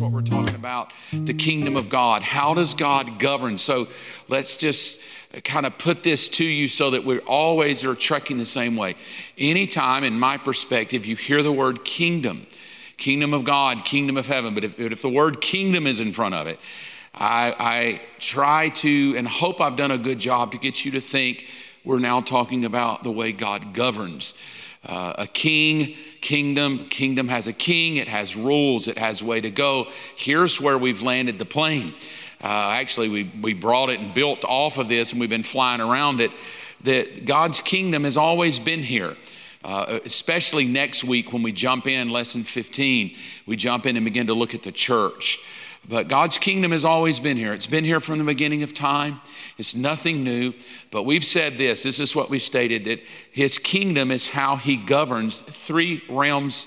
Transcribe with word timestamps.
what 0.00 0.12
we're 0.12 0.22
talking 0.22 0.54
about 0.54 0.92
the 1.12 1.34
kingdom 1.34 1.76
of 1.76 1.88
God. 1.88 2.22
How 2.22 2.54
does 2.54 2.74
God 2.74 3.18
govern? 3.18 3.58
So 3.58 3.88
let's 4.28 4.56
just 4.56 5.00
kind 5.44 5.66
of 5.66 5.76
put 5.78 6.02
this 6.02 6.28
to 6.30 6.44
you 6.44 6.68
so 6.68 6.90
that 6.90 7.04
we 7.04 7.18
always 7.20 7.84
are 7.84 7.94
trekking 7.94 8.38
the 8.38 8.46
same 8.46 8.76
way. 8.76 8.96
Anytime, 9.36 10.04
in 10.04 10.18
my 10.18 10.36
perspective, 10.36 11.04
you 11.04 11.16
hear 11.16 11.42
the 11.42 11.52
word 11.52 11.84
kingdom, 11.84 12.46
kingdom 12.96 13.34
of 13.34 13.44
God, 13.44 13.84
kingdom 13.84 14.16
of 14.16 14.26
heaven, 14.26 14.54
but 14.54 14.64
if, 14.64 14.78
if 14.78 15.02
the 15.02 15.08
word 15.08 15.40
kingdom 15.40 15.86
is 15.86 16.00
in 16.00 16.12
front 16.12 16.34
of 16.34 16.46
it, 16.46 16.58
I, 17.14 17.54
I 17.58 18.00
try 18.18 18.68
to 18.70 19.14
and 19.16 19.26
hope 19.26 19.60
I've 19.60 19.76
done 19.76 19.90
a 19.90 19.98
good 19.98 20.18
job 20.18 20.52
to 20.52 20.58
get 20.58 20.84
you 20.84 20.92
to 20.92 21.00
think 21.00 21.46
we're 21.84 21.98
now 21.98 22.20
talking 22.20 22.64
about 22.64 23.02
the 23.02 23.10
way 23.10 23.32
God 23.32 23.74
governs. 23.74 24.34
Uh, 24.88 25.12
a 25.18 25.26
king, 25.26 25.94
kingdom, 26.22 26.88
kingdom 26.88 27.28
has 27.28 27.46
a 27.46 27.52
king, 27.52 27.98
it 27.98 28.08
has 28.08 28.34
rules, 28.34 28.88
it 28.88 28.96
has 28.96 29.22
way 29.22 29.38
to 29.38 29.50
go. 29.50 29.86
Here's 30.16 30.58
where 30.58 30.78
we've 30.78 31.02
landed 31.02 31.38
the 31.38 31.44
plane. 31.44 31.94
Uh, 32.40 32.70
actually, 32.72 33.10
we, 33.10 33.30
we 33.42 33.52
brought 33.52 33.90
it 33.90 34.00
and 34.00 34.14
built 34.14 34.44
off 34.46 34.78
of 34.78 34.88
this, 34.88 35.12
and 35.12 35.20
we've 35.20 35.28
been 35.28 35.42
flying 35.42 35.82
around 35.82 36.22
it. 36.22 36.30
That 36.84 37.26
God's 37.26 37.60
kingdom 37.60 38.04
has 38.04 38.16
always 38.16 38.58
been 38.58 38.82
here. 38.82 39.16
Uh, 39.62 39.98
especially 40.04 40.66
next 40.66 41.04
week 41.04 41.32
when 41.32 41.42
we 41.42 41.52
jump 41.52 41.86
in, 41.86 42.08
lesson 42.08 42.44
15, 42.44 43.14
we 43.44 43.56
jump 43.56 43.86
in 43.86 43.96
and 43.96 44.04
begin 44.04 44.28
to 44.28 44.34
look 44.34 44.54
at 44.54 44.62
the 44.62 44.72
church. 44.72 45.40
But 45.86 46.08
God's 46.08 46.38
kingdom 46.38 46.72
has 46.72 46.84
always 46.84 47.20
been 47.20 47.36
here. 47.36 47.52
It's 47.54 47.66
been 47.66 47.84
here 47.84 48.00
from 48.00 48.18
the 48.18 48.24
beginning 48.24 48.62
of 48.62 48.74
time. 48.74 49.20
It's 49.58 49.74
nothing 49.74 50.24
new. 50.24 50.52
But 50.90 51.04
we've 51.04 51.24
said 51.24 51.56
this 51.56 51.82
this 51.82 52.00
is 52.00 52.14
what 52.14 52.30
we've 52.30 52.42
stated 52.42 52.84
that 52.84 53.00
His 53.32 53.58
kingdom 53.58 54.10
is 54.10 54.26
how 54.26 54.56
He 54.56 54.76
governs 54.76 55.40
three 55.40 56.02
realms 56.08 56.66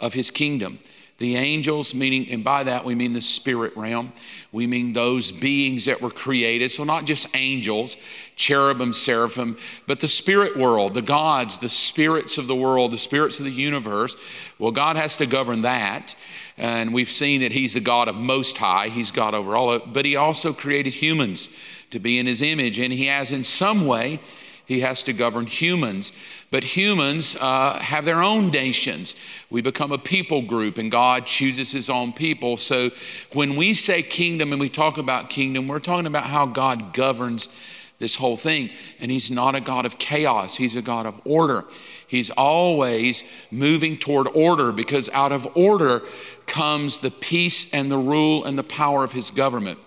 of 0.00 0.14
His 0.14 0.30
kingdom 0.30 0.78
the 1.22 1.36
angels, 1.36 1.94
meaning, 1.94 2.28
and 2.30 2.42
by 2.42 2.64
that 2.64 2.84
we 2.84 2.96
mean 2.96 3.12
the 3.12 3.20
spirit 3.20 3.76
realm. 3.76 4.12
We 4.50 4.66
mean 4.66 4.92
those 4.92 5.30
beings 5.30 5.84
that 5.84 6.02
were 6.02 6.10
created. 6.10 6.72
So, 6.72 6.82
not 6.82 7.04
just 7.04 7.28
angels, 7.36 7.96
cherubim, 8.34 8.92
seraphim, 8.92 9.56
but 9.86 10.00
the 10.00 10.08
spirit 10.08 10.56
world, 10.56 10.94
the 10.94 11.00
gods, 11.00 11.58
the 11.58 11.68
spirits 11.68 12.38
of 12.38 12.48
the 12.48 12.56
world, 12.56 12.90
the 12.90 12.98
spirits 12.98 13.38
of 13.38 13.44
the 13.44 13.52
universe. 13.52 14.16
Well, 14.58 14.72
God 14.72 14.96
has 14.96 15.16
to 15.18 15.26
govern 15.26 15.62
that. 15.62 16.16
And 16.62 16.94
we've 16.94 17.10
seen 17.10 17.40
that 17.40 17.50
He's 17.50 17.74
the 17.74 17.80
God 17.80 18.06
of 18.06 18.14
Most 18.14 18.56
High, 18.56 18.88
He's 18.88 19.10
God 19.10 19.34
over 19.34 19.56
all 19.56 19.72
of. 19.72 19.92
But 19.92 20.04
He 20.04 20.14
also 20.14 20.52
created 20.52 20.94
humans 20.94 21.48
to 21.90 21.98
be 21.98 22.20
in 22.20 22.26
His 22.26 22.40
image. 22.40 22.78
And 22.78 22.92
He 22.92 23.06
has, 23.06 23.32
in 23.32 23.42
some 23.42 23.84
way, 23.84 24.20
he 24.64 24.80
has 24.80 25.02
to 25.02 25.12
govern 25.12 25.46
humans. 25.46 26.12
But 26.52 26.62
humans 26.62 27.36
uh, 27.36 27.80
have 27.80 28.04
their 28.04 28.22
own 28.22 28.50
nations. 28.50 29.16
We 29.50 29.60
become 29.60 29.90
a 29.90 29.98
people 29.98 30.42
group, 30.42 30.78
and 30.78 30.90
God 30.90 31.26
chooses 31.26 31.72
his 31.72 31.90
own 31.90 32.12
people. 32.12 32.56
So 32.56 32.92
when 33.32 33.56
we 33.56 33.74
say 33.74 34.02
kingdom 34.02 34.52
and 34.52 34.60
we 34.60 34.68
talk 34.68 34.98
about 34.98 35.30
kingdom, 35.30 35.66
we're 35.66 35.80
talking 35.80 36.06
about 36.06 36.24
how 36.24 36.46
God 36.46 36.94
governs 36.94 37.48
this 37.98 38.16
whole 38.16 38.36
thing. 38.36 38.70
And 38.98 39.10
he's 39.10 39.30
not 39.30 39.54
a 39.54 39.60
God 39.60 39.86
of 39.86 39.98
chaos, 39.98 40.56
he's 40.56 40.76
a 40.76 40.82
God 40.82 41.06
of 41.06 41.20
order. 41.24 41.64
He's 42.08 42.30
always 42.30 43.24
moving 43.50 43.96
toward 43.96 44.28
order 44.28 44.70
because 44.72 45.08
out 45.10 45.32
of 45.32 45.48
order 45.56 46.02
comes 46.46 46.98
the 46.98 47.10
peace 47.10 47.72
and 47.72 47.90
the 47.90 47.98
rule 47.98 48.44
and 48.44 48.58
the 48.58 48.64
power 48.64 49.04
of 49.04 49.12
his 49.12 49.30
government. 49.30 49.78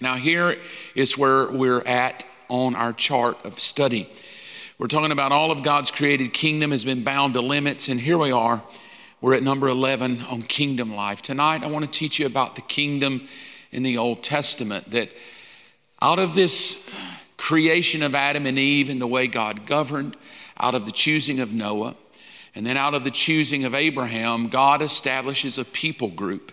Now, 0.00 0.16
here 0.16 0.56
is 0.94 1.16
where 1.16 1.50
we're 1.50 1.80
at 1.80 2.24
on 2.48 2.74
our 2.74 2.92
chart 2.92 3.38
of 3.44 3.58
study. 3.58 4.08
We're 4.78 4.88
talking 4.88 5.12
about 5.12 5.32
all 5.32 5.50
of 5.50 5.62
God's 5.62 5.90
created 5.90 6.34
kingdom 6.34 6.70
has 6.70 6.84
been 6.84 7.02
bound 7.02 7.34
to 7.34 7.40
limits, 7.40 7.88
and 7.88 7.98
here 7.98 8.18
we 8.18 8.30
are. 8.30 8.62
We're 9.22 9.34
at 9.34 9.42
number 9.42 9.68
11 9.68 10.22
on 10.28 10.42
kingdom 10.42 10.94
life. 10.94 11.22
Tonight, 11.22 11.64
I 11.64 11.68
want 11.68 11.90
to 11.90 11.90
teach 11.90 12.18
you 12.18 12.26
about 12.26 12.56
the 12.56 12.60
kingdom 12.60 13.26
in 13.72 13.82
the 13.82 13.96
Old 13.96 14.22
Testament. 14.22 14.90
That 14.90 15.08
out 16.02 16.18
of 16.18 16.34
this 16.34 16.88
creation 17.38 18.02
of 18.02 18.14
Adam 18.14 18.44
and 18.44 18.58
Eve 18.58 18.90
and 18.90 19.00
the 19.00 19.06
way 19.06 19.26
God 19.26 19.66
governed, 19.66 20.16
out 20.58 20.74
of 20.74 20.84
the 20.84 20.92
choosing 20.92 21.40
of 21.40 21.54
Noah, 21.54 21.96
and 22.56 22.66
then 22.66 22.76
out 22.76 22.94
of 22.94 23.04
the 23.04 23.10
choosing 23.12 23.64
of 23.64 23.74
Abraham, 23.74 24.48
God 24.48 24.82
establishes 24.82 25.58
a 25.58 25.64
people 25.64 26.08
group 26.08 26.52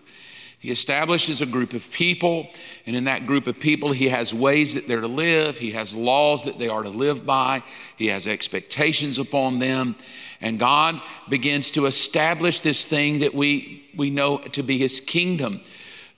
he 0.63 0.71
establishes 0.71 1.41
a 1.41 1.45
group 1.45 1.73
of 1.73 1.91
people, 1.91 2.47
and 2.85 2.95
in 2.95 3.03
that 3.03 3.25
group 3.25 3.47
of 3.47 3.59
people, 3.59 3.91
he 3.91 4.07
has 4.07 4.33
ways 4.33 4.75
that 4.75 4.87
they're 4.87 5.01
to 5.01 5.09
live, 5.09 5.57
he 5.57 5.71
has 5.71 5.93
laws 5.93 6.45
that 6.45 6.57
they 6.57 6.69
are 6.69 6.83
to 6.83 6.89
live 6.89 7.25
by, 7.25 7.63
he 7.97 8.07
has 8.07 8.27
expectations 8.27 9.19
upon 9.19 9.59
them. 9.59 9.97
And 10.39 10.57
God 10.57 11.01
begins 11.27 11.69
to 11.71 11.85
establish 11.85 12.61
this 12.61 12.85
thing 12.85 13.19
that 13.19 13.35
we, 13.35 13.83
we 13.97 14.09
know 14.09 14.37
to 14.37 14.63
be 14.63 14.77
his 14.77 15.01
kingdom. 15.01 15.59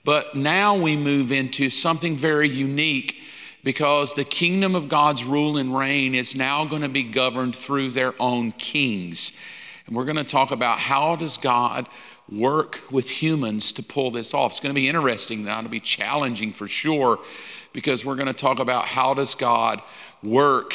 But 0.04 0.36
now 0.36 0.80
we 0.80 0.96
move 0.96 1.32
into 1.32 1.68
something 1.68 2.16
very 2.16 2.48
unique 2.48 3.16
because 3.64 4.14
the 4.14 4.22
kingdom 4.22 4.76
of 4.76 4.88
God's 4.88 5.24
rule 5.24 5.56
and 5.56 5.76
reign 5.76 6.14
is 6.14 6.36
now 6.36 6.64
going 6.64 6.82
to 6.82 6.88
be 6.88 7.02
governed 7.02 7.56
through 7.56 7.90
their 7.90 8.14
own 8.22 8.52
kings. 8.52 9.32
And 9.86 9.96
we're 9.96 10.04
going 10.04 10.16
to 10.16 10.24
talk 10.24 10.50
about 10.50 10.78
how 10.78 11.16
does 11.16 11.36
God 11.36 11.88
work 12.28 12.80
with 12.90 13.08
humans 13.08 13.72
to 13.72 13.82
pull 13.82 14.10
this 14.10 14.34
off. 14.34 14.52
It's 14.52 14.60
going 14.60 14.74
to 14.74 14.80
be 14.80 14.88
interesting 14.88 15.44
now, 15.44 15.58
it'll 15.60 15.70
be 15.70 15.80
challenging 15.80 16.52
for 16.52 16.66
sure, 16.66 17.20
because 17.72 18.04
we're 18.04 18.16
going 18.16 18.26
to 18.26 18.32
talk 18.32 18.58
about 18.58 18.86
how 18.86 19.14
does 19.14 19.34
God 19.34 19.80
work 20.22 20.74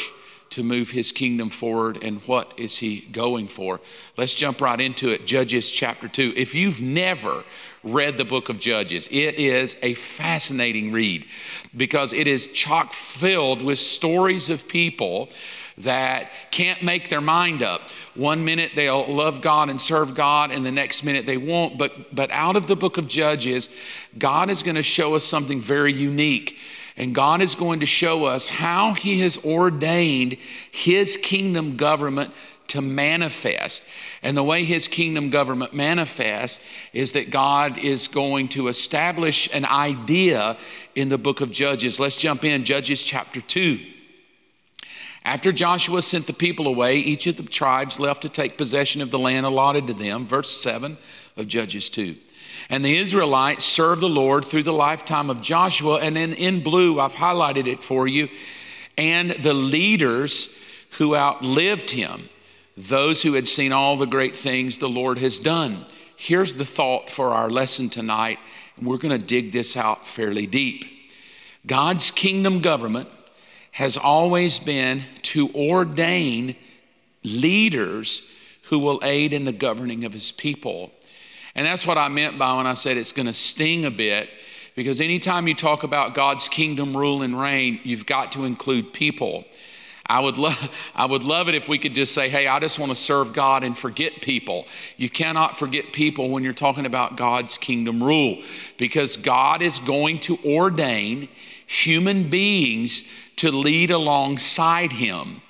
to 0.52 0.64
move 0.64 0.92
his 0.92 1.12
kingdom 1.12 1.50
forward 1.50 2.04
and 2.04 2.22
what 2.24 2.54
is 2.58 2.78
he 2.78 3.00
going 3.00 3.48
for. 3.48 3.80
Let's 4.18 4.34
jump 4.34 4.60
right 4.60 4.80
into 4.80 5.10
it. 5.10 5.26
Judges 5.26 5.70
chapter 5.70 6.10
2. 6.10 6.34
If 6.36 6.54
you've 6.54 6.82
never 6.82 7.44
read 7.84 8.18
the 8.18 8.26
book 8.26 8.50
of 8.50 8.60
Judges, 8.60 9.08
it 9.10 9.36
is 9.36 9.78
a 9.82 9.94
fascinating 9.94 10.92
read 10.92 11.26
because 11.76 12.12
it 12.12 12.28
is 12.28 12.48
chock 12.48 12.92
filled 12.92 13.62
with 13.62 13.80
stories 13.80 14.50
of 14.50 14.68
people 14.68 15.30
that 15.80 16.32
can't 16.52 16.84
make 16.84 17.09
their 17.09 17.22
mind 17.22 17.64
up. 17.64 17.82
One 18.16 18.44
minute 18.46 18.72
they'll 18.76 19.12
love 19.12 19.42
God 19.42 19.70
and 19.70 19.80
serve 19.80 20.16
God, 20.16 20.52
and 20.52 20.66
the 20.66 20.72
next 20.72 21.04
minute 21.04 21.26
they 21.26 21.38
won't. 21.38 21.78
But, 21.78 22.14
but 22.14 22.30
out 22.32 22.56
of 22.56 22.68
the 22.68 22.76
book 22.76 22.98
of 22.98 23.08
Judges, 23.08 23.70
God 24.18 24.50
is 24.50 24.64
going 24.64 24.76
to 24.76 24.84
show 24.84 25.16
us 25.16 25.24
something 25.24 25.62
very 25.62 25.94
unique. 25.94 26.58
And 26.98 27.16
God 27.16 27.42
is 27.42 27.56
going 27.56 27.80
to 27.80 27.86
show 27.86 28.26
us 28.26 28.48
how 28.48 28.94
He 28.94 29.22
has 29.22 29.38
ordained 29.44 30.38
His 30.72 31.18
kingdom 31.18 31.78
government 31.78 32.34
to 32.68 32.82
manifest. 32.82 33.84
And 34.22 34.36
the 34.36 34.44
way 34.44 34.64
His 34.66 34.88
kingdom 34.88 35.30
government 35.30 35.74
manifests 35.74 36.64
is 36.94 37.14
that 37.14 37.32
God 37.32 37.78
is 37.78 38.08
going 38.08 38.50
to 38.50 38.68
establish 38.68 39.50
an 39.53 39.66
idea 39.66 40.58
in 40.96 41.09
the 41.09 41.18
book 41.18 41.42
of 41.42 41.52
Judges. 41.52 42.00
Let's 42.00 42.18
jump 42.18 42.44
in, 42.44 42.66
Judges 42.66 43.03
chapter 43.03 43.42
2. 43.42 43.80
After 45.24 45.52
Joshua 45.52 46.02
sent 46.02 46.28
the 46.28 46.34
people 46.34 46.68
away, 46.68 46.98
each 46.98 47.28
of 47.28 47.38
the 47.38 47.44
tribes 47.44 48.00
left 48.00 48.24
to 48.24 48.30
take 48.30 48.58
possession 48.58 49.02
of 49.02 49.12
the 49.12 49.20
land 49.20 49.46
allotted 49.46 49.88
to 49.88 49.94
them. 49.94 50.26
Verse 50.26 50.59
7 50.62 50.98
of 51.38 51.48
Judges 51.48 51.90
2. 51.90 52.16
And 52.70 52.84
the 52.84 52.98
Israelites 52.98 53.64
served 53.64 54.02
the 54.02 54.09
Lord 54.09 54.46
through 54.46 54.64
the 54.64 54.74
lifetime 54.74 55.30
of 55.30 55.42
Joshua. 55.42 56.00
And 56.00 56.16
then 56.16 56.34
in 56.34 56.64
blue, 56.64 57.00
I've 57.00 57.16
highlighted 57.16 57.68
it 57.68 57.84
for 57.84 58.08
you. 58.08 58.30
And 58.98 59.32
the 59.32 59.54
leaders 59.54 60.54
who 60.92 61.16
outlived 61.16 61.92
him, 61.92 62.30
those 62.76 63.22
who 63.22 63.34
had 63.34 63.48
seen 63.48 63.72
all 63.72 63.98
the 63.98 64.06
great 64.06 64.36
things 64.36 64.78
the 64.78 64.90
Lord 64.90 65.20
has 65.20 65.38
done. 65.38 65.86
Here's 66.16 66.56
the 66.56 66.66
thought 66.66 67.09
for 67.09 67.34
our 67.34 67.50
lesson 67.50 67.90
tonight. 67.90 68.40
We're 68.82 68.98
going 68.98 69.18
to 69.18 69.26
dig 69.26 69.52
this 69.52 69.78
out 69.78 70.08
fairly 70.08 70.48
deep. 70.48 70.86
God's 71.66 72.09
kingdom 72.09 72.59
government 72.59 73.09
has 73.72 73.98
always 73.98 74.59
been 74.59 75.04
to 75.22 75.50
ordain 75.54 76.56
leaders 77.24 78.29
who 78.64 78.79
will 78.79 79.00
aid 79.03 79.34
in 79.34 79.46
the 79.46 79.52
governing 79.52 80.06
of 80.06 80.14
his 80.14 80.32
people. 80.32 80.91
And 81.56 81.66
that's 81.66 81.85
what 81.85 81.97
I 81.97 82.08
meant 82.08 82.40
by 82.40 82.56
when 82.56 82.68
I 82.68 82.73
said 82.73 82.97
it's 82.97 83.12
going 83.12 83.26
to 83.26 83.34
sting 83.34 83.85
a 83.85 83.91
bit, 83.91 84.29
because 84.76 85.02
anytime 85.02 85.47
you 85.47 85.56
talk 85.56 85.84
about 85.84 86.14
God's 86.14 86.47
kingdom 86.47 86.96
rule 86.96 87.22
and 87.22 87.38
reign, 87.38 87.79
you've 87.84 88.06
got 88.06 88.32
to 88.34 88.46
include 88.46 88.94
people. 88.94 89.46
I 90.06 90.20
would, 90.20 90.38
lo- 90.38 90.53
I 90.96 91.06
would 91.06 91.23
love 91.23 91.50
it 91.50 91.56
if 91.56 91.68
we 91.68 91.78
could 91.78 91.96
just 91.96 92.14
say, 92.14 92.29
hey, 92.29 92.47
I 92.47 92.59
just 92.59 92.79
want 92.79 92.91
to 92.91 92.96
serve 92.96 93.34
God 93.34 93.64
and 93.64 93.78
forget 93.78 94.22
people. 94.22 94.66
You 94.97 95.09
cannot 95.09 95.58
forget 95.58 95.94
people 95.94 96.29
when 96.29 96.44
you're 96.44 96.53
talking 96.53 96.85
about 96.85 97.18
God's 97.18 97.58
kingdom 97.58 98.03
rule 98.03 98.41
because 98.78 99.18
God 99.18 99.62
is 99.62 99.79
going 99.79 100.20
to 100.22 100.38
ordain 100.46 101.29
human 101.66 102.29
beings 102.29 103.03
to 103.41 103.52
lead 103.52 103.90
alongside 103.90 104.91
him. 104.91 105.41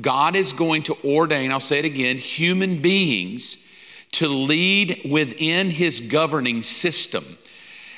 God 0.00 0.34
is 0.34 0.52
going 0.52 0.82
to 0.84 0.96
ordain, 1.04 1.52
I'll 1.52 1.60
say 1.60 1.78
it 1.78 1.84
again, 1.84 2.18
human 2.18 2.82
beings 2.82 3.64
to 4.12 4.26
lead 4.26 5.08
within 5.08 5.70
his 5.70 6.00
governing 6.00 6.62
system. 6.62 7.24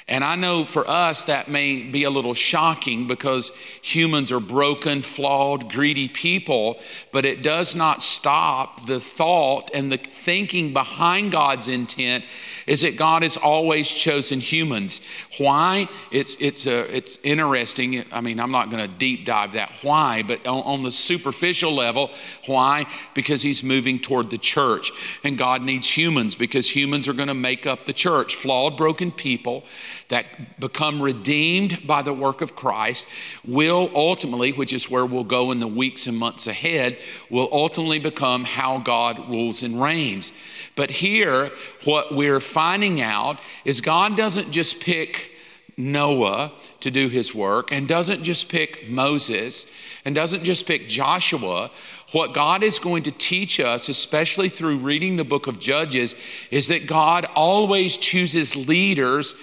And 0.09 0.25
I 0.25 0.37
know 0.37 0.65
for 0.65 0.89
us 0.89 1.25
that 1.25 1.49
may 1.49 1.83
be 1.83 2.05
a 2.05 2.11
little 2.11 2.33
shocking 2.33 3.07
because 3.07 3.53
humans 3.83 4.33
are 4.33 4.41
broken, 4.41 5.03
flawed, 5.03 5.71
greedy 5.71 6.09
people, 6.09 6.81
but 7.13 7.27
it 7.27 7.43
does 7.43 7.75
not 7.75 8.03
stop 8.03 8.87
the 8.87 9.01
thought 9.01 9.71
and 9.75 9.93
the 9.93 9.99
thinking 9.99 10.73
behind 10.73 11.33
God's 11.33 11.69
intent 11.69 12.25
is 12.67 12.81
that 12.83 12.97
God 12.97 13.23
has 13.23 13.37
always 13.37 13.87
chosen 13.87 14.41
humans. 14.41 15.03
Why? 15.37 15.89
It's, 16.11 16.37
it's, 16.41 16.67
uh, 16.67 16.87
it's 16.91 17.19
interesting. 17.23 18.05
I 18.11 18.23
mean, 18.23 18.41
I'm 18.41 18.51
not 18.51 18.71
going 18.71 18.83
to 18.83 18.89
deep 18.89 19.27
dive 19.27 19.53
that 19.53 19.73
why, 19.83 20.23
but 20.23 20.47
on, 20.47 20.63
on 20.63 20.83
the 20.83 20.91
superficial 20.91 21.75
level, 21.75 22.11
why? 22.47 22.87
Because 23.15 23.43
He's 23.43 23.63
moving 23.63 23.99
toward 23.99 24.31
the 24.31 24.39
church. 24.39 24.91
And 25.23 25.37
God 25.37 25.63
needs 25.63 25.87
humans 25.87 26.35
because 26.35 26.75
humans 26.75 27.09
are 27.09 27.15
going 27.15 27.29
to 27.29 27.35
make 27.35 27.67
up 27.67 27.85
the 27.85 27.93
church. 27.93 28.37
Flawed, 28.37 28.77
broken 28.77 29.13
people 29.13 29.65
that 30.09 30.59
become 30.59 31.03
redeemed 31.03 31.87
by 31.87 32.03
the 32.03 32.13
work 32.13 32.41
of 32.41 32.57
Christ 32.57 33.07
will 33.47 33.91
ultimately, 33.95 34.53
which 34.53 34.73
is 34.73 34.91
where 34.91 35.05
we'll 35.05 35.25
go 35.25 35.51
in 35.51 35.61
the 35.61 35.69
weeks 35.69 36.07
and 36.07 36.17
months 36.17 36.47
ahead, 36.47 36.99
will 37.31 37.49
ultimately 37.53 37.99
become 37.99 38.45
how 38.45 38.79
God 38.79 39.29
rules 39.29 39.63
and 39.63 39.81
reigns. 39.81 40.33
But 40.77 40.91
here, 40.91 41.51
what 41.85 42.15
we're 42.15 42.41
finding 42.41 43.01
out 43.01 43.39
is 43.65 43.81
God 43.81 44.17
doesn't 44.17 44.51
just 44.51 44.81
pick 44.81 45.33
Noah 45.77 46.53
to 46.81 46.91
do 46.91 47.09
his 47.09 47.35
work 47.35 47.71
and 47.71 47.87
doesn't 47.87 48.25
just 48.25 48.49
pick 48.49 48.89
Moses 48.89 49.71
and 50.05 50.15
doesn't 50.15 50.43
just 50.43 50.67
pick 50.67 50.89
Joshua. 50.89 51.71
What 52.13 52.33
God 52.33 52.63
is 52.63 52.79
going 52.79 53.05
to 53.05 53.13
teach 53.13 53.61
us, 53.61 53.89
especially 53.89 54.49
through 54.49 54.79
reading 54.79 55.17
the 55.17 55.25
book 55.25 55.47
of 55.47 55.59
Judges, 55.61 56.15
is 56.51 56.69
that 56.69 56.87
God 56.87 57.29
always 57.35 57.97
chooses 57.97 58.57
leaders 58.57 59.35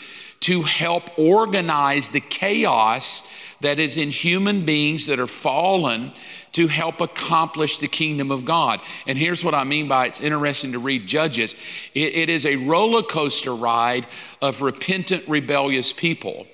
to 0.45 0.61
help 0.61 1.17
organize 1.17 2.09
the 2.09 2.19
chaos 2.19 3.33
that 3.61 3.79
is 3.79 3.97
in 3.97 4.11
human 4.11 4.63
beings 4.63 5.07
that 5.07 5.19
are 5.19 5.25
fallen 5.25 6.13
to 6.51 6.67
help 6.67 7.01
accomplish 7.01 7.79
the 7.79 7.87
kingdom 7.87 8.29
of 8.29 8.45
God. 8.45 8.79
And 9.07 9.17
here's 9.17 9.43
what 9.43 9.55
I 9.55 9.63
mean 9.63 9.87
by 9.87 10.05
it's 10.05 10.21
interesting 10.21 10.73
to 10.73 10.77
read 10.77 11.07
Judges 11.07 11.55
it, 11.95 12.13
it 12.13 12.29
is 12.29 12.45
a 12.45 12.57
roller 12.57 13.01
coaster 13.01 13.55
ride 13.55 14.05
of 14.39 14.61
repentant, 14.61 15.27
rebellious 15.27 15.91
people. 15.91 16.45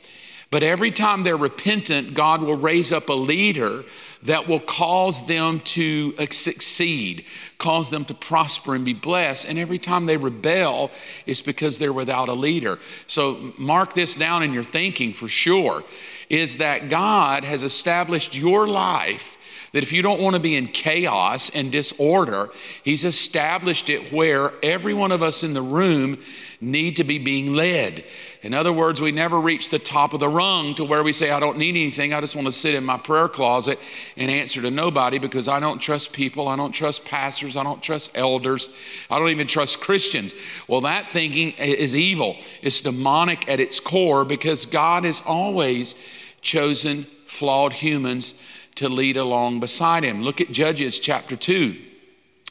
But 0.52 0.64
every 0.64 0.92
time 0.92 1.24
they're 1.24 1.36
repentant, 1.36 2.14
God 2.14 2.42
will 2.42 2.58
raise 2.58 2.94
up 2.94 3.10
a 3.10 3.14
leader 3.14 3.84
that 4.24 4.48
will 4.48 4.60
cause 4.60 5.26
them 5.28 5.60
to 5.62 6.14
succeed, 6.32 7.26
cause 7.58 7.90
them 7.90 8.06
to 8.06 8.14
prosper 8.14 8.76
and 8.76 8.86
be 8.86 8.94
blessed. 8.94 9.48
And 9.48 9.58
every 9.58 9.80
time 9.80 10.06
they 10.06 10.18
rebel, 10.18 10.92
it's 11.26 11.42
because 11.42 11.80
they're 11.80 11.94
without 11.94 12.30
a 12.30 12.34
leader. 12.34 12.80
So 13.08 13.54
mark 13.58 13.94
this 13.94 14.16
down 14.16 14.44
in 14.44 14.54
your 14.54 14.64
thinking 14.64 15.14
for 15.14 15.28
sure 15.28 15.84
is 16.30 16.58
that 16.58 16.90
God 16.90 17.44
has 17.44 17.64
established 17.64 18.36
your 18.36 18.68
life 18.68 19.38
that 19.74 19.84
if 19.84 19.94
you 19.94 20.02
don't 20.02 20.20
want 20.20 20.34
to 20.34 20.40
be 20.40 20.56
in 20.56 20.68
chaos 20.68 21.50
and 21.50 21.72
disorder, 21.72 22.50
He's 22.84 23.06
established 23.06 23.90
it 23.90 24.12
where 24.12 24.54
every 24.62 24.94
one 24.94 25.12
of 25.12 25.24
us 25.24 25.44
in 25.44 25.54
the 25.54 25.62
room 25.62 26.18
need 26.60 26.98
to 26.98 27.04
be 27.04 27.18
being 27.18 27.54
led. 27.56 28.04
In 28.42 28.54
other 28.54 28.74
words, 28.74 29.00
we 29.00 29.12
never 29.12 29.40
reach 29.40 29.70
the 29.70 29.80
top 29.80 30.14
of 30.14 30.20
the 30.20 30.28
rung 30.28 30.76
to 30.76 30.84
where 30.84 31.04
we 31.04 31.14
say, 31.14 31.32
I 31.32 31.40
don't 31.40 31.58
need 31.58 31.76
anything. 31.76 32.14
I 32.14 32.22
just 32.22 32.36
want 32.36 32.48
to 32.48 32.52
sit 32.52 32.76
in 32.76 32.84
my 32.84 32.98
prayer 32.98 33.28
closet 33.28 33.80
and 34.18 34.30
answer 34.30 34.62
to 34.62 34.70
nobody 34.70 35.20
because 35.20 35.48
I 35.48 35.60
don't 35.60 35.80
trust 35.80 36.12
people. 36.12 36.48
I 36.48 36.56
don't 36.56 36.72
trust 36.72 37.06
pastors. 37.06 37.56
I 37.56 37.64
don't 37.64 37.82
trust 37.82 38.12
elders. 38.14 38.70
I 39.10 39.20
don't 39.20 39.30
even 39.30 39.48
trust 39.48 39.80
Christians. 39.80 40.34
Well, 40.68 40.82
that 40.82 41.12
thinking 41.12 41.52
is 41.52 41.96
evil. 41.96 42.38
It's 42.62 42.82
demonic 42.82 43.48
at 43.48 43.60
its 43.60 43.80
core 43.80 44.26
because 44.26 44.66
God 44.66 45.06
has 45.06 45.24
always 45.26 45.96
chosen 46.42 47.06
flawed 47.26 47.74
humans 47.74 48.40
to 48.76 48.90
lead 48.90 49.18
along 49.18 49.60
beside 49.60 50.04
him. 50.04 50.22
Look 50.22 50.42
at 50.42 50.52
Judges 50.52 51.00
chapter 51.00 51.36
2. 51.36 51.78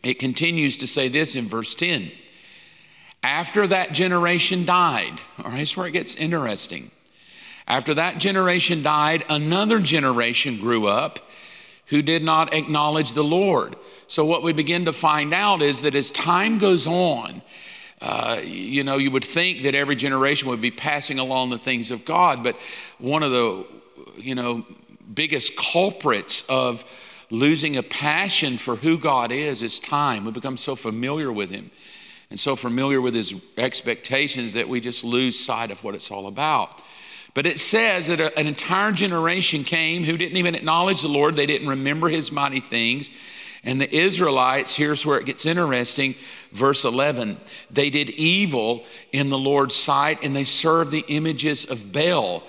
It 0.03 0.19
continues 0.19 0.77
to 0.79 0.87
say 0.87 1.09
this 1.09 1.35
in 1.35 1.47
verse 1.47 1.75
10. 1.75 2.11
After 3.23 3.67
that 3.67 3.93
generation 3.93 4.65
died, 4.65 5.21
all 5.45 5.51
right, 5.51 5.77
where 5.77 5.87
it 5.87 5.93
gets 5.93 6.15
interesting. 6.15 6.91
After 7.67 7.95
that 7.95 8.19
generation 8.19 8.83
died, 8.83 9.25
another 9.29 9.79
generation 9.79 10.59
grew 10.59 10.87
up 10.87 11.21
who 11.87 12.03
did 12.03 12.23
not 12.23 12.55
acknowledge 12.55 13.13
the 13.13 13.25
Lord. 13.25 13.77
So, 14.09 14.25
what 14.25 14.43
we 14.43 14.53
begin 14.53 14.87
to 14.87 14.93
find 14.93 15.35
out 15.35 15.61
is 15.61 15.83
that 15.83 15.95
as 15.95 16.11
time 16.11 16.59
goes 16.59 16.87
on, 16.87 17.43
uh, 18.01 18.41
you 18.43 18.83
know, 18.83 18.97
you 18.97 19.11
would 19.11 19.25
think 19.25 19.63
that 19.63 19.75
every 19.75 19.97
generation 19.97 20.49
would 20.49 20.61
be 20.61 20.71
passing 20.71 21.19
along 21.19 21.51
the 21.51 21.59
things 21.59 21.91
of 21.91 22.05
God, 22.05 22.43
but 22.43 22.57
one 22.99 23.23
of 23.23 23.31
the, 23.31 23.67
you 24.17 24.35
know, 24.35 24.65
biggest 25.13 25.57
culprits 25.57 26.45
of 26.49 26.85
losing 27.31 27.77
a 27.77 27.83
passion 27.83 28.59
for 28.59 28.77
who 28.77 28.99
God 28.99 29.31
is 29.33 29.63
is 29.63 29.79
time. 29.79 30.25
We 30.25 30.33
become 30.33 30.57
so 30.57 30.77
familiar 30.77 31.33
with 31.33 31.51
Him 31.51 31.71
and 32.29 32.39
so 32.39 32.57
familiar 32.57 33.01
with 33.01 33.15
His 33.15 33.35
expectations 33.57 34.53
that 34.55 34.69
we 34.69 34.81
just 34.81 35.05
lose 35.05 35.39
sight 35.39 35.71
of 35.71 35.83
what 35.85 35.95
it's 35.95 36.11
all 36.11 36.27
about. 36.27 36.83
But 37.33 37.47
it 37.47 37.59
says 37.59 38.09
that 38.09 38.21
an 38.21 38.47
entire 38.47 38.93
generation 38.93 39.63
came 39.63 40.03
who 40.05 40.17
didn't 40.17 40.37
even 40.37 40.55
acknowledge 40.55 41.03
the 41.03 41.09
Lord, 41.09 41.37
they 41.37 41.47
didn't 41.47 41.69
remember 41.69 42.09
His 42.09 42.33
mighty 42.33 42.61
things. 42.61 43.09
And 43.63 43.81
the 43.81 43.95
Israelites, 43.95 44.75
here's 44.75 45.05
where 45.05 45.19
it 45.19 45.27
gets 45.27 45.45
interesting, 45.45 46.15
verse 46.51 46.85
11, 46.85 47.39
they 47.71 47.91
did 47.91 48.11
evil 48.11 48.85
in 49.13 49.29
the 49.29 49.39
Lord's 49.39 49.75
sight 49.75 50.21
and 50.23 50.35
they 50.35 50.45
served 50.45 50.91
the 50.91 51.05
images 51.09 51.67
of 51.67 51.93
Baal. 51.93 52.43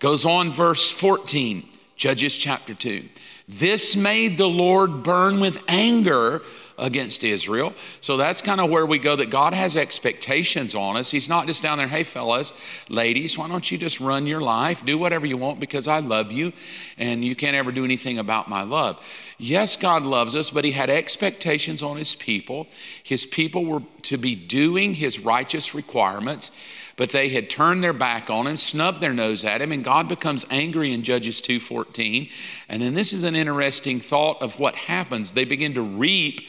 Goes 0.00 0.26
on, 0.26 0.50
verse 0.50 0.90
14. 0.90 1.66
Judges 2.00 2.34
chapter 2.34 2.72
2. 2.72 3.06
This 3.46 3.94
made 3.94 4.38
the 4.38 4.48
Lord 4.48 5.02
burn 5.02 5.38
with 5.38 5.58
anger 5.68 6.40
against 6.78 7.22
Israel. 7.22 7.74
So 8.00 8.16
that's 8.16 8.40
kind 8.40 8.58
of 8.58 8.70
where 8.70 8.86
we 8.86 8.98
go 8.98 9.16
that 9.16 9.28
God 9.28 9.52
has 9.52 9.76
expectations 9.76 10.74
on 10.74 10.96
us. 10.96 11.10
He's 11.10 11.28
not 11.28 11.46
just 11.46 11.62
down 11.62 11.76
there, 11.76 11.88
hey, 11.88 12.04
fellas, 12.04 12.54
ladies, 12.88 13.36
why 13.36 13.48
don't 13.48 13.70
you 13.70 13.76
just 13.76 14.00
run 14.00 14.26
your 14.26 14.40
life, 14.40 14.82
do 14.82 14.96
whatever 14.96 15.26
you 15.26 15.36
want 15.36 15.60
because 15.60 15.86
I 15.86 15.98
love 15.98 16.32
you 16.32 16.54
and 16.96 17.22
you 17.22 17.36
can't 17.36 17.54
ever 17.54 17.70
do 17.70 17.84
anything 17.84 18.18
about 18.18 18.48
my 18.48 18.62
love. 18.62 18.98
Yes, 19.36 19.76
God 19.76 20.04
loves 20.04 20.34
us, 20.34 20.48
but 20.48 20.64
He 20.64 20.72
had 20.72 20.88
expectations 20.88 21.82
on 21.82 21.98
His 21.98 22.14
people. 22.14 22.66
His 23.02 23.26
people 23.26 23.66
were 23.66 23.82
to 24.04 24.16
be 24.16 24.34
doing 24.34 24.94
His 24.94 25.20
righteous 25.20 25.74
requirements 25.74 26.50
but 27.00 27.12
they 27.12 27.30
had 27.30 27.48
turned 27.48 27.82
their 27.82 27.94
back 27.94 28.28
on 28.28 28.46
him, 28.46 28.58
snubbed 28.58 29.00
their 29.00 29.14
nose 29.14 29.42
at 29.42 29.62
him, 29.62 29.72
and 29.72 29.82
God 29.82 30.06
becomes 30.06 30.44
angry 30.50 30.92
in 30.92 31.02
Judges 31.02 31.40
2:14. 31.40 32.28
And 32.68 32.82
then 32.82 32.92
this 32.92 33.14
is 33.14 33.24
an 33.24 33.34
interesting 33.34 34.00
thought 34.00 34.42
of 34.42 34.58
what 34.58 34.74
happens. 34.74 35.32
They 35.32 35.46
begin 35.46 35.72
to 35.72 35.80
reap 35.80 36.46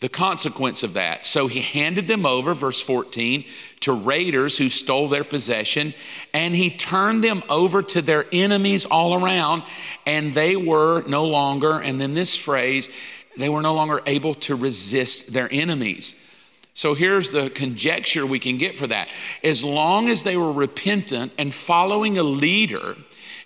the 0.00 0.10
consequence 0.10 0.82
of 0.82 0.92
that. 0.92 1.24
So 1.24 1.46
he 1.46 1.62
handed 1.62 2.08
them 2.08 2.26
over, 2.26 2.52
verse 2.52 2.78
14, 2.78 3.46
to 3.80 3.92
raiders 3.94 4.58
who 4.58 4.68
stole 4.68 5.08
their 5.08 5.24
possession, 5.24 5.94
and 6.34 6.54
he 6.54 6.68
turned 6.68 7.24
them 7.24 7.42
over 7.48 7.82
to 7.84 8.02
their 8.02 8.26
enemies 8.30 8.84
all 8.84 9.14
around, 9.14 9.62
and 10.04 10.34
they 10.34 10.56
were 10.56 11.04
no 11.06 11.24
longer, 11.24 11.80
and 11.80 11.98
then 11.98 12.12
this 12.12 12.36
phrase, 12.36 12.90
they 13.38 13.48
were 13.48 13.62
no 13.62 13.72
longer 13.72 14.02
able 14.04 14.34
to 14.34 14.56
resist 14.56 15.32
their 15.32 15.48
enemies. 15.50 16.14
So 16.76 16.92
here's 16.92 17.30
the 17.30 17.48
conjecture 17.48 18.26
we 18.26 18.38
can 18.38 18.58
get 18.58 18.76
for 18.76 18.86
that. 18.86 19.08
As 19.42 19.64
long 19.64 20.10
as 20.10 20.24
they 20.24 20.36
were 20.36 20.52
repentant 20.52 21.32
and 21.38 21.54
following 21.54 22.18
a 22.18 22.22
leader, 22.22 22.96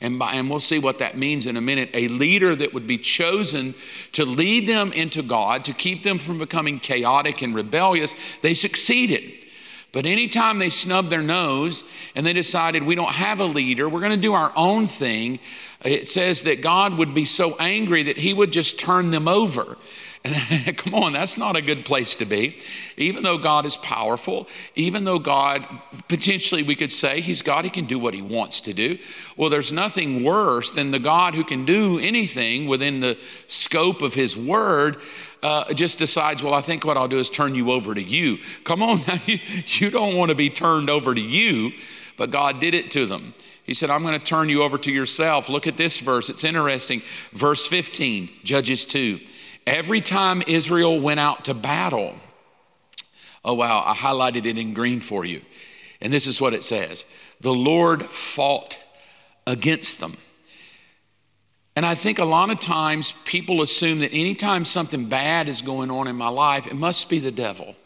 and, 0.01 0.19
by, 0.19 0.33
and 0.33 0.51
we'll 0.51 0.59
see 0.59 0.81
what 0.81 0.99
that 0.99 1.17
means 1.17 1.47
in 1.47 1.57
a 1.57 1.61
minute, 1.61 1.91
a 1.95 2.09
leader 2.09 2.57
that 2.57 2.75
would 2.75 2.89
be 2.89 2.99
chosen 2.99 3.77
to 4.13 4.25
lead 4.25 4.67
them 4.67 4.93
into 4.93 5.23
God, 5.23 5.63
to 5.67 5.73
keep 5.73 6.03
them 6.03 6.19
from 6.19 6.39
becoming 6.39 6.81
chaotic 6.81 7.41
and 7.41 7.55
rebellious, 7.55 8.17
they 8.43 8.53
succeeded. 8.53 9.45
But 9.93 10.07
anytime 10.07 10.59
they 10.59 10.71
snubbed 10.71 11.11
their 11.11 11.23
nose 11.23 11.85
and 12.17 12.27
they 12.27 12.33
decided 12.33 12.83
we 12.83 12.97
don't 12.97 13.13
have 13.13 13.39
a 13.39 13.45
leader, 13.45 13.89
we're 13.89 14.01
going 14.01 14.11
to 14.11 14.17
do 14.17 14.35
our 14.35 14.53
own 14.57 14.89
thing, 14.89 15.39
it 15.85 16.09
says 16.09 16.43
that 16.43 16.63
God 16.63 16.99
would 16.99 17.15
be 17.15 17.25
so 17.25 17.57
angry 17.59 18.03
that 18.03 18.17
he 18.17 18.35
would 18.35 18.53
just 18.53 18.77
turn 18.77 19.13
them 19.13 19.29
over. 19.29 19.77
Come 20.77 20.95
on, 20.95 21.15
that's 21.15 21.39
not 21.39 21.57
a 21.57 21.63
good 21.63 21.87
place 21.87 22.15
to 22.17 22.27
be. 22.27 22.59
Even 22.99 23.23
though 23.23 23.39
God 23.39 23.65
is 23.65 23.77
powerful, 23.79 24.49
even 24.75 25.05
though 25.05 25.19
God, 25.19 25.67
potentially 26.09 26.63
we 26.63 26.77
could 26.77 26.93
say 26.93 27.23
He's 27.23 27.41
God, 27.41 27.65
He 27.65 27.71
can 27.71 27.87
do 27.87 27.99
what 27.99 28.13
He 28.13 28.21
wants 28.21 28.61
to 28.63 28.75
do. 28.75 28.99
Well, 29.37 29.49
there's 29.49 29.73
nothing 29.73 30.23
worse 30.23 30.71
than 30.71 30.91
the 30.91 30.99
God 30.99 31.35
who 31.35 31.43
can 31.43 31.65
do 31.65 31.99
anything 31.99 32.69
within 32.69 33.01
the 33.01 33.19
scope 33.47 34.03
of 34.03 34.13
His 34.13 34.37
word. 34.37 34.99
Uh, 35.43 35.73
just 35.73 35.97
decides, 35.97 36.43
well, 36.43 36.53
I 36.53 36.61
think 36.61 36.85
what 36.85 36.99
I'll 36.99 37.09
do 37.09 37.19
is 37.19 37.31
turn 37.31 37.55
you 37.55 37.73
over 37.73 37.95
to 37.95 38.03
you. 38.03 38.39
Come 38.65 38.83
on, 38.83 39.01
you 39.65 39.91
don't 39.91 40.17
want 40.17 40.29
to 40.29 40.35
be 40.35 40.51
turned 40.51 40.91
over 40.91 41.15
to 41.15 41.21
you, 41.21 41.73
but 42.19 42.31
God 42.31 42.61
did 42.61 42.75
it 42.75 42.91
to 42.91 43.07
them. 43.07 43.33
He 43.65 43.73
said, 43.73 43.89
I'm 43.89 44.03
going 44.03 44.19
to 44.19 44.25
turn 44.25 44.51
you 44.51 44.63
over 44.65 44.77
to 44.79 44.91
yourself. 44.91 45.49
Look 45.49 45.67
at 45.67 45.79
this 45.79 46.01
verse. 46.01 46.29
It's 46.29 46.45
interesting. 46.45 47.03
Verse 47.33 47.67
15, 47.67 48.29
Judges 48.43 48.85
2. 48.85 49.21
Every 49.71 50.01
time 50.01 50.43
Israel 50.49 51.01
went 51.01 51.21
out 51.21 51.45
to 51.45 51.55
battle, 51.55 52.17
oh 53.45 53.55
wow, 53.55 53.85
I 53.87 53.95
highlighted 53.95 54.45
it 54.45 54.59
in 54.59 54.75
green 54.75 55.01
for 55.01 55.25
you. 55.25 55.43
And 56.01 56.13
this 56.13 56.27
is 56.27 56.41
what 56.41 56.55
it 56.55 56.65
says 56.65 57.05
The 57.41 57.55
Lord 57.55 58.05
fought 58.05 58.81
against 59.47 60.01
them. 60.01 60.17
And 61.77 61.87
I 61.87 61.95
think 61.95 62.19
a 62.19 62.25
lot 62.25 62.51
of 62.51 62.59
times 62.59 63.13
people 63.25 63.63
assume 63.63 64.01
that 64.01 64.13
anytime 64.13 64.65
something 64.65 65.09
bad 65.09 65.49
is 65.49 65.63
going 65.63 65.89
on 65.93 66.09
in 66.09 66.17
my 66.17 66.29
life, 66.29 66.67
it 66.67 66.75
must 66.75 67.09
be 67.09 67.21
the 67.21 67.31
devil. 67.31 67.77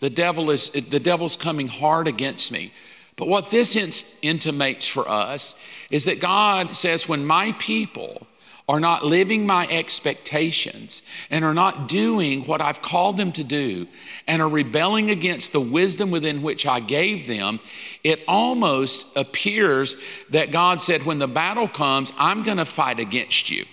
The 0.00 0.10
devil 0.10 0.50
is 0.50 0.68
the 0.68 1.00
devil's 1.00 1.36
coming 1.36 1.68
hard 1.68 2.06
against 2.06 2.52
me. 2.52 2.70
But 3.16 3.28
what 3.28 3.50
this 3.50 3.74
intimates 4.20 4.86
for 4.86 5.08
us 5.08 5.58
is 5.90 6.04
that 6.04 6.20
God 6.20 6.76
says, 6.76 7.08
when 7.08 7.24
my 7.24 7.52
people 7.52 8.26
are 8.68 8.80
not 8.80 9.04
living 9.04 9.46
my 9.46 9.66
expectations 9.68 11.02
and 11.30 11.44
are 11.44 11.54
not 11.54 11.88
doing 11.88 12.44
what 12.44 12.60
I've 12.60 12.82
called 12.82 13.16
them 13.16 13.32
to 13.32 13.44
do 13.44 13.86
and 14.26 14.42
are 14.42 14.48
rebelling 14.48 15.08
against 15.10 15.52
the 15.52 15.60
wisdom 15.60 16.10
within 16.10 16.42
which 16.42 16.66
I 16.66 16.80
gave 16.80 17.26
them, 17.26 17.60
it 18.04 18.20
almost 18.28 19.06
appears 19.16 19.96
that 20.30 20.50
God 20.50 20.82
said, 20.82 21.04
when 21.04 21.18
the 21.18 21.26
battle 21.26 21.66
comes, 21.68 22.12
I'm 22.18 22.42
going 22.42 22.58
to 22.58 22.66
fight 22.66 23.00
against 23.00 23.50
you. 23.50 23.64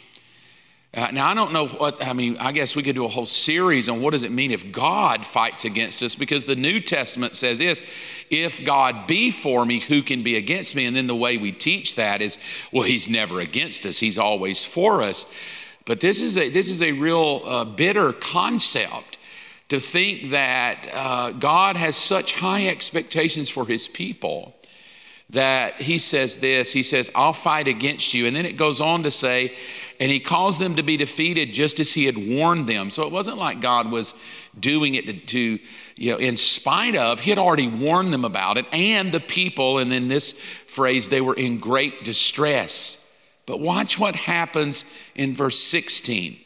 Uh, 0.95 1.11
now, 1.11 1.29
I 1.29 1.33
don't 1.33 1.51
know 1.51 1.67
what, 1.67 2.01
I 2.01 2.13
mean, 2.13 2.37
I 2.37 2.53
guess 2.53 2.73
we 2.73 2.81
could 2.81 2.95
do 2.95 3.03
a 3.03 3.09
whole 3.09 3.25
series 3.25 3.89
on 3.89 4.01
what 4.01 4.11
does 4.11 4.23
it 4.23 4.31
mean 4.31 4.51
if 4.51 4.71
God 4.71 5.25
fights 5.25 5.65
against 5.65 6.01
us, 6.01 6.15
because 6.15 6.45
the 6.45 6.55
New 6.55 6.79
Testament 6.79 7.35
says 7.35 7.57
this 7.57 7.81
if 8.29 8.63
God 8.63 9.05
be 9.05 9.29
for 9.29 9.65
me, 9.65 9.81
who 9.81 10.01
can 10.01 10.23
be 10.23 10.37
against 10.37 10.73
me? 10.73 10.85
And 10.85 10.95
then 10.95 11.07
the 11.07 11.15
way 11.15 11.37
we 11.37 11.51
teach 11.51 11.95
that 11.95 12.21
is, 12.21 12.37
well, 12.71 12.83
he's 12.83 13.09
never 13.09 13.41
against 13.41 13.85
us, 13.85 13.99
he's 13.99 14.17
always 14.17 14.63
for 14.63 15.03
us. 15.03 15.25
But 15.83 15.99
this 15.99 16.21
is 16.21 16.37
a, 16.37 16.49
this 16.49 16.69
is 16.69 16.81
a 16.81 16.93
real 16.93 17.41
uh, 17.43 17.65
bitter 17.65 18.13
concept 18.13 19.17
to 19.67 19.81
think 19.81 20.29
that 20.29 20.77
uh, 20.93 21.31
God 21.31 21.75
has 21.75 21.97
such 21.97 22.33
high 22.33 22.67
expectations 22.67 23.49
for 23.49 23.65
his 23.65 23.87
people 23.87 24.54
that 25.31 25.81
he 25.81 25.97
says 25.97 26.37
this 26.37 26.71
he 26.71 26.83
says, 26.83 27.09
I'll 27.15 27.33
fight 27.33 27.67
against 27.67 28.13
you. 28.13 28.27
And 28.27 28.35
then 28.35 28.45
it 28.45 28.57
goes 28.57 28.79
on 28.79 29.03
to 29.03 29.11
say, 29.11 29.53
and 29.99 30.11
he 30.11 30.19
caused 30.19 30.59
them 30.59 30.75
to 30.75 30.83
be 30.83 30.97
defeated 30.97 31.53
just 31.53 31.79
as 31.79 31.93
he 31.93 32.05
had 32.05 32.17
warned 32.17 32.67
them. 32.67 32.89
So 32.89 33.03
it 33.03 33.11
wasn't 33.11 33.37
like 33.37 33.61
God 33.61 33.91
was 33.91 34.13
doing 34.59 34.95
it 34.95 35.05
to, 35.07 35.13
to, 35.13 35.59
you 35.95 36.11
know, 36.11 36.17
in 36.17 36.37
spite 36.37 36.95
of, 36.95 37.21
he 37.21 37.29
had 37.29 37.39
already 37.39 37.67
warned 37.67 38.13
them 38.13 38.25
about 38.25 38.57
it. 38.57 38.65
And 38.71 39.11
the 39.11 39.19
people, 39.19 39.79
and 39.79 39.91
then 39.91 40.07
this 40.07 40.33
phrase, 40.67 41.09
they 41.09 41.21
were 41.21 41.35
in 41.35 41.59
great 41.59 42.03
distress. 42.03 43.01
But 43.45 43.59
watch 43.59 43.97
what 43.97 44.15
happens 44.15 44.85
in 45.15 45.33
verse 45.33 45.59
16. 45.59 46.37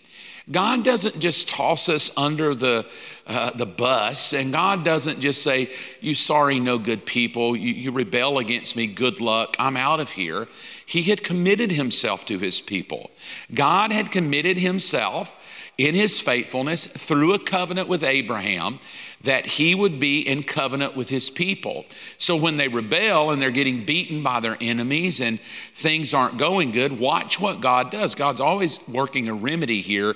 God 0.52 0.84
doesn't 0.84 1.20
just 1.20 1.48
toss 1.48 1.90
us 1.90 2.16
under 2.18 2.56
the, 2.56 2.86
uh, 3.30 3.52
the 3.52 3.66
bus, 3.66 4.34
and 4.34 4.52
God 4.52 4.84
doesn't 4.84 5.20
just 5.20 5.44
say, 5.44 5.70
You 6.02 6.16
sorry, 6.16 6.60
no 6.60 6.80
good 6.80 7.06
people, 7.06 7.56
you, 7.56 7.72
you 7.72 7.92
rebel 7.92 8.40
against 8.40 8.76
me, 8.76 8.88
good 8.88 9.22
luck, 9.22 9.56
I'm 9.60 9.78
out 9.78 10.00
of 10.00 10.10
here. 10.10 10.48
He 10.84 11.04
had 11.04 11.24
committed 11.24 11.72
himself 11.72 12.26
to 12.26 12.40
his 12.40 12.60
people. 12.60 13.12
God 13.54 13.92
had 13.92 14.12
committed 14.12 14.58
himself 14.58 15.36
in 15.78 15.96
his 15.96 16.20
faithfulness 16.20 16.88
through 16.88 17.34
a 17.34 17.40
covenant 17.40 17.88
with 17.88 18.04
Abraham 18.04 18.80
that 19.22 19.46
he 19.46 19.76
would 19.76 20.00
be 20.00 20.20
in 20.20 20.44
covenant 20.44 20.96
with 20.96 21.10
his 21.10 21.30
people. 21.30 21.86
So 22.18 22.36
when 22.36 22.58
they 22.58 22.68
rebel 22.68 23.32
and 23.32 23.42
they're 23.42 23.52
getting 23.52 23.86
beaten 23.86 24.24
by 24.24 24.40
their 24.40 24.58
enemies 24.60 25.22
and 25.22 25.40
things 25.74 26.14
aren't 26.14 26.38
going 26.38 26.72
good, 26.72 27.00
watch 27.00 27.40
what 27.40 27.62
God 27.62 27.92
does. 27.92 28.16
God's 28.16 28.42
always 28.42 28.86
working 28.88 29.28
a 29.28 29.34
remedy 29.34 29.82
here. 29.82 30.16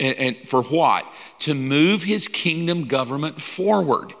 And, 0.00 0.36
for 0.48 0.62
what? 0.62 1.06
To 1.40 1.54
move 1.54 2.02
his 2.02 2.28
kingdom 2.28 2.86
government 2.86 3.40
forward. 3.40 4.14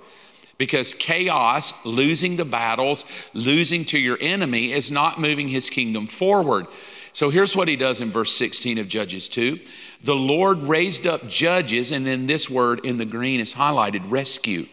Because 0.56 0.94
chaos, 0.94 1.84
losing 1.84 2.36
the 2.36 2.44
battles, 2.44 3.04
losing 3.32 3.84
to 3.86 3.98
your 3.98 4.16
enemy 4.20 4.72
is 4.72 4.90
not 4.90 5.20
moving 5.20 5.48
his 5.48 5.68
kingdom 5.68 6.06
forward. 6.06 6.66
So 7.12 7.30
here's 7.30 7.56
what 7.56 7.68
he 7.68 7.76
does 7.76 8.00
in 8.00 8.10
verse 8.10 8.32
16 8.34 8.78
of 8.78 8.88
Judges 8.88 9.28
2 9.28 9.58
the 10.04 10.14
Lord 10.14 10.64
raised 10.64 11.06
up 11.06 11.26
judges, 11.28 11.90
and 11.90 12.04
then 12.04 12.26
this 12.26 12.50
word 12.50 12.84
in 12.84 12.98
the 12.98 13.06
green 13.06 13.40
is 13.40 13.54
highlighted 13.54 14.10
rescue. 14.10 14.66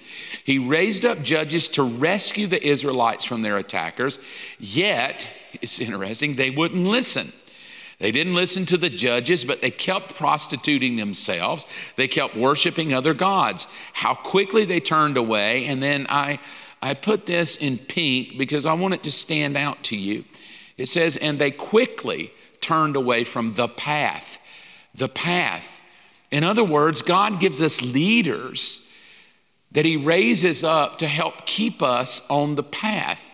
He 0.43 0.59
raised 0.59 1.05
up 1.05 1.21
judges 1.21 1.69
to 1.69 1.83
rescue 1.83 2.47
the 2.47 2.61
Israelites 2.61 3.23
from 3.23 3.41
their 3.41 3.57
attackers, 3.57 4.19
yet, 4.59 5.25
it's 5.61 5.79
interesting, 5.79 6.35
they 6.35 6.49
wouldn't 6.49 6.85
listen. 6.85 7.31
They 8.01 8.11
didn't 8.11 8.33
listen 8.33 8.65
to 8.65 8.77
the 8.77 8.89
judges, 8.89 9.45
but 9.45 9.61
they 9.61 9.71
kept 9.71 10.15
prostituting 10.15 10.97
themselves. 10.97 11.65
They 11.95 12.07
kept 12.07 12.35
worshiping 12.35 12.93
other 12.93 13.13
gods. 13.13 13.67
How 13.93 14.15
quickly 14.15 14.65
they 14.65 14.79
turned 14.79 15.17
away. 15.17 15.65
And 15.65 15.81
then 15.81 16.07
I, 16.09 16.39
I 16.81 16.95
put 16.95 17.27
this 17.27 17.55
in 17.55 17.77
pink 17.77 18.37
because 18.37 18.65
I 18.65 18.73
want 18.73 18.95
it 18.95 19.03
to 19.03 19.11
stand 19.11 19.55
out 19.55 19.83
to 19.83 19.95
you. 19.95 20.25
It 20.77 20.87
says, 20.87 21.15
and 21.15 21.37
they 21.37 21.51
quickly 21.51 22.33
turned 22.59 22.95
away 22.95 23.23
from 23.23 23.53
the 23.53 23.67
path 23.69 24.39
the 24.93 25.09
path. 25.09 25.67
In 26.31 26.43
other 26.43 26.63
words, 26.63 27.01
God 27.01 27.39
gives 27.39 27.61
us 27.61 27.81
leaders 27.81 28.89
that 29.71 29.85
He 29.85 29.97
raises 29.97 30.63
up 30.63 30.97
to 30.99 31.07
help 31.07 31.45
keep 31.45 31.81
us 31.81 32.25
on 32.29 32.55
the 32.55 32.63
path. 32.63 33.30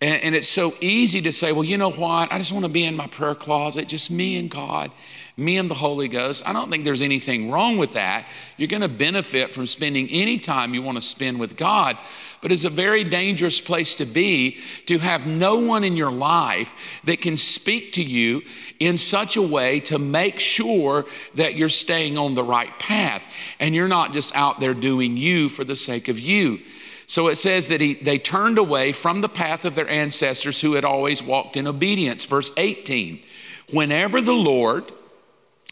And, 0.00 0.22
and, 0.22 0.34
it's 0.36 0.48
so 0.48 0.74
easy 0.80 1.20
to 1.22 1.32
say, 1.32 1.50
well, 1.50 1.64
you 1.64 1.76
know 1.76 1.90
what? 1.90 2.30
I 2.32 2.38
just 2.38 2.52
want 2.52 2.64
to 2.64 2.70
be 2.70 2.84
in 2.84 2.94
my 2.94 3.08
prayer 3.08 3.34
closet, 3.34 3.88
just 3.88 4.12
me 4.12 4.36
and 4.36 4.48
God, 4.48 4.92
me 5.36 5.56
and 5.56 5.68
the 5.68 5.74
Holy 5.74 6.06
Ghost. 6.06 6.48
I 6.48 6.52
don't 6.52 6.70
think 6.70 6.84
there's 6.84 7.02
anything 7.02 7.50
wrong 7.50 7.78
with 7.78 7.94
that. 7.94 8.28
You're 8.56 8.68
going 8.68 8.82
to 8.82 8.88
benefit 8.88 9.52
from 9.52 9.66
spending 9.66 10.08
any 10.10 10.38
time 10.38 10.72
you 10.72 10.82
want 10.82 10.98
to 10.98 11.02
spend 11.02 11.40
with 11.40 11.56
God. 11.56 11.98
But 12.40 12.52
it's 12.52 12.62
a 12.62 12.70
very 12.70 13.02
dangerous 13.02 13.60
place 13.60 13.96
to 13.96 14.06
be 14.06 14.58
to 14.86 14.98
have 14.98 15.26
no 15.26 15.58
one 15.58 15.82
in 15.82 15.96
your 15.96 16.12
life 16.12 16.72
that 17.02 17.20
can 17.20 17.36
speak 17.36 17.94
to 17.94 18.02
you 18.02 18.42
in 18.78 18.98
such 18.98 19.36
a 19.36 19.42
way 19.42 19.80
to 19.80 19.98
make 19.98 20.38
sure 20.38 21.06
that 21.34 21.56
you're 21.56 21.68
staying 21.68 22.16
on 22.16 22.34
the 22.34 22.44
right 22.44 22.78
path 22.78 23.26
and 23.58 23.74
you're 23.74 23.88
not 23.88 24.12
just 24.12 24.36
out 24.36 24.60
there 24.60 24.74
doing 24.74 25.16
you 25.16 25.48
for 25.48 25.64
the 25.64 25.74
sake 25.74 26.06
of 26.06 26.20
you. 26.20 26.60
So 27.08 27.28
it 27.28 27.36
says 27.36 27.68
that 27.68 27.80
he, 27.80 27.94
they 27.94 28.18
turned 28.18 28.58
away 28.58 28.92
from 28.92 29.22
the 29.22 29.30
path 29.30 29.64
of 29.64 29.74
their 29.74 29.88
ancestors 29.88 30.60
who 30.60 30.74
had 30.74 30.84
always 30.84 31.22
walked 31.22 31.56
in 31.56 31.66
obedience. 31.66 32.24
Verse 32.24 32.52
18 32.56 33.20
Whenever 33.72 34.20
the 34.20 34.34
Lord, 34.34 34.92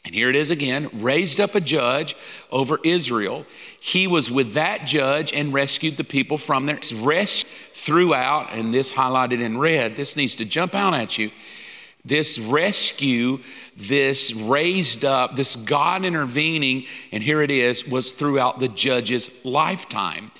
and 0.06 0.14
here 0.14 0.30
it 0.30 0.36
is 0.36 0.50
again, 0.50 0.88
raised 0.94 1.38
up 1.38 1.54
a 1.54 1.60
judge 1.60 2.16
over 2.50 2.78
Israel, 2.84 3.44
he 3.78 4.06
was 4.06 4.30
with 4.30 4.54
that 4.54 4.86
judge 4.86 5.32
and 5.32 5.52
rescued 5.52 5.98
the 5.98 6.04
people 6.04 6.38
from 6.38 6.64
their 6.64 6.78
rest 6.96 7.46
throughout, 7.74 8.52
and 8.52 8.72
this 8.72 8.92
highlighted 8.92 9.42
in 9.42 9.58
red, 9.58 9.94
this 9.94 10.16
needs 10.16 10.36
to 10.36 10.44
jump 10.46 10.74
out 10.74 10.94
at 10.94 11.18
you. 11.18 11.30
This 12.02 12.38
rescue, 12.38 13.40
this 13.76 14.32
raised 14.32 15.04
up, 15.04 15.36
this 15.36 15.56
God 15.56 16.04
intervening, 16.04 16.86
and 17.12 17.22
here 17.22 17.42
it 17.42 17.50
is, 17.50 17.86
was 17.86 18.12
throughout 18.12 18.58
the 18.58 18.68
judge's 18.68 19.44
lifetime. 19.44 20.30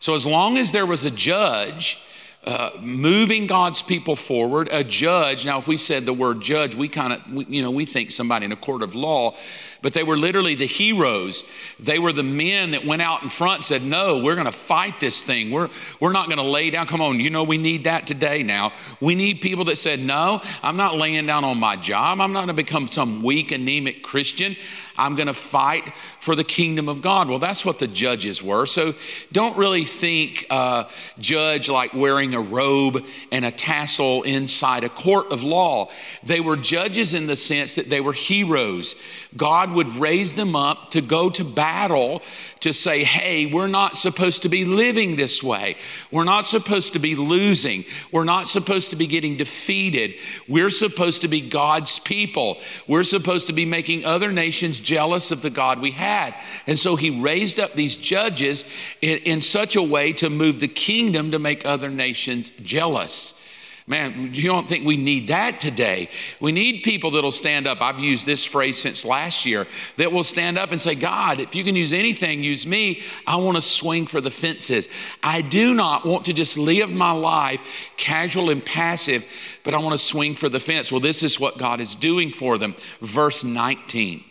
So, 0.00 0.14
as 0.14 0.24
long 0.24 0.58
as 0.58 0.72
there 0.72 0.86
was 0.86 1.04
a 1.04 1.10
judge 1.10 1.98
uh, 2.44 2.70
moving 2.80 3.46
God's 3.46 3.82
people 3.82 4.16
forward, 4.16 4.68
a 4.70 4.84
judge, 4.84 5.44
now, 5.44 5.58
if 5.58 5.66
we 5.66 5.76
said 5.76 6.06
the 6.06 6.12
word 6.12 6.40
judge, 6.40 6.74
we 6.74 6.88
kind 6.88 7.12
of, 7.12 7.20
you 7.50 7.60
know, 7.60 7.70
we 7.70 7.84
think 7.84 8.10
somebody 8.10 8.46
in 8.46 8.52
a 8.52 8.56
court 8.56 8.82
of 8.82 8.94
law, 8.94 9.34
but 9.82 9.92
they 9.92 10.02
were 10.02 10.16
literally 10.16 10.54
the 10.54 10.66
heroes. 10.66 11.44
They 11.78 11.98
were 11.98 12.12
the 12.12 12.22
men 12.22 12.70
that 12.70 12.86
went 12.86 13.02
out 13.02 13.22
in 13.22 13.28
front 13.28 13.56
and 13.56 13.64
said, 13.64 13.82
No, 13.82 14.18
we're 14.18 14.34
going 14.34 14.46
to 14.46 14.52
fight 14.52 15.00
this 15.00 15.20
thing. 15.20 15.50
We're, 15.50 15.68
we're 16.00 16.12
not 16.12 16.26
going 16.26 16.38
to 16.38 16.44
lay 16.44 16.70
down. 16.70 16.86
Come 16.86 17.00
on, 17.00 17.20
you 17.20 17.28
know, 17.28 17.42
we 17.42 17.58
need 17.58 17.84
that 17.84 18.06
today 18.06 18.42
now. 18.42 18.72
We 19.00 19.14
need 19.14 19.40
people 19.40 19.64
that 19.66 19.76
said, 19.76 20.00
No, 20.00 20.40
I'm 20.62 20.76
not 20.76 20.96
laying 20.96 21.26
down 21.26 21.44
on 21.44 21.58
my 21.58 21.76
job. 21.76 22.20
I'm 22.20 22.32
not 22.32 22.40
going 22.40 22.48
to 22.48 22.54
become 22.54 22.86
some 22.86 23.22
weak, 23.22 23.52
anemic 23.52 24.02
Christian. 24.02 24.56
I'm 24.98 25.14
going 25.14 25.28
to 25.28 25.34
fight 25.34 25.92
for 26.20 26.34
the 26.34 26.44
kingdom 26.44 26.88
of 26.88 27.00
God. 27.00 27.28
Well, 27.28 27.38
that's 27.38 27.64
what 27.64 27.78
the 27.78 27.86
judges 27.86 28.42
were. 28.42 28.66
So 28.66 28.94
don't 29.32 29.56
really 29.56 29.84
think 29.84 30.46
uh, 30.50 30.84
judge 31.18 31.68
like 31.68 31.94
wearing 31.94 32.34
a 32.34 32.40
robe 32.40 33.04
and 33.30 33.44
a 33.44 33.52
tassel 33.52 34.24
inside 34.24 34.84
a 34.84 34.88
court 34.88 35.32
of 35.32 35.42
law. 35.42 35.90
They 36.24 36.40
were 36.40 36.56
judges 36.56 37.14
in 37.14 37.26
the 37.26 37.36
sense 37.36 37.76
that 37.76 37.88
they 37.88 38.00
were 38.00 38.12
heroes. 38.12 38.96
God 39.36 39.72
would 39.72 39.94
raise 39.96 40.34
them 40.34 40.56
up 40.56 40.90
to 40.90 41.00
go 41.00 41.30
to 41.30 41.44
battle 41.44 42.22
to 42.60 42.72
say, 42.72 43.04
hey, 43.04 43.46
we're 43.46 43.68
not 43.68 43.96
supposed 43.96 44.42
to 44.42 44.48
be 44.48 44.64
living 44.64 45.14
this 45.14 45.42
way. 45.42 45.76
We're 46.10 46.24
not 46.24 46.44
supposed 46.44 46.94
to 46.94 46.98
be 46.98 47.14
losing. 47.14 47.84
We're 48.10 48.24
not 48.24 48.48
supposed 48.48 48.90
to 48.90 48.96
be 48.96 49.06
getting 49.06 49.36
defeated. 49.36 50.14
We're 50.48 50.70
supposed 50.70 51.20
to 51.22 51.28
be 51.28 51.40
God's 51.40 51.98
people. 52.00 52.58
We're 52.88 53.04
supposed 53.04 53.46
to 53.46 53.52
be 53.52 53.64
making 53.64 54.04
other 54.04 54.32
nations 54.32 54.80
jealous 54.88 55.30
of 55.30 55.42
the 55.42 55.50
God 55.50 55.80
we 55.80 55.90
had. 55.90 56.34
And 56.66 56.78
so 56.78 56.96
he 56.96 57.10
raised 57.10 57.60
up 57.60 57.74
these 57.74 57.98
judges 57.98 58.64
in, 59.02 59.18
in 59.18 59.40
such 59.42 59.76
a 59.76 59.82
way 59.82 60.14
to 60.14 60.30
move 60.30 60.60
the 60.60 60.68
kingdom 60.68 61.32
to 61.32 61.38
make 61.38 61.66
other 61.66 61.90
nations 61.90 62.50
jealous. 62.62 63.38
Man, 63.86 64.34
you 64.34 64.42
don't 64.42 64.68
think 64.68 64.84
we 64.84 64.98
need 64.98 65.28
that 65.28 65.60
today. 65.60 66.10
We 66.40 66.52
need 66.52 66.82
people 66.82 67.10
that'll 67.10 67.30
stand 67.30 67.66
up. 67.66 67.80
I've 67.80 67.98
used 67.98 68.26
this 68.26 68.44
phrase 68.44 68.76
since 68.76 69.02
last 69.02 69.46
year 69.46 69.66
that 69.96 70.12
will 70.12 70.24
stand 70.24 70.58
up 70.58 70.72
and 70.72 70.80
say, 70.80 70.94
God, 70.94 71.40
if 71.40 71.54
you 71.54 71.64
can 71.64 71.74
use 71.74 71.94
anything, 71.94 72.42
use 72.42 72.66
me. 72.66 73.02
I 73.26 73.36
want 73.36 73.56
to 73.56 73.62
swing 73.62 74.06
for 74.06 74.20
the 74.20 74.30
fences. 74.30 74.90
I 75.22 75.40
do 75.40 75.72
not 75.72 76.04
want 76.04 76.26
to 76.26 76.34
just 76.34 76.58
live 76.58 76.90
my 76.90 77.12
life 77.12 77.62
casual 77.96 78.50
and 78.50 78.62
passive, 78.62 79.26
but 79.64 79.72
I 79.72 79.78
want 79.78 79.92
to 79.92 79.98
swing 79.98 80.34
for 80.34 80.50
the 80.50 80.60
fence. 80.60 80.92
Well, 80.92 81.00
this 81.00 81.22
is 81.22 81.40
what 81.40 81.56
God 81.56 81.80
is 81.80 81.94
doing 81.94 82.30
for 82.30 82.58
them. 82.58 82.74
Verse 83.00 83.42
19. 83.42 84.22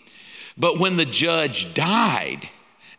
But 0.57 0.79
when 0.79 0.95
the 0.95 1.05
judge 1.05 1.73
died, 1.73 2.49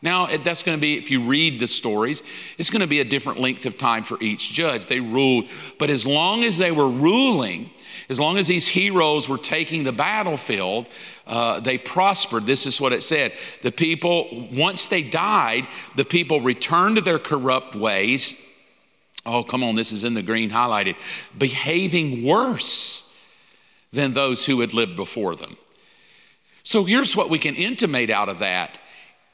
now, 0.01 0.29
that's 0.37 0.63
going 0.63 0.79
to 0.79 0.81
be, 0.81 0.97
if 0.97 1.11
you 1.11 1.25
read 1.25 1.59
the 1.59 1.67
stories, 1.67 2.23
it's 2.57 2.71
going 2.71 2.83
to 2.83 2.87
be 2.87 3.01
a 3.01 3.05
different 3.05 3.41
length 3.41 3.67
of 3.67 3.77
time 3.77 4.05
for 4.05 4.17
each 4.23 4.53
judge. 4.53 4.87
They 4.87 5.01
ruled, 5.01 5.49
but 5.77 5.91
as 5.91 6.07
long 6.07 6.45
as 6.45 6.57
they 6.57 6.71
were 6.71 6.89
ruling, 6.89 7.71
as 8.09 8.21
long 8.21 8.39
as 8.39 8.47
these 8.47 8.69
heroes 8.69 9.29
were 9.29 9.39
taking 9.39 9.83
the 9.83 9.91
battlefield, 9.91 10.87
uh, 11.27 11.59
they 11.59 11.79
prospered. 11.79 12.47
This 12.47 12.65
is 12.65 12.81
what 12.81 12.93
it 12.93 13.03
said. 13.03 13.33
The 13.63 13.73
people, 13.73 14.49
once 14.53 14.87
they 14.87 15.03
died, 15.03 15.67
the 15.97 16.05
people 16.05 16.41
returned 16.41 16.95
to 16.95 17.03
their 17.03 17.19
corrupt 17.19 17.75
ways. 17.75 18.41
Oh, 19.27 19.43
come 19.43 19.65
on, 19.65 19.75
this 19.75 19.91
is 19.91 20.05
in 20.05 20.15
the 20.15 20.23
green 20.23 20.51
highlighted. 20.51 20.95
Behaving 21.37 22.25
worse 22.25 23.13
than 23.93 24.13
those 24.13 24.47
who 24.47 24.61
had 24.61 24.73
lived 24.73 24.95
before 24.95 25.35
them. 25.35 25.57
So 26.69 26.85
here's 26.85 27.17
what 27.17 27.31
we 27.31 27.39
can 27.39 27.55
intimate 27.55 28.11
out 28.11 28.29
of 28.29 28.41
that 28.41 28.77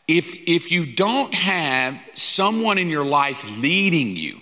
if, 0.07 0.33
if 0.47 0.71
you 0.71 0.87
don't 0.87 1.35
have 1.35 2.01
someone 2.13 2.79
in 2.79 2.89
your 2.89 3.05
life 3.05 3.43
leading 3.59 4.17
you, 4.17 4.39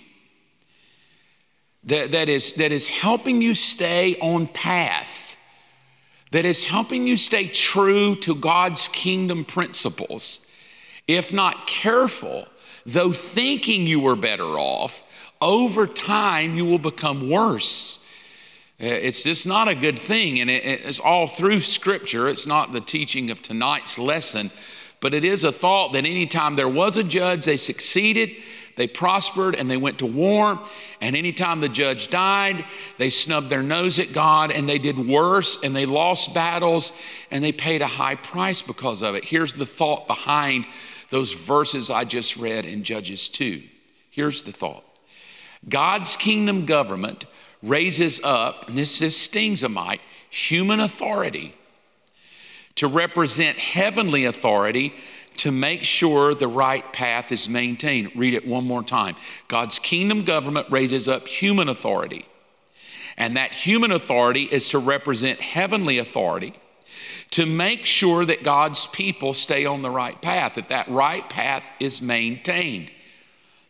that, 1.85 2.11
that, 2.11 2.29
is, 2.29 2.53
that 2.53 2.71
is 2.71 2.85
helping 2.85 3.41
you 3.41 3.55
stay 3.55 4.15
on 4.19 4.45
path, 4.45 5.35
that 6.29 6.45
is 6.45 6.65
helping 6.65 7.07
you 7.07 7.15
stay 7.15 7.47
true 7.47 8.15
to 8.17 8.35
God's 8.35 8.87
kingdom 8.89 9.43
principles, 9.43 10.45
if 11.07 11.33
not 11.33 11.65
careful, 11.65 12.45
though 12.85 13.11
thinking 13.11 13.87
you 13.87 14.01
were 14.01 14.15
better 14.15 14.43
off, 14.59 15.03
over 15.41 15.87
time 15.87 16.55
you 16.55 16.65
will 16.65 16.77
become 16.77 17.27
worse. 17.27 18.02
Uh, 18.83 18.87
it's 18.87 19.23
just 19.23 19.47
not 19.47 19.69
a 19.69 19.75
good 19.75 19.97
thing, 19.97 20.41
and 20.41 20.49
it's 20.49 20.99
all 20.99 21.27
through 21.27 21.61
Scripture. 21.61 22.27
It's 22.27 22.45
not 22.45 22.73
the 22.73 22.81
teaching 22.81 23.31
of 23.31 23.41
tonight's 23.41 23.97
lesson 23.97 24.51
but 25.03 25.13
it 25.13 25.25
is 25.25 25.43
a 25.43 25.51
thought 25.51 25.91
that 25.91 26.05
anytime 26.05 26.55
there 26.55 26.69
was 26.69 26.95
a 26.95 27.03
judge, 27.03 27.43
they 27.43 27.57
succeeded, 27.57 28.37
they 28.77 28.87
prospered, 28.87 29.53
and 29.53 29.69
they 29.69 29.75
went 29.75 29.99
to 29.99 30.05
war. 30.05 30.63
And 31.01 31.13
anytime 31.13 31.59
the 31.59 31.67
judge 31.67 32.09
died, 32.09 32.63
they 32.97 33.09
snubbed 33.09 33.49
their 33.49 33.61
nose 33.61 33.99
at 33.99 34.13
God 34.13 34.49
and 34.49 34.67
they 34.67 34.79
did 34.79 34.97
worse 34.97 35.61
and 35.61 35.75
they 35.75 35.85
lost 35.85 36.33
battles 36.33 36.93
and 37.31 37.43
they 37.43 37.51
paid 37.51 37.81
a 37.81 37.87
high 37.87 38.15
price 38.15 38.61
because 38.61 39.01
of 39.01 39.13
it. 39.13 39.25
Here's 39.25 39.51
the 39.51 39.65
thought 39.65 40.07
behind 40.07 40.65
those 41.09 41.33
verses 41.33 41.89
I 41.89 42.05
just 42.05 42.37
read 42.37 42.63
in 42.63 42.85
Judges 42.85 43.27
2. 43.27 43.61
Here's 44.09 44.43
the 44.43 44.53
thought 44.53 44.85
God's 45.67 46.15
kingdom 46.15 46.65
government 46.65 47.25
raises 47.63 48.21
up, 48.23 48.67
and 48.67 48.77
this 48.77 49.01
is 49.01 49.15
stings 49.15 49.63
a 49.63 49.69
mite, 49.69 50.01
human 50.29 50.79
authority 50.79 51.55
to 52.75 52.87
represent 52.87 53.57
heavenly 53.57 54.25
authority 54.25 54.93
to 55.37 55.51
make 55.51 55.83
sure 55.83 56.35
the 56.35 56.47
right 56.47 56.91
path 56.93 57.31
is 57.31 57.49
maintained. 57.49 58.11
Read 58.15 58.33
it 58.33 58.47
one 58.47 58.65
more 58.65 58.83
time. 58.83 59.15
God's 59.47 59.79
kingdom 59.79 60.23
government 60.23 60.67
raises 60.69 61.07
up 61.07 61.27
human 61.27 61.69
authority, 61.69 62.27
and 63.17 63.37
that 63.37 63.53
human 63.53 63.91
authority 63.91 64.43
is 64.43 64.69
to 64.69 64.79
represent 64.79 65.39
heavenly 65.39 65.97
authority 65.97 66.53
to 67.31 67.45
make 67.47 67.85
sure 67.85 68.25
that 68.25 68.43
God's 68.43 68.85
people 68.87 69.33
stay 69.33 69.65
on 69.65 69.81
the 69.81 69.89
right 69.89 70.21
path, 70.21 70.55
that 70.55 70.69
that 70.69 70.87
right 70.87 71.27
path 71.29 71.65
is 71.79 72.01
maintained. 72.01 72.91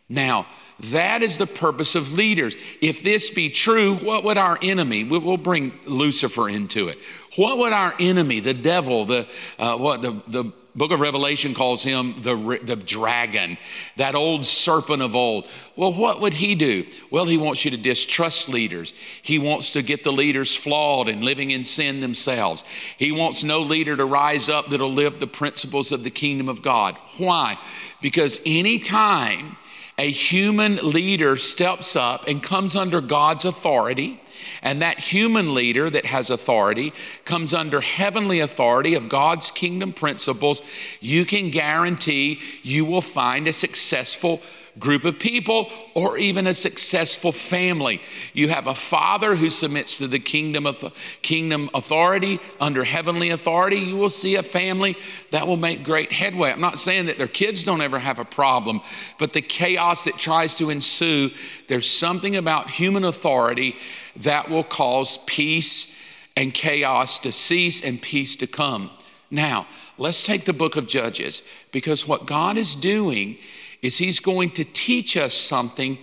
Now, 0.06 0.46
that 0.90 1.22
is 1.22 1.38
the 1.38 1.46
purpose 1.46 1.94
of 1.94 2.12
leaders. 2.14 2.56
If 2.80 3.02
this 3.02 3.30
be 3.30 3.50
true, 3.50 3.96
what 3.96 4.24
would 4.24 4.38
our 4.38 4.58
enemy, 4.62 5.04
we'll 5.04 5.36
bring 5.36 5.72
Lucifer 5.84 6.48
into 6.48 6.88
it. 6.88 6.98
What 7.36 7.58
would 7.58 7.72
our 7.72 7.94
enemy, 7.98 8.40
the 8.40 8.54
devil, 8.54 9.04
the, 9.04 9.26
uh, 9.58 9.76
what 9.76 10.02
the, 10.02 10.22
the 10.28 10.52
book 10.74 10.90
of 10.90 11.00
Revelation 11.00 11.54
calls 11.54 11.82
him 11.82 12.20
the, 12.22 12.58
the 12.62 12.76
dragon, 12.76 13.56
that 13.96 14.14
old 14.14 14.44
serpent 14.44 15.02
of 15.02 15.14
old. 15.14 15.46
Well, 15.76 15.92
what 15.92 16.20
would 16.20 16.34
he 16.34 16.54
do? 16.54 16.86
Well, 17.10 17.26
he 17.26 17.38
wants 17.38 17.64
you 17.64 17.70
to 17.70 17.76
distrust 17.76 18.48
leaders. 18.48 18.92
He 19.22 19.38
wants 19.38 19.72
to 19.72 19.82
get 19.82 20.04
the 20.04 20.12
leaders 20.12 20.54
flawed 20.54 21.08
and 21.08 21.22
living 21.22 21.50
in 21.50 21.64
sin 21.64 22.00
themselves. 22.00 22.64
He 22.98 23.12
wants 23.12 23.44
no 23.44 23.60
leader 23.60 23.96
to 23.96 24.04
rise 24.04 24.48
up 24.48 24.68
that'll 24.68 24.92
live 24.92 25.20
the 25.20 25.26
principles 25.26 25.92
of 25.92 26.02
the 26.02 26.10
kingdom 26.10 26.48
of 26.48 26.62
God. 26.62 26.96
Why? 27.18 27.58
Because 28.00 28.40
anytime 28.44 29.56
a 29.98 30.10
human 30.10 30.76
leader 30.76 31.36
steps 31.36 31.94
up 31.94 32.26
and 32.26 32.42
comes 32.42 32.74
under 32.74 33.00
God's 33.00 33.44
authority, 33.44 34.20
and 34.62 34.82
that 34.82 34.98
human 34.98 35.54
leader 35.54 35.88
that 35.88 36.06
has 36.06 36.30
authority 36.30 36.92
comes 37.24 37.54
under 37.54 37.80
heavenly 37.80 38.40
authority 38.40 38.94
of 38.94 39.08
God's 39.08 39.50
kingdom 39.50 39.92
principles, 39.92 40.62
you 41.00 41.24
can 41.24 41.50
guarantee 41.50 42.40
you 42.62 42.84
will 42.84 43.02
find 43.02 43.46
a 43.46 43.52
successful 43.52 44.42
group 44.78 45.04
of 45.04 45.18
people 45.18 45.70
or 45.94 46.18
even 46.18 46.46
a 46.46 46.54
successful 46.54 47.30
family. 47.30 48.00
You 48.32 48.48
have 48.48 48.66
a 48.66 48.74
father 48.74 49.36
who 49.36 49.50
submits 49.50 49.98
to 49.98 50.08
the 50.08 50.18
kingdom 50.18 50.66
of 50.66 50.92
kingdom 51.22 51.70
authority 51.74 52.40
under 52.60 52.82
heavenly 52.82 53.30
authority, 53.30 53.76
you 53.76 53.96
will 53.96 54.08
see 54.08 54.34
a 54.34 54.42
family 54.42 54.96
that 55.30 55.46
will 55.46 55.56
make 55.56 55.84
great 55.84 56.12
headway. 56.12 56.50
I'm 56.50 56.60
not 56.60 56.78
saying 56.78 57.06
that 57.06 57.18
their 57.18 57.28
kids 57.28 57.64
don't 57.64 57.80
ever 57.80 57.98
have 57.98 58.18
a 58.18 58.24
problem, 58.24 58.80
but 59.18 59.32
the 59.32 59.42
chaos 59.42 60.04
that 60.04 60.18
tries 60.18 60.54
to 60.56 60.70
ensue, 60.70 61.30
there's 61.68 61.88
something 61.88 62.36
about 62.36 62.70
human 62.70 63.04
authority 63.04 63.76
that 64.16 64.50
will 64.50 64.64
cause 64.64 65.18
peace 65.26 66.00
and 66.36 66.52
chaos 66.52 67.20
to 67.20 67.30
cease 67.30 67.82
and 67.82 68.02
peace 68.02 68.36
to 68.36 68.46
come. 68.46 68.90
Now, 69.30 69.66
let's 69.98 70.24
take 70.24 70.44
the 70.44 70.52
book 70.52 70.76
of 70.76 70.86
Judges 70.86 71.42
because 71.72 72.06
what 72.06 72.26
God 72.26 72.56
is 72.56 72.74
doing 72.74 73.38
is 73.84 73.98
he's 73.98 74.18
going 74.18 74.50
to 74.50 74.64
teach 74.64 75.14
us 75.14 75.34
something 75.34 75.98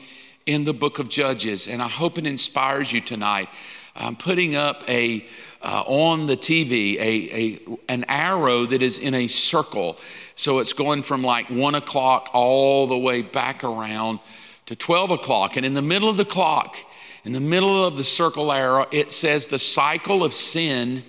in 0.45 0.63
the 0.63 0.73
book 0.73 0.99
of 0.99 1.09
Judges. 1.09 1.67
And 1.67 1.81
I 1.81 1.87
hope 1.87 2.19
it 2.19 2.27
inspires 2.27 2.93
you 2.93 3.01
tonight. 3.01 3.49
I'm 3.95 4.15
putting 4.15 4.55
up 4.55 4.87
a 4.87 5.25
uh, 5.63 5.83
on 5.87 6.27
the 6.27 6.37
TV 6.37 6.95
a, 6.95 6.99
a, 6.99 7.59
an 7.89 8.05
arrow 8.07 8.67
that 8.67 8.83
is 8.83 8.99
in 8.99 9.15
a 9.15 9.27
circle. 9.27 9.97
So 10.35 10.59
it's 10.59 10.73
going 10.73 11.01
from 11.01 11.23
like 11.23 11.49
one 11.49 11.73
o'clock 11.73 12.29
all 12.33 12.85
the 12.85 12.97
way 12.97 13.23
back 13.23 13.63
around 13.63 14.19
to 14.67 14.75
12 14.75 15.11
o'clock. 15.11 15.57
And 15.57 15.65
in 15.65 15.73
the 15.73 15.81
middle 15.81 16.09
of 16.09 16.17
the 16.17 16.25
clock, 16.25 16.77
in 17.25 17.31
the 17.31 17.39
middle 17.39 17.83
of 17.83 17.97
the 17.97 18.03
circle 18.03 18.51
arrow, 18.51 18.85
it 18.91 19.11
says 19.11 19.47
the 19.47 19.59
cycle 19.59 20.23
of 20.23 20.35
sin 20.35 21.01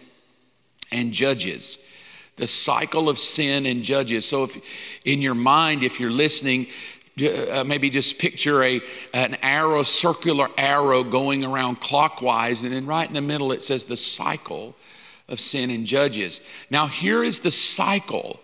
and 0.90 1.12
judges 1.12 1.84
the 2.42 2.46
cycle 2.48 3.08
of 3.08 3.20
sin 3.20 3.66
and 3.66 3.84
judges. 3.84 4.24
So, 4.26 4.42
if 4.42 4.60
in 5.04 5.22
your 5.22 5.36
mind, 5.36 5.84
if 5.84 6.00
you're 6.00 6.10
listening, 6.10 6.66
uh, 7.24 7.62
maybe 7.64 7.88
just 7.88 8.18
picture 8.18 8.64
a, 8.64 8.80
an 9.14 9.36
arrow, 9.42 9.84
circular 9.84 10.48
arrow 10.58 11.04
going 11.04 11.44
around 11.44 11.80
clockwise, 11.80 12.62
and 12.62 12.72
then 12.72 12.84
right 12.84 13.06
in 13.06 13.14
the 13.14 13.20
middle 13.20 13.52
it 13.52 13.62
says 13.62 13.84
the 13.84 13.96
cycle 13.96 14.74
of 15.28 15.38
sin 15.38 15.70
and 15.70 15.86
judges. 15.86 16.40
Now, 16.68 16.88
here 16.88 17.22
is 17.22 17.38
the 17.38 17.52
cycle. 17.52 18.40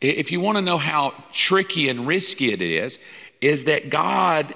If 0.00 0.32
you 0.32 0.40
want 0.40 0.58
to 0.58 0.62
know 0.62 0.78
how 0.78 1.14
tricky 1.32 1.88
and 1.88 2.08
risky 2.08 2.52
it 2.52 2.60
is, 2.60 2.98
is 3.40 3.64
that 3.64 3.88
God 3.88 4.52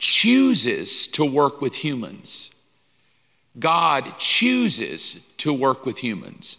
chooses 0.00 1.06
to 1.06 1.24
work 1.24 1.60
with 1.60 1.76
humans. 1.76 2.50
God 3.60 4.18
chooses 4.18 5.24
to 5.36 5.52
work 5.52 5.86
with 5.86 5.98
humans 5.98 6.58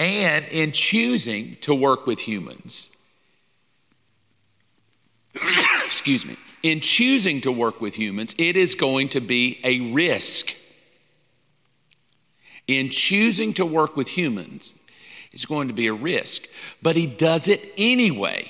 and 0.00 0.46
in 0.46 0.72
choosing 0.72 1.56
to 1.60 1.74
work 1.74 2.06
with 2.06 2.18
humans. 2.18 2.90
Excuse 5.84 6.24
me. 6.24 6.36
In 6.62 6.80
choosing 6.80 7.42
to 7.42 7.52
work 7.52 7.82
with 7.82 7.94
humans, 7.94 8.34
it 8.38 8.56
is 8.56 8.74
going 8.74 9.10
to 9.10 9.20
be 9.20 9.60
a 9.62 9.92
risk. 9.92 10.56
In 12.66 12.88
choosing 12.88 13.52
to 13.54 13.66
work 13.66 13.96
with 13.96 14.08
humans, 14.08 14.72
it's 15.32 15.44
going 15.44 15.68
to 15.68 15.74
be 15.74 15.86
a 15.86 15.92
risk, 15.92 16.46
but 16.82 16.96
he 16.96 17.06
does 17.06 17.46
it 17.46 17.72
anyway. 17.76 18.48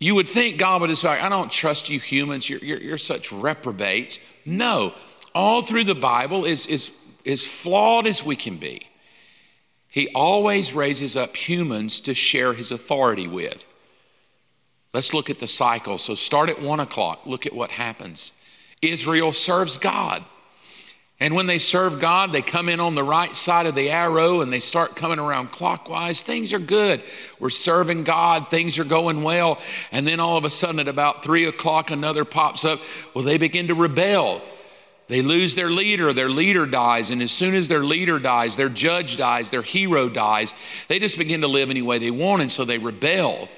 You 0.00 0.16
would 0.16 0.28
think 0.28 0.58
God 0.58 0.80
would 0.80 0.90
just 0.90 1.02
be 1.02 1.08
like, 1.08 1.22
I 1.22 1.28
don't 1.28 1.52
trust 1.52 1.88
you 1.88 2.00
humans, 2.00 2.50
you're, 2.50 2.58
you're, 2.58 2.80
you're 2.80 2.98
such 2.98 3.30
reprobates. 3.30 4.18
No, 4.44 4.94
all 5.34 5.62
through 5.62 5.84
the 5.84 5.94
Bible 5.94 6.44
is, 6.44 6.66
is, 6.66 6.90
as 7.24 7.46
flawed 7.46 8.08
as 8.08 8.24
we 8.24 8.34
can 8.34 8.56
be. 8.56 8.88
He 9.92 10.08
always 10.14 10.72
raises 10.72 11.16
up 11.18 11.36
humans 11.36 12.00
to 12.00 12.14
share 12.14 12.54
his 12.54 12.70
authority 12.70 13.28
with. 13.28 13.66
Let's 14.94 15.12
look 15.12 15.28
at 15.28 15.38
the 15.38 15.46
cycle. 15.46 15.98
So 15.98 16.14
start 16.14 16.48
at 16.48 16.62
one 16.62 16.80
o'clock. 16.80 17.26
Look 17.26 17.44
at 17.44 17.52
what 17.52 17.70
happens 17.70 18.32
Israel 18.80 19.32
serves 19.32 19.76
God. 19.76 20.24
And 21.20 21.34
when 21.34 21.46
they 21.46 21.58
serve 21.58 22.00
God, 22.00 22.32
they 22.32 22.40
come 22.40 22.70
in 22.70 22.80
on 22.80 22.94
the 22.94 23.04
right 23.04 23.36
side 23.36 23.66
of 23.66 23.74
the 23.74 23.90
arrow 23.90 24.40
and 24.40 24.50
they 24.50 24.60
start 24.60 24.96
coming 24.96 25.18
around 25.18 25.52
clockwise. 25.52 26.22
Things 26.22 26.54
are 26.54 26.58
good. 26.58 27.02
We're 27.38 27.50
serving 27.50 28.04
God. 28.04 28.50
Things 28.50 28.78
are 28.78 28.84
going 28.84 29.22
well. 29.22 29.60
And 29.92 30.06
then 30.06 30.20
all 30.20 30.38
of 30.38 30.46
a 30.46 30.50
sudden, 30.50 30.80
at 30.80 30.88
about 30.88 31.22
three 31.22 31.44
o'clock, 31.44 31.90
another 31.90 32.24
pops 32.24 32.64
up. 32.64 32.80
Well, 33.12 33.24
they 33.24 33.36
begin 33.36 33.68
to 33.68 33.74
rebel. 33.74 34.40
They 35.08 35.20
lose 35.20 35.54
their 35.54 35.70
leader, 35.70 36.12
their 36.12 36.30
leader 36.30 36.64
dies, 36.64 37.10
and 37.10 37.20
as 37.22 37.32
soon 37.32 37.54
as 37.54 37.68
their 37.68 37.84
leader 37.84 38.18
dies, 38.18 38.56
their 38.56 38.68
judge 38.68 39.16
dies, 39.16 39.50
their 39.50 39.62
hero 39.62 40.08
dies, 40.08 40.54
they 40.88 40.98
just 40.98 41.18
begin 41.18 41.42
to 41.42 41.48
live 41.48 41.70
any 41.70 41.82
way 41.82 41.98
they 41.98 42.10
want, 42.10 42.42
and 42.42 42.50
so 42.50 42.64
they 42.64 42.78
rebel. 42.78 43.48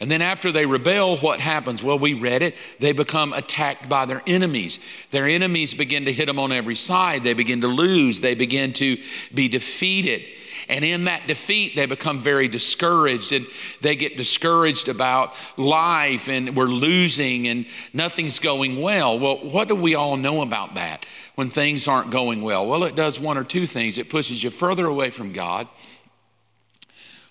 And 0.00 0.10
then 0.10 0.22
after 0.22 0.52
they 0.52 0.64
rebel, 0.64 1.16
what 1.16 1.40
happens? 1.40 1.82
Well, 1.82 1.98
we 1.98 2.14
read 2.14 2.42
it. 2.42 2.54
They 2.78 2.92
become 2.92 3.32
attacked 3.32 3.88
by 3.88 4.06
their 4.06 4.22
enemies. 4.28 4.78
Their 5.10 5.26
enemies 5.26 5.74
begin 5.74 6.04
to 6.04 6.12
hit 6.12 6.26
them 6.26 6.38
on 6.38 6.52
every 6.52 6.76
side. 6.76 7.24
They 7.24 7.34
begin 7.34 7.62
to 7.62 7.68
lose. 7.68 8.20
They 8.20 8.36
begin 8.36 8.72
to 8.74 8.96
be 9.34 9.48
defeated. 9.48 10.24
And 10.68 10.84
in 10.84 11.04
that 11.04 11.26
defeat, 11.26 11.76
they 11.76 11.86
become 11.86 12.20
very 12.20 12.46
discouraged 12.46 13.32
and 13.32 13.46
they 13.80 13.96
get 13.96 14.16
discouraged 14.16 14.88
about 14.88 15.34
life 15.56 16.28
and 16.28 16.54
we're 16.54 16.66
losing 16.66 17.48
and 17.48 17.66
nothing's 17.92 18.38
going 18.38 18.80
well. 18.80 19.18
Well, 19.18 19.38
what 19.38 19.68
do 19.68 19.74
we 19.74 19.94
all 19.94 20.16
know 20.16 20.42
about 20.42 20.74
that 20.74 21.06
when 21.36 21.48
things 21.48 21.88
aren't 21.88 22.10
going 22.10 22.42
well? 22.42 22.66
Well, 22.66 22.84
it 22.84 22.94
does 22.94 23.18
one 23.18 23.38
or 23.38 23.44
two 23.44 23.66
things. 23.66 23.96
It 23.96 24.10
pushes 24.10 24.44
you 24.44 24.50
further 24.50 24.86
away 24.86 25.10
from 25.10 25.32
God 25.32 25.68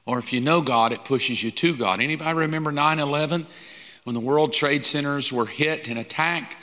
or 0.07 0.17
if 0.17 0.31
you 0.31 0.39
know 0.39 0.61
God, 0.61 0.93
it 0.93 1.03
pushes 1.03 1.43
you 1.43 1.51
to 1.51 1.75
God. 1.75 1.99
Anybody 1.99 2.33
remember 2.33 2.71
9 2.71 2.97
11 2.97 3.45
when 4.05 4.13
the 4.13 4.21
World 4.21 4.53
Trade 4.53 4.85
Centers 4.85 5.33
were 5.33 5.45
hit 5.45 5.89
and 5.89 5.99
attacked? 5.99 6.55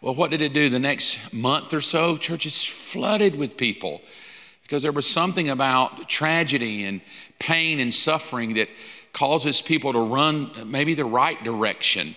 Well, 0.00 0.14
what 0.14 0.30
did 0.30 0.40
it 0.40 0.52
do 0.52 0.70
the 0.70 0.78
next 0.78 1.32
month 1.32 1.74
or 1.74 1.80
so? 1.80 2.16
Churches 2.16 2.62
flooded 2.62 3.34
with 3.34 3.56
people 3.56 4.02
because 4.66 4.82
there 4.82 4.92
was 4.92 5.06
something 5.06 5.48
about 5.48 6.08
tragedy 6.08 6.84
and 6.84 7.00
pain 7.38 7.80
and 7.80 7.94
suffering 7.94 8.54
that 8.54 8.68
causes 9.12 9.62
people 9.62 9.92
to 9.92 10.00
run 10.00 10.50
maybe 10.66 10.94
the 10.94 11.04
right 11.04 11.42
direction 11.42 12.14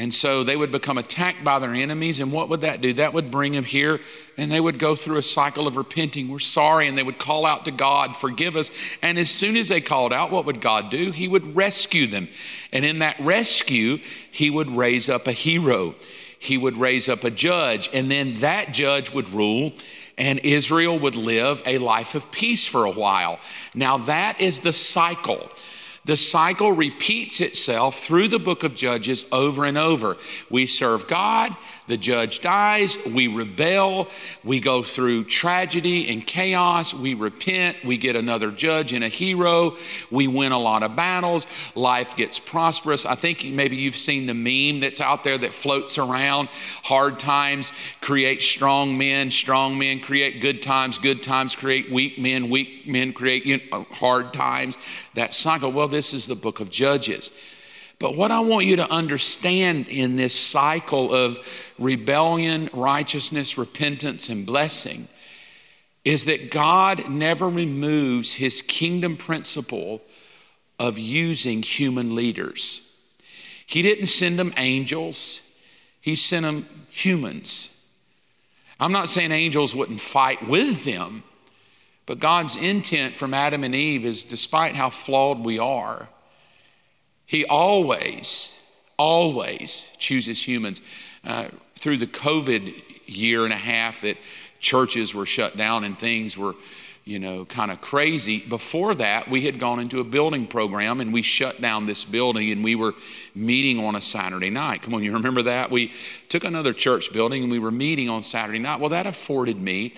and 0.00 0.14
so 0.14 0.42
they 0.42 0.56
would 0.56 0.72
become 0.72 0.96
attacked 0.96 1.44
by 1.44 1.58
their 1.58 1.74
enemies. 1.74 2.20
And 2.20 2.32
what 2.32 2.48
would 2.48 2.62
that 2.62 2.80
do? 2.80 2.94
That 2.94 3.12
would 3.12 3.30
bring 3.30 3.52
them 3.52 3.64
here 3.64 4.00
and 4.38 4.50
they 4.50 4.58
would 4.58 4.78
go 4.78 4.96
through 4.96 5.18
a 5.18 5.22
cycle 5.22 5.66
of 5.66 5.76
repenting. 5.76 6.30
We're 6.30 6.38
sorry. 6.38 6.88
And 6.88 6.96
they 6.96 7.02
would 7.02 7.18
call 7.18 7.44
out 7.44 7.66
to 7.66 7.70
God, 7.70 8.16
forgive 8.16 8.56
us. 8.56 8.70
And 9.02 9.18
as 9.18 9.30
soon 9.30 9.58
as 9.58 9.68
they 9.68 9.82
called 9.82 10.14
out, 10.14 10.30
what 10.30 10.46
would 10.46 10.62
God 10.62 10.90
do? 10.90 11.10
He 11.10 11.28
would 11.28 11.54
rescue 11.54 12.06
them. 12.06 12.28
And 12.72 12.82
in 12.82 13.00
that 13.00 13.20
rescue, 13.20 13.98
He 14.30 14.48
would 14.48 14.70
raise 14.70 15.10
up 15.10 15.26
a 15.26 15.32
hero. 15.32 15.94
He 16.38 16.56
would 16.56 16.78
raise 16.78 17.06
up 17.06 17.22
a 17.24 17.30
judge. 17.30 17.90
And 17.92 18.10
then 18.10 18.36
that 18.36 18.72
judge 18.72 19.12
would 19.12 19.28
rule 19.34 19.74
and 20.20 20.38
Israel 20.40 20.98
would 20.98 21.16
live 21.16 21.62
a 21.64 21.78
life 21.78 22.14
of 22.14 22.30
peace 22.30 22.66
for 22.66 22.84
a 22.84 22.90
while. 22.90 23.40
Now, 23.74 23.96
that 23.98 24.38
is 24.38 24.60
the 24.60 24.72
cycle. 24.72 25.50
The 26.04 26.16
cycle 26.16 26.72
repeats 26.72 27.40
itself 27.40 27.98
through 27.98 28.28
the 28.28 28.38
book 28.38 28.62
of 28.62 28.74
Judges 28.74 29.24
over 29.32 29.64
and 29.64 29.78
over. 29.78 30.18
We 30.50 30.66
serve 30.66 31.08
God, 31.08 31.56
the 31.90 31.96
judge 31.96 32.40
dies, 32.40 32.96
we 33.04 33.26
rebel, 33.26 34.08
we 34.42 34.60
go 34.60 34.82
through 34.82 35.24
tragedy 35.24 36.10
and 36.10 36.26
chaos, 36.26 36.94
we 36.94 37.14
repent, 37.14 37.76
we 37.84 37.98
get 37.98 38.16
another 38.16 38.50
judge 38.50 38.92
and 38.92 39.04
a 39.04 39.08
hero, 39.08 39.76
we 40.10 40.26
win 40.26 40.52
a 40.52 40.58
lot 40.58 40.82
of 40.82 40.96
battles, 40.96 41.46
life 41.74 42.16
gets 42.16 42.38
prosperous. 42.38 43.04
I 43.04 43.16
think 43.16 43.44
maybe 43.44 43.76
you've 43.76 43.98
seen 43.98 44.26
the 44.26 44.34
meme 44.34 44.80
that's 44.80 45.00
out 45.00 45.24
there 45.24 45.36
that 45.36 45.52
floats 45.52 45.98
around 45.98 46.48
hard 46.84 47.18
times 47.18 47.72
create 48.00 48.40
strong 48.40 48.96
men, 48.96 49.30
strong 49.30 49.76
men 49.76 50.00
create 50.00 50.40
good 50.40 50.62
times, 50.62 50.96
good 50.96 51.22
times 51.22 51.54
create 51.54 51.90
weak 51.90 52.18
men, 52.18 52.48
weak 52.48 52.86
men 52.86 53.12
create 53.12 53.44
you 53.44 53.60
know, 53.70 53.84
hard 53.90 54.32
times. 54.32 54.78
That 55.14 55.34
cycle. 55.34 55.72
Well, 55.72 55.88
this 55.88 56.14
is 56.14 56.26
the 56.26 56.36
book 56.36 56.60
of 56.60 56.70
Judges. 56.70 57.32
But 58.00 58.16
what 58.16 58.30
I 58.30 58.40
want 58.40 58.64
you 58.64 58.76
to 58.76 58.90
understand 58.90 59.86
in 59.86 60.16
this 60.16 60.34
cycle 60.34 61.14
of 61.14 61.38
rebellion, 61.78 62.70
righteousness, 62.72 63.58
repentance, 63.58 64.30
and 64.30 64.46
blessing 64.46 65.06
is 66.02 66.24
that 66.24 66.50
God 66.50 67.10
never 67.10 67.46
removes 67.46 68.32
his 68.32 68.62
kingdom 68.62 69.18
principle 69.18 70.00
of 70.78 70.98
using 70.98 71.62
human 71.62 72.14
leaders. 72.14 72.80
He 73.66 73.82
didn't 73.82 74.06
send 74.06 74.38
them 74.38 74.54
angels, 74.56 75.42
he 76.00 76.14
sent 76.14 76.44
them 76.44 76.66
humans. 76.88 77.76
I'm 78.80 78.92
not 78.92 79.10
saying 79.10 79.30
angels 79.30 79.74
wouldn't 79.74 80.00
fight 80.00 80.48
with 80.48 80.84
them, 80.84 81.22
but 82.06 82.18
God's 82.18 82.56
intent 82.56 83.14
from 83.14 83.34
Adam 83.34 83.62
and 83.62 83.74
Eve 83.74 84.06
is 84.06 84.24
despite 84.24 84.74
how 84.74 84.88
flawed 84.88 85.44
we 85.44 85.58
are, 85.58 86.08
he 87.30 87.44
always, 87.44 88.58
always 88.98 89.88
chooses 89.98 90.42
humans. 90.42 90.80
Uh, 91.24 91.46
through 91.76 91.96
the 91.96 92.08
COVID 92.08 92.74
year 93.06 93.44
and 93.44 93.52
a 93.52 93.56
half 93.56 94.00
that 94.00 94.16
churches 94.58 95.14
were 95.14 95.26
shut 95.26 95.56
down 95.56 95.84
and 95.84 95.96
things 95.96 96.36
were, 96.36 96.56
you 97.04 97.20
know, 97.20 97.44
kind 97.44 97.70
of 97.70 97.80
crazy. 97.80 98.40
Before 98.40 98.96
that, 98.96 99.30
we 99.30 99.42
had 99.42 99.60
gone 99.60 99.78
into 99.78 100.00
a 100.00 100.04
building 100.04 100.48
program 100.48 101.00
and 101.00 101.12
we 101.12 101.22
shut 101.22 101.60
down 101.60 101.86
this 101.86 102.02
building 102.02 102.50
and 102.50 102.64
we 102.64 102.74
were 102.74 102.94
meeting 103.32 103.78
on 103.78 103.94
a 103.94 104.00
Saturday 104.00 104.50
night. 104.50 104.82
Come 104.82 104.94
on, 104.94 105.04
you 105.04 105.12
remember 105.12 105.42
that? 105.42 105.70
We 105.70 105.92
took 106.28 106.42
another 106.42 106.72
church 106.72 107.12
building 107.12 107.44
and 107.44 107.52
we 107.52 107.60
were 107.60 107.70
meeting 107.70 108.08
on 108.08 108.22
Saturday 108.22 108.58
night. 108.58 108.80
Well, 108.80 108.90
that 108.90 109.06
afforded 109.06 109.62
me 109.62 109.94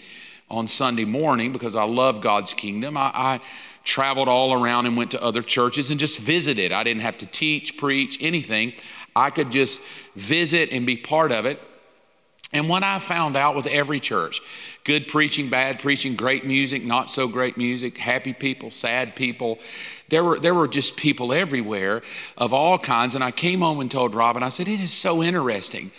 on 0.51 0.69
Sunday 0.69 1.07
morning 1.07 1.51
because 1.51 1.77
I 1.77 1.85
love 1.85 2.21
God's 2.21 2.53
kingdom. 2.53 2.99
I, 2.99 3.11
I 3.15 3.41
traveled 3.85 4.29
all 4.29 4.53
around 4.53 4.87
and 4.87 4.97
went 4.97 5.11
to 5.13 5.23
other 5.23 5.43
churches 5.43 5.91
and 5.91 5.99
just 5.99 6.19
visited. 6.19 6.73
I 6.73 6.83
didn't 6.83 7.03
have 7.03 7.19
to 7.19 7.27
teach, 7.27 7.77
preach, 7.77 8.19
anything. 8.21 8.73
I 9.15 9.31
could 9.31 9.51
just 9.51 9.81
visit 10.15 10.71
and 10.73 10.87
be 10.87 10.97
part 10.97 11.33
of 11.33 11.47
it. 11.47 11.61
And 12.55 12.69
what 12.69 12.83
I 12.83 12.99
found 12.99 13.35
out 13.37 13.57
with 13.57 13.67
every 13.67 13.99
church 13.99 14.41
good 14.85 15.07
preaching, 15.07 15.49
bad 15.49 15.79
preaching, 15.79 16.17
great 16.17 16.45
music, 16.45 16.85
not 16.85 17.09
so 17.09 17.29
great 17.29 17.57
music, 17.57 17.97
happy 17.97 18.33
people, 18.33 18.71
sad 18.71 19.15
people. 19.15 19.59
There 20.09 20.25
were, 20.25 20.39
there 20.41 20.55
were 20.55 20.69
just 20.69 20.97
people 20.97 21.33
everywhere 21.33 22.03
of 22.37 22.53
all 22.53 22.79
kinds. 22.79 23.15
And 23.15 23.23
I 23.25 23.31
came 23.31 23.61
home 23.61 23.81
and 23.81 23.91
told 23.91 24.15
Robin, 24.15 24.43
I 24.43 24.49
said, 24.49 24.69
It 24.69 24.81
is 24.81 24.93
so 24.93 25.23
interesting. 25.23 25.93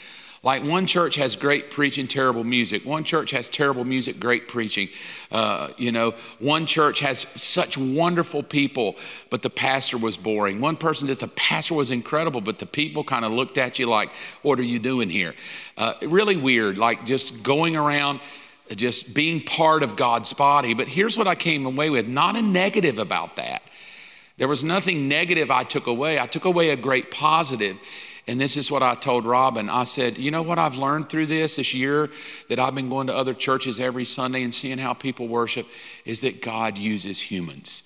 Like 0.43 0.61
one 0.61 0.85
church 0.85 1.15
has 1.15 1.37
great 1.37 1.71
preaching, 1.71 2.05
terrible 2.05 2.43
music. 2.43 2.85
One 2.85 3.05
church 3.05 3.31
has 3.31 3.47
terrible 3.47 3.85
music, 3.85 4.19
great 4.19 4.49
preaching. 4.49 4.89
Uh, 5.31 5.69
you 5.77 5.89
know, 5.89 6.15
one 6.39 6.65
church 6.65 6.99
has 6.99 7.19
such 7.19 7.77
wonderful 7.77 8.43
people, 8.43 8.97
but 9.29 9.41
the 9.41 9.49
pastor 9.49 9.97
was 9.97 10.17
boring. 10.17 10.59
One 10.59 10.75
person 10.75 11.07
says 11.07 11.19
the 11.19 11.29
pastor 11.29 11.75
was 11.75 11.91
incredible, 11.91 12.41
but 12.41 12.59
the 12.59 12.65
people 12.65 13.05
kind 13.05 13.23
of 13.23 13.31
looked 13.31 13.57
at 13.57 13.79
you 13.79 13.85
like, 13.85 14.09
"What 14.41 14.59
are 14.59 14.63
you 14.63 14.79
doing 14.79 15.09
here?" 15.09 15.33
Uh, 15.77 15.93
really 16.01 16.35
weird. 16.35 16.77
Like 16.77 17.05
just 17.05 17.41
going 17.41 17.77
around 17.77 18.19
just 18.75 19.13
being 19.13 19.41
part 19.41 19.81
of 19.81 19.95
God's 19.95 20.33
body. 20.33 20.73
But 20.73 20.89
here's 20.89 21.17
what 21.17 21.27
I 21.27 21.35
came 21.35 21.65
away 21.65 21.89
with 21.89 22.07
not 22.07 22.35
a 22.35 22.41
negative 22.41 22.99
about 22.99 23.37
that. 23.37 23.61
There 24.37 24.47
was 24.47 24.63
nothing 24.63 25.07
negative 25.07 25.51
I 25.51 25.63
took 25.63 25.87
away. 25.87 26.19
I 26.19 26.27
took 26.27 26.43
away 26.43 26.71
a 26.71 26.75
great 26.75 27.11
positive. 27.11 27.77
And 28.25 28.39
this 28.39 28.55
is 28.55 28.71
what 28.71 28.81
I 28.81 28.95
told 28.95 29.25
Robin. 29.25 29.69
I 29.69 29.83
said, 29.83 30.17
You 30.17 30.31
know 30.31 30.43
what 30.43 30.57
I've 30.57 30.75
learned 30.75 31.09
through 31.09 31.25
this 31.25 31.57
this 31.57 31.73
year 31.73 32.09
that 32.47 32.57
I've 32.57 32.73
been 32.73 32.89
going 32.89 33.07
to 33.07 33.15
other 33.15 33.33
churches 33.33 33.79
every 33.79 34.05
Sunday 34.05 34.43
and 34.43 34.53
seeing 34.53 34.77
how 34.77 34.93
people 34.93 35.27
worship 35.27 35.67
is 36.05 36.21
that 36.21 36.41
God 36.41 36.77
uses 36.77 37.19
humans. 37.19 37.83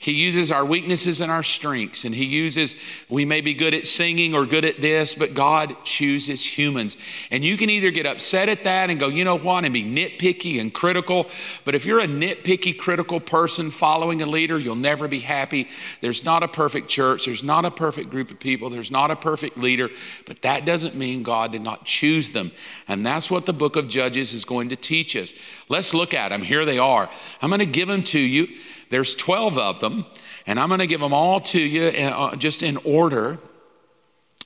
He 0.00 0.12
uses 0.12 0.52
our 0.52 0.64
weaknesses 0.64 1.20
and 1.20 1.28
our 1.28 1.42
strengths, 1.42 2.04
and 2.04 2.14
He 2.14 2.24
uses, 2.24 2.76
we 3.08 3.24
may 3.24 3.40
be 3.40 3.52
good 3.52 3.74
at 3.74 3.84
singing 3.84 4.32
or 4.32 4.46
good 4.46 4.64
at 4.64 4.80
this, 4.80 5.16
but 5.16 5.34
God 5.34 5.74
chooses 5.82 6.44
humans. 6.44 6.96
And 7.32 7.42
you 7.42 7.56
can 7.56 7.68
either 7.68 7.90
get 7.90 8.06
upset 8.06 8.48
at 8.48 8.62
that 8.62 8.90
and 8.90 9.00
go, 9.00 9.08
you 9.08 9.24
know 9.24 9.36
what, 9.36 9.64
and 9.64 9.74
be 9.74 9.82
nitpicky 9.82 10.60
and 10.60 10.72
critical. 10.72 11.28
But 11.64 11.74
if 11.74 11.84
you're 11.84 11.98
a 11.98 12.06
nitpicky, 12.06 12.78
critical 12.78 13.18
person 13.18 13.72
following 13.72 14.22
a 14.22 14.26
leader, 14.26 14.56
you'll 14.56 14.76
never 14.76 15.08
be 15.08 15.18
happy. 15.18 15.68
There's 16.00 16.24
not 16.24 16.44
a 16.44 16.48
perfect 16.48 16.86
church, 16.86 17.26
there's 17.26 17.42
not 17.42 17.64
a 17.64 17.70
perfect 17.70 18.08
group 18.08 18.30
of 18.30 18.38
people, 18.38 18.70
there's 18.70 18.92
not 18.92 19.10
a 19.10 19.16
perfect 19.16 19.58
leader, 19.58 19.90
but 20.26 20.42
that 20.42 20.64
doesn't 20.64 20.94
mean 20.94 21.24
God 21.24 21.50
did 21.50 21.62
not 21.62 21.84
choose 21.84 22.30
them. 22.30 22.52
And 22.86 23.04
that's 23.04 23.32
what 23.32 23.46
the 23.46 23.52
book 23.52 23.74
of 23.74 23.88
Judges 23.88 24.32
is 24.32 24.44
going 24.44 24.68
to 24.68 24.76
teach 24.76 25.16
us. 25.16 25.34
Let's 25.68 25.92
look 25.92 26.14
at 26.14 26.28
them. 26.28 26.42
Here 26.42 26.64
they 26.64 26.78
are. 26.78 27.10
I'm 27.42 27.50
going 27.50 27.58
to 27.58 27.66
give 27.66 27.88
them 27.88 28.04
to 28.04 28.20
you. 28.20 28.46
There's 28.90 29.14
12 29.14 29.58
of 29.58 29.80
them, 29.80 30.06
and 30.46 30.58
I'm 30.58 30.68
going 30.68 30.80
to 30.80 30.86
give 30.86 31.00
them 31.00 31.12
all 31.12 31.40
to 31.40 31.60
you 31.60 31.84
uh, 31.84 32.36
just 32.36 32.62
in 32.62 32.76
order 32.78 33.38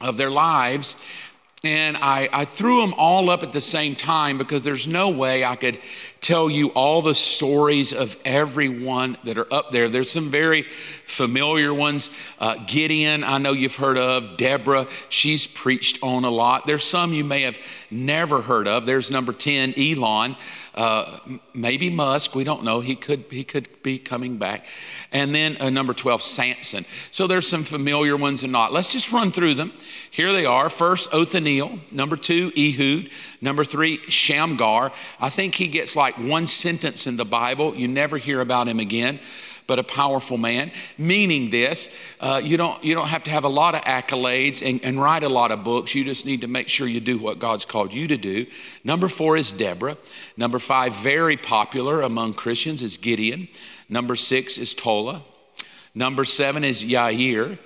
of 0.00 0.16
their 0.16 0.30
lives. 0.30 0.96
And 1.64 1.96
I, 1.96 2.28
I 2.32 2.44
threw 2.44 2.80
them 2.80 2.92
all 2.94 3.30
up 3.30 3.44
at 3.44 3.52
the 3.52 3.60
same 3.60 3.94
time 3.94 4.36
because 4.36 4.64
there's 4.64 4.88
no 4.88 5.10
way 5.10 5.44
I 5.44 5.54
could 5.54 5.78
tell 6.20 6.50
you 6.50 6.70
all 6.70 7.02
the 7.02 7.14
stories 7.14 7.92
of 7.92 8.16
everyone 8.24 9.16
that 9.22 9.38
are 9.38 9.52
up 9.54 9.70
there. 9.70 9.88
There's 9.88 10.10
some 10.10 10.28
very 10.28 10.66
familiar 11.06 11.72
ones. 11.72 12.10
Uh, 12.40 12.56
Gideon, 12.66 13.22
I 13.22 13.38
know 13.38 13.52
you've 13.52 13.76
heard 13.76 13.96
of. 13.96 14.36
Deborah, 14.36 14.88
she's 15.08 15.46
preached 15.46 16.00
on 16.02 16.24
a 16.24 16.30
lot. 16.30 16.66
There's 16.66 16.82
some 16.82 17.12
you 17.12 17.22
may 17.22 17.42
have 17.42 17.58
never 17.92 18.42
heard 18.42 18.66
of. 18.66 18.84
There's 18.84 19.12
number 19.12 19.32
10, 19.32 19.74
Elon. 19.78 20.34
Uh, 20.74 21.18
maybe 21.52 21.90
Musk, 21.90 22.34
we 22.34 22.44
don't 22.44 22.64
know. 22.64 22.80
He 22.80 22.96
could, 22.96 23.24
he 23.30 23.44
could 23.44 23.82
be 23.82 23.98
coming 23.98 24.38
back. 24.38 24.64
And 25.12 25.34
then 25.34 25.56
uh, 25.60 25.70
number 25.70 25.92
12, 25.92 26.22
Samson. 26.22 26.86
So 27.10 27.26
there's 27.26 27.46
some 27.46 27.64
familiar 27.64 28.16
ones 28.16 28.42
and 28.42 28.52
not. 28.52 28.72
Let's 28.72 28.90
just 28.92 29.12
run 29.12 29.32
through 29.32 29.54
them. 29.54 29.72
Here 30.10 30.32
they 30.32 30.46
are. 30.46 30.70
First, 30.70 31.12
Othniel. 31.12 31.78
Number 31.90 32.16
two, 32.16 32.52
Ehud. 32.56 33.10
Number 33.40 33.64
three, 33.64 33.98
Shamgar. 34.08 34.92
I 35.20 35.28
think 35.28 35.54
he 35.54 35.68
gets 35.68 35.94
like 35.94 36.16
one 36.16 36.46
sentence 36.46 37.06
in 37.06 37.16
the 37.16 37.24
Bible. 37.24 37.74
You 37.74 37.88
never 37.88 38.16
hear 38.16 38.40
about 38.40 38.68
him 38.68 38.80
again 38.80 39.20
but 39.66 39.78
a 39.78 39.82
powerful 39.82 40.38
man. 40.38 40.70
Meaning 40.98 41.50
this, 41.50 41.90
uh, 42.20 42.40
you, 42.42 42.56
don't, 42.56 42.82
you 42.84 42.94
don't 42.94 43.08
have 43.08 43.22
to 43.24 43.30
have 43.30 43.44
a 43.44 43.48
lot 43.48 43.74
of 43.74 43.82
accolades 43.82 44.66
and, 44.68 44.82
and 44.84 45.00
write 45.00 45.22
a 45.22 45.28
lot 45.28 45.50
of 45.50 45.64
books. 45.64 45.94
You 45.94 46.04
just 46.04 46.26
need 46.26 46.40
to 46.42 46.48
make 46.48 46.68
sure 46.68 46.86
you 46.86 47.00
do 47.00 47.18
what 47.18 47.38
God's 47.38 47.64
called 47.64 47.92
you 47.92 48.06
to 48.08 48.16
do. 48.16 48.46
Number 48.84 49.08
four 49.08 49.36
is 49.36 49.52
Deborah. 49.52 49.96
Number 50.36 50.58
five, 50.58 50.96
very 50.96 51.36
popular 51.36 52.02
among 52.02 52.34
Christians, 52.34 52.82
is 52.82 52.96
Gideon. 52.96 53.48
Number 53.88 54.16
six 54.16 54.58
is 54.58 54.74
Tola. 54.74 55.22
Number 55.94 56.24
seven 56.24 56.64
is 56.64 56.82
Yair. 56.82 57.58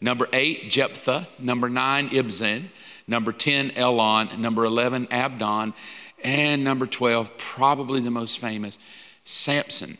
Number 0.00 0.28
eight, 0.32 0.70
Jephthah. 0.70 1.28
Number 1.38 1.68
nine, 1.68 2.10
Ibzan. 2.10 2.64
Number 3.06 3.32
10, 3.32 3.72
Elon. 3.72 4.40
Number 4.40 4.64
11, 4.64 5.08
Abdon. 5.10 5.74
And 6.22 6.64
number 6.64 6.86
12, 6.86 7.36
probably 7.38 8.00
the 8.00 8.10
most 8.10 8.38
famous, 8.38 8.78
Samson. 9.24 9.98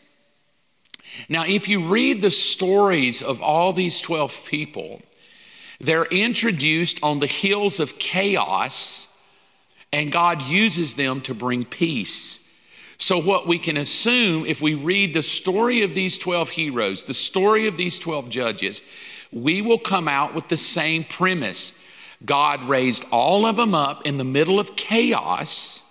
Now, 1.29 1.45
if 1.45 1.69
you 1.69 1.87
read 1.87 2.23
the 2.23 2.31
stories 2.31 3.23
of 3.23 3.43
all 3.43 3.73
these 3.73 4.01
12 4.01 4.45
people, 4.47 5.03
they're 5.81 6.05
introduced 6.07 7.03
on 7.03 7.19
the 7.19 7.27
heels 7.27 7.81
of 7.81 7.99
chaos, 7.99 9.09
and 9.93 10.11
God 10.11 10.43
uses 10.43 10.95
them 10.95 11.21
to 11.23 11.35
bring 11.35 11.65
peace. 11.65 12.43
So, 12.99 13.21
what 13.21 13.47
we 13.47 13.59
can 13.59 13.77
assume 13.77 14.47
if 14.47 14.63
we 14.63 14.75
read 14.75 15.13
the 15.13 15.23
story 15.23 15.83
of 15.83 15.95
these 15.95 16.17
12 16.17 16.51
heroes, 16.51 17.05
the 17.05 17.15
story 17.15 17.67
of 17.67 17.77
these 17.77 17.99
12 17.99 18.31
judges, 18.31 18.81
we 19.31 19.61
will 19.61 19.79
come 19.79 20.09
out 20.09 20.35
with 20.35 20.49
the 20.49 20.57
same 20.57 21.05
premise. 21.05 21.79
God 22.25 22.67
raised 22.67 23.05
all 23.13 23.45
of 23.45 23.57
them 23.57 23.75
up 23.75 24.07
in 24.07 24.17
the 24.17 24.25
middle 24.25 24.59
of 24.59 24.77
chaos 24.77 25.83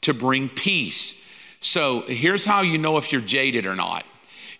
to 0.00 0.14
bring 0.14 0.48
peace. 0.48 1.22
So, 1.60 2.00
here's 2.02 2.46
how 2.46 2.62
you 2.62 2.78
know 2.78 2.96
if 2.96 3.12
you're 3.12 3.20
jaded 3.20 3.66
or 3.66 3.76
not. 3.76 4.06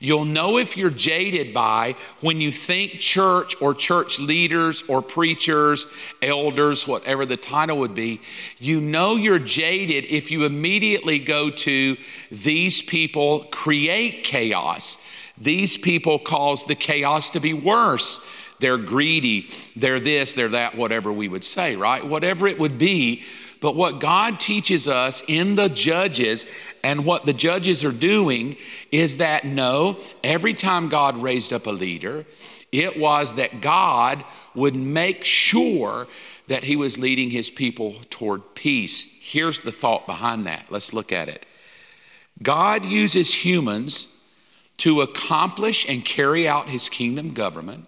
You'll 0.00 0.24
know 0.24 0.58
if 0.58 0.76
you're 0.76 0.90
jaded 0.90 1.52
by 1.52 1.96
when 2.20 2.40
you 2.40 2.52
think 2.52 3.00
church 3.00 3.60
or 3.60 3.74
church 3.74 4.20
leaders 4.20 4.84
or 4.86 5.02
preachers, 5.02 5.86
elders, 6.22 6.86
whatever 6.86 7.26
the 7.26 7.36
title 7.36 7.78
would 7.78 7.96
be. 7.96 8.20
You 8.58 8.80
know 8.80 9.16
you're 9.16 9.40
jaded 9.40 10.04
if 10.04 10.30
you 10.30 10.44
immediately 10.44 11.18
go 11.18 11.50
to 11.50 11.96
these 12.30 12.80
people 12.80 13.44
create 13.50 14.22
chaos. 14.22 15.02
These 15.36 15.76
people 15.76 16.20
cause 16.20 16.64
the 16.64 16.76
chaos 16.76 17.30
to 17.30 17.40
be 17.40 17.52
worse. 17.52 18.24
They're 18.60 18.78
greedy, 18.78 19.50
they're 19.76 20.00
this, 20.00 20.32
they're 20.32 20.48
that, 20.48 20.76
whatever 20.76 21.12
we 21.12 21.28
would 21.28 21.44
say, 21.44 21.76
right? 21.76 22.04
Whatever 22.04 22.46
it 22.48 22.58
would 22.58 22.78
be. 22.78 23.22
But 23.60 23.74
what 23.74 24.00
God 24.00 24.38
teaches 24.38 24.86
us 24.86 25.22
in 25.26 25.56
the 25.56 25.68
judges 25.68 26.46
and 26.82 27.04
what 27.04 27.26
the 27.26 27.32
judges 27.32 27.84
are 27.84 27.92
doing 27.92 28.56
is 28.92 29.16
that 29.16 29.44
no, 29.44 29.98
every 30.22 30.54
time 30.54 30.88
God 30.88 31.20
raised 31.20 31.52
up 31.52 31.66
a 31.66 31.70
leader, 31.70 32.24
it 32.70 32.98
was 32.98 33.34
that 33.34 33.60
God 33.60 34.24
would 34.54 34.76
make 34.76 35.24
sure 35.24 36.06
that 36.46 36.64
he 36.64 36.76
was 36.76 36.98
leading 36.98 37.30
his 37.30 37.50
people 37.50 37.96
toward 38.10 38.54
peace. 38.54 39.18
Here's 39.20 39.60
the 39.60 39.72
thought 39.72 40.06
behind 40.06 40.46
that. 40.46 40.66
Let's 40.70 40.92
look 40.92 41.12
at 41.12 41.28
it. 41.28 41.44
God 42.42 42.84
uses 42.84 43.44
humans 43.44 44.14
to 44.78 45.00
accomplish 45.00 45.88
and 45.88 46.04
carry 46.04 46.46
out 46.46 46.68
his 46.68 46.88
kingdom 46.88 47.34
government 47.34 47.86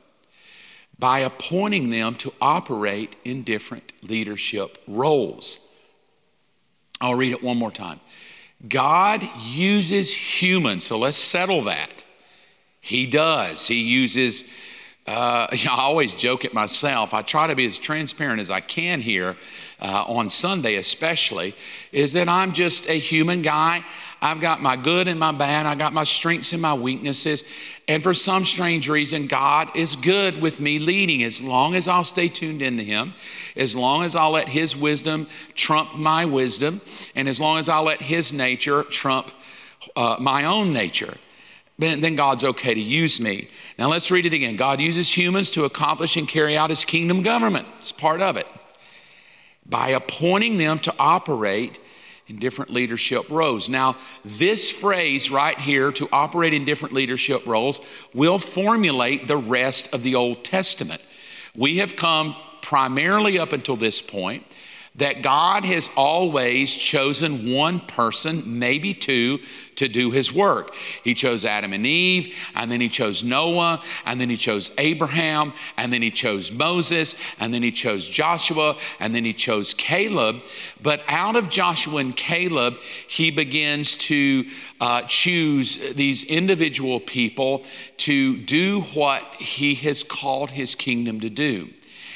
by 1.00 1.20
appointing 1.20 1.88
them 1.88 2.14
to 2.16 2.32
operate 2.40 3.16
in 3.24 3.42
different 3.42 3.92
leadership 4.02 4.78
roles. 4.86 5.66
I'll 7.00 7.14
read 7.14 7.32
it 7.32 7.42
one 7.42 7.56
more 7.56 7.70
time. 7.70 8.00
God 8.68 9.26
uses 9.42 10.12
humans, 10.12 10.84
so 10.84 10.98
let's 10.98 11.16
settle 11.16 11.64
that. 11.64 12.04
He 12.82 13.06
does. 13.06 13.66
He 13.66 13.80
uses, 13.80 14.44
uh, 15.06 15.46
I 15.52 15.66
always 15.68 16.14
joke 16.14 16.44
at 16.44 16.52
myself. 16.52 17.14
I 17.14 17.22
try 17.22 17.46
to 17.46 17.56
be 17.56 17.64
as 17.64 17.78
transparent 17.78 18.40
as 18.40 18.50
I 18.50 18.60
can 18.60 19.00
here 19.00 19.36
uh, 19.80 20.04
on 20.06 20.28
Sunday, 20.28 20.74
especially, 20.74 21.54
is 21.92 22.12
that 22.12 22.28
I'm 22.28 22.52
just 22.52 22.86
a 22.88 22.98
human 22.98 23.40
guy. 23.40 23.84
I've 24.22 24.40
got 24.40 24.60
my 24.60 24.76
good 24.76 25.08
and 25.08 25.18
my 25.18 25.32
bad. 25.32 25.64
I 25.64 25.74
got 25.74 25.94
my 25.94 26.04
strengths 26.04 26.52
and 26.52 26.60
my 26.60 26.74
weaknesses. 26.74 27.42
And 27.88 28.02
for 28.02 28.12
some 28.12 28.44
strange 28.44 28.88
reason, 28.88 29.26
God 29.26 29.74
is 29.74 29.96
good 29.96 30.42
with 30.42 30.60
me 30.60 30.78
leading 30.78 31.22
as 31.22 31.40
long 31.40 31.74
as 31.74 31.88
I'll 31.88 32.04
stay 32.04 32.28
tuned 32.28 32.60
into 32.60 32.82
Him, 32.82 33.14
as 33.56 33.74
long 33.74 34.04
as 34.04 34.14
I'll 34.14 34.32
let 34.32 34.48
His 34.48 34.76
wisdom 34.76 35.26
trump 35.54 35.94
my 35.96 36.26
wisdom, 36.26 36.82
and 37.14 37.28
as 37.28 37.40
long 37.40 37.58
as 37.58 37.68
I'll 37.68 37.84
let 37.84 38.02
His 38.02 38.32
nature 38.32 38.82
trump 38.84 39.30
uh, 39.96 40.16
my 40.20 40.44
own 40.44 40.72
nature. 40.72 41.16
Then, 41.78 42.02
then 42.02 42.14
God's 42.14 42.44
okay 42.44 42.74
to 42.74 42.80
use 42.80 43.20
me. 43.20 43.48
Now 43.78 43.88
let's 43.88 44.10
read 44.10 44.26
it 44.26 44.34
again. 44.34 44.56
God 44.56 44.80
uses 44.80 45.16
humans 45.16 45.50
to 45.52 45.64
accomplish 45.64 46.18
and 46.18 46.28
carry 46.28 46.58
out 46.58 46.68
His 46.68 46.84
kingdom 46.84 47.22
government. 47.22 47.66
It's 47.78 47.90
part 47.90 48.20
of 48.20 48.36
it. 48.36 48.46
By 49.64 49.90
appointing 49.90 50.58
them 50.58 50.78
to 50.80 50.94
operate 50.98 51.80
in 52.30 52.38
different 52.38 52.70
leadership 52.70 53.28
roles. 53.28 53.68
Now, 53.68 53.96
this 54.24 54.70
phrase 54.70 55.30
right 55.30 55.58
here, 55.58 55.92
to 55.92 56.08
operate 56.12 56.54
in 56.54 56.64
different 56.64 56.94
leadership 56.94 57.46
roles, 57.46 57.80
will 58.14 58.38
formulate 58.38 59.28
the 59.28 59.36
rest 59.36 59.92
of 59.92 60.02
the 60.02 60.14
Old 60.14 60.44
Testament. 60.44 61.02
We 61.54 61.78
have 61.78 61.96
come 61.96 62.36
primarily 62.62 63.38
up 63.38 63.52
until 63.52 63.76
this 63.76 64.00
point 64.00 64.46
that 65.00 65.22
God 65.22 65.64
has 65.64 65.88
always 65.96 66.74
chosen 66.74 67.50
one 67.50 67.80
person, 67.80 68.58
maybe 68.58 68.92
two, 68.92 69.40
to 69.76 69.88
do 69.88 70.10
his 70.10 70.30
work. 70.30 70.74
He 71.02 71.14
chose 71.14 71.46
Adam 71.46 71.72
and 71.72 71.86
Eve, 71.86 72.34
and 72.54 72.70
then 72.70 72.82
he 72.82 72.90
chose 72.90 73.24
Noah, 73.24 73.82
and 74.04 74.20
then 74.20 74.28
he 74.28 74.36
chose 74.36 74.70
Abraham, 74.76 75.54
and 75.78 75.90
then 75.90 76.02
he 76.02 76.10
chose 76.10 76.52
Moses, 76.52 77.14
and 77.38 77.52
then 77.54 77.62
he 77.62 77.72
chose 77.72 78.10
Joshua, 78.10 78.76
and 78.98 79.14
then 79.14 79.24
he 79.24 79.32
chose 79.32 79.72
Caleb. 79.72 80.42
But 80.82 81.00
out 81.08 81.34
of 81.34 81.48
Joshua 81.48 81.96
and 81.96 82.14
Caleb, 82.14 82.74
he 83.08 83.30
begins 83.30 83.96
to 83.96 84.44
uh, 84.82 85.02
choose 85.08 85.94
these 85.94 86.24
individual 86.24 87.00
people 87.00 87.64
to 87.98 88.36
do 88.36 88.82
what 88.92 89.24
he 89.36 89.74
has 89.76 90.04
called 90.04 90.50
his 90.50 90.74
kingdom 90.74 91.20
to 91.20 91.30
do. 91.30 91.70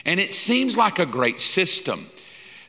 And 0.05 0.21
it 0.21 0.35
seems 0.35 0.77
like 0.77 0.99
a 0.99 1.07
great 1.07 1.41
system 1.41 2.09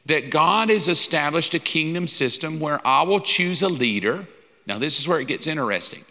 that 0.05 0.29
God 0.29 0.69
has 0.69 0.87
established 0.87 1.53
a 1.53 1.59
kingdom 1.59 2.07
system 2.07 2.59
where 2.59 2.85
I 2.85 3.03
will 3.03 3.19
choose 3.19 3.61
a 3.61 3.69
leader. 3.69 4.27
Now, 4.67 4.77
this 4.79 4.99
is 4.99 5.07
where 5.07 5.19
it 5.19 5.27
gets 5.27 5.47
interesting. 5.47 6.05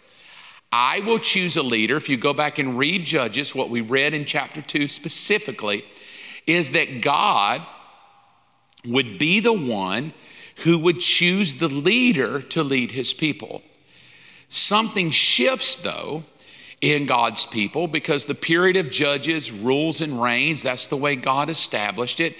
I 0.71 0.99
will 0.99 1.19
choose 1.19 1.55
a 1.55 1.63
leader. 1.63 1.95
If 1.95 2.09
you 2.09 2.17
go 2.17 2.33
back 2.33 2.59
and 2.59 2.77
read 2.77 3.05
Judges, 3.05 3.55
what 3.55 3.69
we 3.69 3.81
read 3.81 4.13
in 4.13 4.25
chapter 4.25 4.61
2 4.61 4.87
specifically 4.87 5.85
is 6.45 6.71
that 6.71 7.01
God 7.01 7.65
would 8.85 9.17
be 9.17 9.39
the 9.39 9.53
one 9.53 10.13
who 10.63 10.77
would 10.79 10.99
choose 10.99 11.55
the 11.55 11.67
leader 11.67 12.41
to 12.41 12.63
lead 12.63 12.91
his 12.91 13.13
people. 13.13 13.61
Something 14.49 15.11
shifts, 15.11 15.75
though, 15.75 16.23
in 16.81 17.05
God's 17.05 17.45
people 17.45 17.87
because 17.87 18.25
the 18.25 18.35
period 18.35 18.75
of 18.75 18.91
judges 18.91 19.51
rules 19.51 20.01
and 20.01 20.21
reigns. 20.21 20.61
That's 20.61 20.87
the 20.87 20.97
way 20.97 21.15
God 21.15 21.49
established 21.49 22.19
it. 22.19 22.35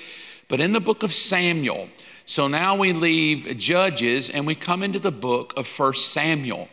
But 0.47 0.59
in 0.59 0.73
the 0.73 0.79
book 0.79 1.03
of 1.03 1.13
Samuel, 1.13 1.89
so 2.25 2.47
now 2.47 2.75
we 2.75 2.93
leave 2.93 3.57
Judges 3.57 4.29
and 4.29 4.45
we 4.47 4.55
come 4.55 4.83
into 4.83 4.99
the 4.99 5.11
book 5.11 5.53
of 5.57 5.67
First 5.67 6.11
Samuel. 6.11 6.69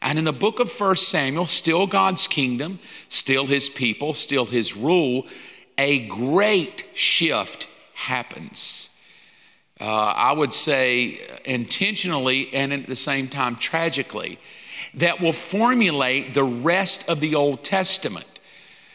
And 0.00 0.18
in 0.18 0.24
the 0.24 0.32
book 0.32 0.58
of 0.58 0.70
First 0.70 1.08
Samuel, 1.08 1.46
still 1.46 1.86
God's 1.86 2.26
kingdom, 2.26 2.80
still 3.08 3.46
his 3.46 3.68
people, 3.68 4.14
still 4.14 4.46
his 4.46 4.76
rule, 4.76 5.26
a 5.78 6.06
great 6.08 6.84
shift 6.94 7.68
happens. 7.94 8.90
Uh, 9.80 9.84
I 9.84 10.32
would 10.32 10.52
say 10.52 11.20
intentionally 11.44 12.52
and 12.52 12.72
at 12.72 12.86
the 12.86 12.96
same 12.96 13.28
time 13.28 13.56
tragically, 13.56 14.38
that 14.94 15.20
will 15.20 15.32
formulate 15.32 16.34
the 16.34 16.44
rest 16.44 17.08
of 17.08 17.20
the 17.20 17.34
Old 17.34 17.64
Testament. 17.64 18.26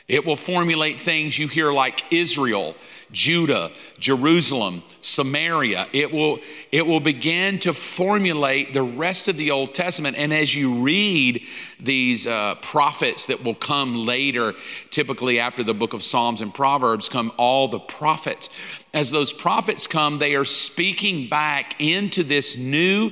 It 0.07 0.25
will 0.25 0.35
formulate 0.35 0.99
things 0.99 1.37
you 1.37 1.47
hear 1.47 1.73
like 1.73 2.05
Israel, 2.11 2.75
Judah, 3.11 3.71
Jerusalem, 3.99 4.83
Samaria. 5.01 5.87
It 5.93 6.11
will, 6.11 6.39
it 6.71 6.85
will 6.85 6.99
begin 6.99 7.59
to 7.59 7.73
formulate 7.73 8.73
the 8.73 8.83
rest 8.83 9.27
of 9.27 9.37
the 9.37 9.51
Old 9.51 9.73
Testament. 9.73 10.17
And 10.17 10.33
as 10.33 10.53
you 10.53 10.81
read 10.81 11.43
these 11.79 12.27
uh, 12.27 12.55
prophets 12.61 13.27
that 13.27 13.43
will 13.43 13.55
come 13.55 13.95
later, 13.95 14.53
typically 14.89 15.39
after 15.39 15.63
the 15.63 15.73
book 15.73 15.93
of 15.93 16.03
Psalms 16.03 16.41
and 16.41 16.53
Proverbs, 16.53 17.07
come 17.07 17.31
all 17.37 17.67
the 17.67 17.79
prophets. 17.79 18.49
As 18.93 19.09
those 19.11 19.31
prophets 19.31 19.87
come, 19.87 20.19
they 20.19 20.35
are 20.35 20.45
speaking 20.45 21.29
back 21.29 21.79
into 21.79 22.23
this 22.23 22.57
new 22.57 23.11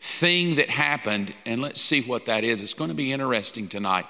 thing 0.00 0.56
that 0.56 0.70
happened. 0.70 1.34
And 1.46 1.60
let's 1.60 1.80
see 1.80 2.02
what 2.02 2.26
that 2.26 2.44
is. 2.44 2.60
It's 2.60 2.74
going 2.74 2.88
to 2.88 2.94
be 2.94 3.12
interesting 3.12 3.68
tonight. 3.68 4.06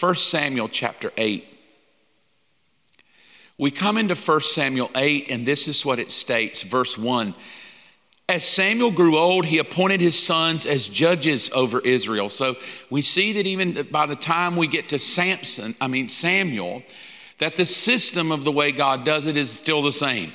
1 0.00 0.14
Samuel 0.14 0.68
chapter 0.68 1.12
8. 1.16 1.51
We 3.62 3.70
come 3.70 3.96
into 3.96 4.16
1 4.16 4.40
Samuel 4.40 4.90
8, 4.92 5.28
and 5.30 5.46
this 5.46 5.68
is 5.68 5.86
what 5.86 6.00
it 6.00 6.10
states, 6.10 6.62
verse 6.62 6.98
1. 6.98 7.32
As 8.28 8.42
Samuel 8.42 8.90
grew 8.90 9.16
old, 9.16 9.44
he 9.44 9.58
appointed 9.58 10.00
his 10.00 10.18
sons 10.18 10.66
as 10.66 10.88
judges 10.88 11.48
over 11.50 11.78
Israel. 11.78 12.28
So 12.28 12.56
we 12.90 13.02
see 13.02 13.34
that 13.34 13.46
even 13.46 13.86
by 13.92 14.06
the 14.06 14.16
time 14.16 14.56
we 14.56 14.66
get 14.66 14.88
to 14.88 14.98
Samson, 14.98 15.76
I 15.80 15.86
mean 15.86 16.08
Samuel, 16.08 16.82
that 17.38 17.54
the 17.54 17.64
system 17.64 18.32
of 18.32 18.42
the 18.42 18.50
way 18.50 18.72
God 18.72 19.04
does 19.04 19.26
it 19.26 19.36
is 19.36 19.48
still 19.48 19.80
the 19.80 19.92
same. 19.92 20.32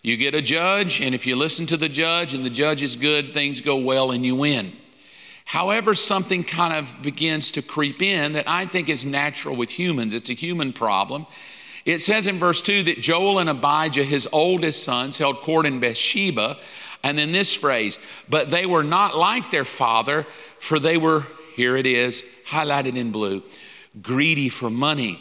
You 0.00 0.16
get 0.16 0.34
a 0.34 0.40
judge, 0.40 1.02
and 1.02 1.14
if 1.14 1.26
you 1.26 1.36
listen 1.36 1.66
to 1.66 1.76
the 1.76 1.90
judge 1.90 2.32
and 2.32 2.46
the 2.46 2.50
judge 2.50 2.82
is 2.82 2.96
good, 2.96 3.34
things 3.34 3.60
go 3.60 3.76
well 3.76 4.10
and 4.10 4.24
you 4.24 4.36
win. 4.36 4.72
However, 5.44 5.92
something 5.92 6.42
kind 6.42 6.72
of 6.72 7.02
begins 7.02 7.50
to 7.52 7.60
creep 7.60 8.00
in 8.00 8.32
that 8.32 8.48
I 8.48 8.64
think 8.64 8.88
is 8.88 9.04
natural 9.04 9.54
with 9.54 9.68
humans. 9.68 10.14
It's 10.14 10.30
a 10.30 10.34
human 10.34 10.72
problem. 10.72 11.26
It 11.84 12.00
says 12.00 12.26
in 12.26 12.38
verse 12.38 12.62
2 12.62 12.84
that 12.84 13.00
Joel 13.00 13.38
and 13.38 13.50
Abijah, 13.50 14.04
his 14.04 14.28
oldest 14.32 14.82
sons, 14.82 15.18
held 15.18 15.40
court 15.40 15.66
in 15.66 15.80
Beersheba. 15.80 16.58
And 17.02 17.18
then 17.18 17.32
this 17.32 17.54
phrase, 17.54 17.98
but 18.30 18.48
they 18.48 18.64
were 18.64 18.82
not 18.82 19.16
like 19.16 19.50
their 19.50 19.66
father, 19.66 20.26
for 20.58 20.78
they 20.78 20.96
were, 20.96 21.26
here 21.54 21.76
it 21.76 21.86
is, 21.86 22.24
highlighted 22.48 22.96
in 22.96 23.12
blue, 23.12 23.42
greedy 24.00 24.48
for 24.48 24.70
money. 24.70 25.20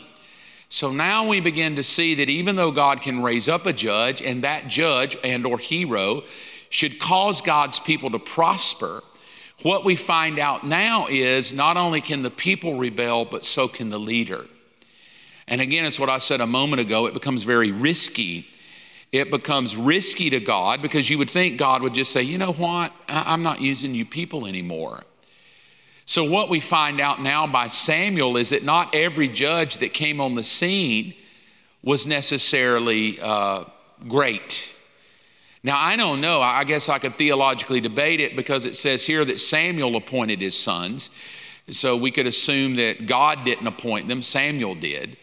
So 0.69 0.91
now 0.91 1.28
we 1.28 1.41
begin 1.41 1.76
to 1.76 1.84
see 1.84 2.15
that 2.15 2.30
even 2.30 2.56
though 2.56 2.71
God 2.71 3.02
can 3.02 3.21
raise 3.21 3.49
up 3.49 3.65
a 3.65 3.73
judge, 3.73 4.21
and 4.21 4.43
that 4.43 4.69
judge 4.69 5.17
and 5.23 5.45
or 5.45 5.60
hero 5.60 6.23
should 6.69 6.99
cause 6.99 7.41
God's 7.41 7.80
people 7.80 8.10
to 8.12 8.19
prosper, 8.19 9.04
what 9.62 9.84
we 9.84 9.97
find 9.97 10.39
out 10.39 10.65
now 10.65 11.08
is 11.08 11.54
not 11.54 11.76
only 11.76 12.02
can 12.02 12.21
the 12.21 12.32
people 12.32 12.78
rebel, 12.78 13.26
but 13.26 13.43
so 13.43 13.67
can 13.67 13.89
the 13.89 13.99
leader. 13.99 14.45
And 15.47 15.62
again, 15.62 15.86
it's 15.86 15.99
what 15.99 16.10
I 16.10 16.17
said 16.17 16.41
a 16.41 16.47
moment 16.47 16.79
ago 16.79 17.06
it 17.06 17.13
becomes 17.13 17.43
very 17.43 17.71
risky. 17.71 18.47
It 19.12 19.29
becomes 19.29 19.75
risky 19.75 20.29
to 20.32 20.39
God 20.39 20.82
because 20.82 21.10
you 21.10 21.17
would 21.19 21.29
think 21.29 21.58
God 21.58 21.82
would 21.84 21.93
just 21.93 22.12
say, 22.12 22.23
you 22.23 22.38
know 22.38 22.53
what, 22.53 22.91
I'm 23.08 23.43
not 23.43 23.62
using 23.62 23.93
you 23.93 24.06
people 24.06 24.47
anymore. 24.47 25.03
So, 26.06 26.23
what 26.23 26.49
we 26.49 26.60
find 26.60 26.99
out 26.99 27.21
now 27.21 27.47
by 27.47 27.69
Samuel 27.69 28.36
is 28.36 28.49
that 28.49 28.63
not 28.63 28.93
every 28.93 29.27
judge 29.27 29.77
that 29.77 29.93
came 29.93 30.19
on 30.19 30.36
the 30.36 30.43
scene 30.43 31.13
was 31.82 32.06
necessarily 32.06 33.19
uh, 33.21 33.65
great. 34.08 34.73
Now, 35.63 35.77
I 35.77 35.95
don't 35.95 36.19
know. 36.19 36.41
I 36.41 36.65
guess 36.65 36.89
I 36.89 36.99
could 36.99 37.15
theologically 37.15 37.79
debate 37.79 38.19
it 38.19 38.36
because 38.36 38.65
it 38.65 38.75
says 38.75 39.06
here 39.06 39.23
that 39.23 39.39
Samuel 39.39 39.95
appointed 39.95 40.41
his 40.41 40.60
sons. 40.60 41.10
So 41.69 41.95
we 41.95 42.12
could 42.12 42.27
assume 42.27 42.75
that 42.75 43.06
God 43.06 43.45
didn't 43.45 43.67
appoint 43.67 44.10
them, 44.10 44.21
Samuel 44.21 44.75
did. 44.75 45.15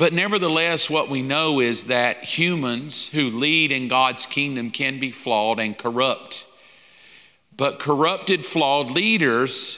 But 0.00 0.14
nevertheless, 0.14 0.88
what 0.88 1.10
we 1.10 1.20
know 1.20 1.60
is 1.60 1.84
that 1.84 2.24
humans 2.24 3.08
who 3.08 3.28
lead 3.28 3.70
in 3.70 3.86
God's 3.86 4.24
kingdom 4.24 4.70
can 4.70 4.98
be 4.98 5.12
flawed 5.12 5.58
and 5.58 5.76
corrupt. 5.76 6.46
But 7.54 7.78
corrupted, 7.78 8.46
flawed 8.46 8.90
leaders, 8.90 9.76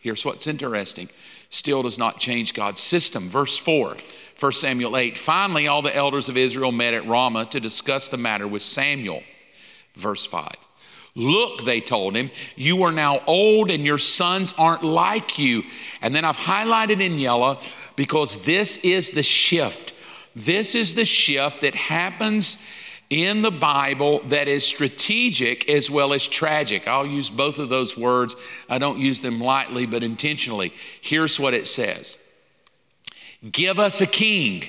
here's 0.00 0.24
what's 0.24 0.48
interesting, 0.48 1.08
still 1.50 1.84
does 1.84 1.98
not 1.98 2.18
change 2.18 2.52
God's 2.52 2.80
system. 2.80 3.28
Verse 3.28 3.58
4, 3.58 3.96
1 4.40 4.52
Samuel 4.52 4.96
8. 4.96 5.16
Finally, 5.16 5.68
all 5.68 5.82
the 5.82 5.94
elders 5.94 6.28
of 6.28 6.36
Israel 6.36 6.72
met 6.72 6.92
at 6.92 7.06
Ramah 7.06 7.46
to 7.50 7.60
discuss 7.60 8.08
the 8.08 8.16
matter 8.16 8.48
with 8.48 8.62
Samuel. 8.62 9.22
Verse 9.94 10.26
5. 10.26 10.48
Look, 11.20 11.64
they 11.64 11.82
told 11.82 12.16
him, 12.16 12.30
you 12.56 12.82
are 12.84 12.92
now 12.92 13.20
old 13.26 13.70
and 13.70 13.84
your 13.84 13.98
sons 13.98 14.54
aren't 14.56 14.82
like 14.82 15.38
you. 15.38 15.64
And 16.00 16.14
then 16.14 16.24
I've 16.24 16.38
highlighted 16.38 17.02
in 17.02 17.18
yellow 17.18 17.60
because 17.94 18.42
this 18.44 18.78
is 18.78 19.10
the 19.10 19.22
shift. 19.22 19.92
This 20.34 20.74
is 20.74 20.94
the 20.94 21.04
shift 21.04 21.60
that 21.60 21.74
happens 21.74 22.56
in 23.10 23.42
the 23.42 23.50
Bible 23.50 24.20
that 24.28 24.48
is 24.48 24.64
strategic 24.64 25.68
as 25.68 25.90
well 25.90 26.14
as 26.14 26.26
tragic. 26.26 26.88
I'll 26.88 27.06
use 27.06 27.28
both 27.28 27.58
of 27.58 27.68
those 27.68 27.98
words. 27.98 28.34
I 28.70 28.78
don't 28.78 28.98
use 28.98 29.20
them 29.20 29.40
lightly, 29.40 29.84
but 29.84 30.02
intentionally. 30.02 30.72
Here's 31.02 31.38
what 31.38 31.52
it 31.52 31.66
says 31.66 32.16
Give 33.52 33.78
us 33.78 34.00
a 34.00 34.06
king. 34.06 34.64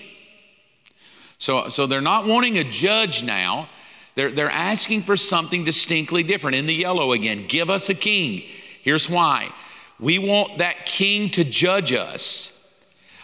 So, 1.38 1.70
so 1.70 1.88
they're 1.88 2.02
not 2.02 2.28
wanting 2.28 2.58
a 2.58 2.66
judge 2.66 3.24
now. 3.24 3.70
They're, 4.16 4.32
they're 4.32 4.52
asking 4.52 5.04
for 5.04 5.16
something 5.16 5.64
distinctly 5.64 6.24
different. 6.24 6.56
In 6.56 6.66
the 6.66 6.74
yellow 6.74 7.14
again, 7.14 7.46
give 7.48 7.70
us 7.70 7.90
a 7.90 7.96
king. 7.96 8.44
Here's 8.84 9.10
why 9.10 9.54
we 10.00 10.18
want 10.18 10.58
that 10.58 10.86
king 10.86 11.30
to 11.30 11.44
judge 11.44 11.94
us 11.94 12.58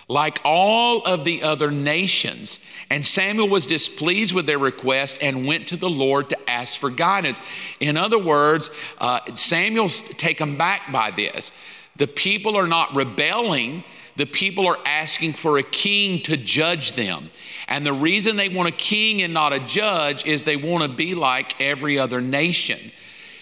like 0.08 0.40
all 0.46 1.04
of 1.04 1.26
the 1.26 1.44
other 1.44 1.70
nations. 1.70 2.64
And 2.90 3.06
Samuel 3.06 3.50
was 3.50 3.66
displeased 3.66 4.34
with 4.34 4.46
their 4.46 4.60
request 4.60 5.22
and 5.22 5.46
went 5.46 5.68
to 5.68 5.78
the 5.78 5.90
Lord 5.90 6.30
to 6.30 6.50
ask 6.50 6.80
for 6.80 6.90
guidance. 6.90 7.42
In 7.80 7.98
other 7.98 8.20
words, 8.20 8.72
uh, 9.00 9.20
Samuel's 9.36 10.00
taken 10.00 10.58
back 10.58 10.92
by 10.92 11.12
this. 11.12 11.52
The 11.98 12.08
people 12.08 12.56
are 12.56 12.68
not 12.68 12.96
rebelling, 12.96 13.84
the 14.18 14.26
people 14.26 14.68
are 14.68 14.80
asking 14.84 15.34
for 15.34 15.60
a 15.60 15.64
king 15.64 16.22
to 16.24 16.36
judge 16.36 16.94
them. 16.94 17.30
And 17.68 17.86
the 17.86 17.94
reason 17.94 18.36
they 18.36 18.50
want 18.50 18.68
a 18.68 18.72
king 18.72 19.22
and 19.22 19.34
not 19.34 19.54
a 19.54 19.60
judge 19.60 20.26
is 20.26 20.44
they 20.44 20.58
want 20.58 20.84
to 20.84 20.90
be 20.90 21.14
like 21.14 21.62
every 21.62 22.00
other 22.00 22.20
nation. 22.20 22.92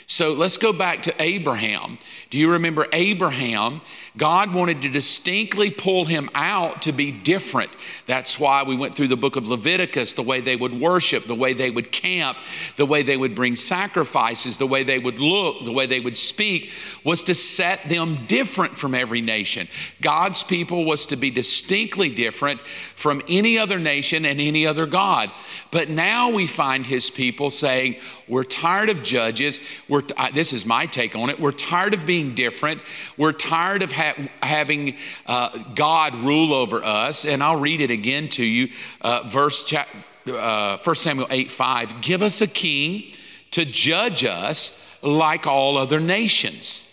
So 0.07 0.33
let's 0.33 0.57
go 0.57 0.73
back 0.73 1.01
to 1.03 1.15
Abraham. 1.19 1.97
Do 2.29 2.37
you 2.37 2.51
remember 2.51 2.87
Abraham? 2.91 3.81
God 4.17 4.53
wanted 4.53 4.81
to 4.83 4.89
distinctly 4.89 5.69
pull 5.69 6.05
him 6.05 6.29
out 6.33 6.83
to 6.83 6.93
be 6.93 7.11
different. 7.11 7.69
That's 8.05 8.39
why 8.39 8.63
we 8.63 8.75
went 8.75 8.95
through 8.95 9.09
the 9.09 9.17
book 9.17 9.35
of 9.35 9.47
Leviticus, 9.47 10.13
the 10.13 10.21
way 10.21 10.39
they 10.39 10.55
would 10.55 10.73
worship, 10.79 11.25
the 11.25 11.35
way 11.35 11.53
they 11.53 11.69
would 11.69 11.91
camp, 11.91 12.37
the 12.77 12.85
way 12.85 13.03
they 13.03 13.17
would 13.17 13.35
bring 13.35 13.55
sacrifices, 13.55 14.57
the 14.57 14.67
way 14.67 14.83
they 14.83 14.99
would 14.99 15.19
look, 15.19 15.65
the 15.65 15.71
way 15.71 15.85
they 15.85 15.99
would 15.99 16.17
speak, 16.17 16.71
was 17.03 17.23
to 17.23 17.33
set 17.33 17.83
them 17.89 18.25
different 18.27 18.77
from 18.77 18.95
every 18.95 19.21
nation. 19.21 19.67
God's 20.01 20.43
people 20.43 20.85
was 20.85 21.05
to 21.07 21.17
be 21.17 21.29
distinctly 21.29 22.09
different 22.09 22.61
from 22.95 23.21
any 23.27 23.59
other 23.59 23.79
nation 23.79 24.25
and 24.25 24.39
any 24.39 24.65
other 24.65 24.85
God. 24.85 25.29
But 25.71 25.89
now 25.89 26.29
we 26.29 26.47
find 26.47 26.85
his 26.85 27.09
people 27.09 27.49
saying, 27.49 27.97
We're 28.29 28.45
tired 28.45 28.89
of 28.89 29.03
judges. 29.03 29.59
We're, 29.89 30.03
this 30.33 30.53
is 30.53 30.65
my 30.65 30.85
take 30.85 31.15
on 31.15 31.29
it. 31.29 31.39
We're 31.39 31.51
tired 31.51 31.93
of 31.93 32.05
being 32.05 32.33
different. 32.33 32.81
We're 33.17 33.33
tired 33.33 33.81
of 33.81 33.91
ha- 34.13 34.29
having 34.41 34.95
uh, 35.25 35.57
God 35.73 36.15
rule 36.15 36.53
over 36.53 36.83
us. 36.83 37.25
And 37.25 37.41
I'll 37.43 37.59
read 37.59 37.81
it 37.81 37.91
again 37.91 38.29
to 38.29 38.43
you. 38.43 38.69
Uh, 39.01 39.23
verse 39.27 39.63
cha- 39.63 39.87
uh, 40.27 40.77
1 40.77 40.95
Samuel 40.95 41.27
8 41.29 41.51
5. 41.51 42.01
Give 42.01 42.21
us 42.21 42.41
a 42.41 42.47
king 42.47 43.11
to 43.51 43.65
judge 43.65 44.23
us 44.23 44.81
like 45.01 45.47
all 45.47 45.77
other 45.77 45.99
nations. 45.99 46.91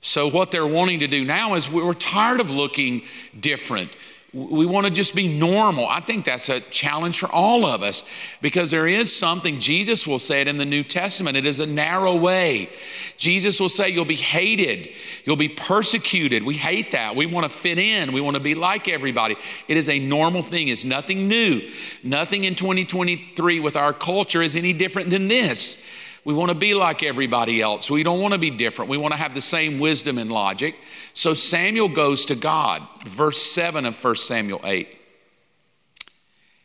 So, 0.00 0.28
what 0.28 0.50
they're 0.50 0.66
wanting 0.66 1.00
to 1.00 1.06
do 1.06 1.24
now 1.24 1.54
is 1.54 1.70
we're 1.70 1.94
tired 1.94 2.40
of 2.40 2.50
looking 2.50 3.02
different. 3.38 3.96
We 4.34 4.66
want 4.66 4.84
to 4.84 4.90
just 4.90 5.14
be 5.14 5.28
normal. 5.28 5.86
I 5.86 6.00
think 6.00 6.24
that's 6.24 6.48
a 6.48 6.58
challenge 6.60 7.20
for 7.20 7.30
all 7.30 7.64
of 7.64 7.84
us 7.84 8.02
because 8.42 8.72
there 8.72 8.88
is 8.88 9.14
something, 9.14 9.60
Jesus 9.60 10.08
will 10.08 10.18
say 10.18 10.40
it 10.40 10.48
in 10.48 10.58
the 10.58 10.64
New 10.64 10.82
Testament, 10.82 11.36
it 11.36 11.46
is 11.46 11.60
a 11.60 11.66
narrow 11.66 12.16
way. 12.16 12.68
Jesus 13.16 13.60
will 13.60 13.68
say, 13.68 13.90
You'll 13.90 14.04
be 14.04 14.16
hated, 14.16 14.88
you'll 15.24 15.36
be 15.36 15.48
persecuted. 15.48 16.42
We 16.42 16.54
hate 16.54 16.90
that. 16.90 17.14
We 17.14 17.26
want 17.26 17.44
to 17.44 17.48
fit 17.48 17.78
in, 17.78 18.12
we 18.12 18.20
want 18.20 18.34
to 18.34 18.40
be 18.40 18.56
like 18.56 18.88
everybody. 18.88 19.36
It 19.68 19.76
is 19.76 19.88
a 19.88 20.00
normal 20.00 20.42
thing, 20.42 20.66
it's 20.66 20.84
nothing 20.84 21.28
new. 21.28 21.70
Nothing 22.02 22.42
in 22.42 22.56
2023 22.56 23.60
with 23.60 23.76
our 23.76 23.92
culture 23.92 24.42
is 24.42 24.56
any 24.56 24.72
different 24.72 25.10
than 25.10 25.28
this. 25.28 25.80
We 26.24 26.32
want 26.32 26.48
to 26.48 26.54
be 26.54 26.74
like 26.74 27.02
everybody 27.02 27.60
else. 27.60 27.90
We 27.90 28.02
don't 28.02 28.20
want 28.20 28.32
to 28.32 28.38
be 28.38 28.50
different. 28.50 28.90
We 28.90 28.96
want 28.96 29.12
to 29.12 29.18
have 29.18 29.34
the 29.34 29.42
same 29.42 29.78
wisdom 29.78 30.16
and 30.16 30.32
logic. 30.32 30.74
So 31.14 31.32
Samuel 31.32 31.88
goes 31.88 32.26
to 32.26 32.34
God. 32.34 32.82
Verse 33.06 33.40
7 33.40 33.86
of 33.86 34.02
1 34.02 34.14
Samuel 34.16 34.60
8. 34.64 34.88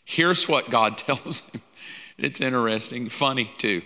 Here's 0.03 0.49
what 0.49 0.69
God 0.69 0.97
tells 0.97 1.49
him. 1.49 1.61
It's 2.17 2.41
interesting, 2.41 3.07
funny 3.07 3.49
too. 3.57 3.81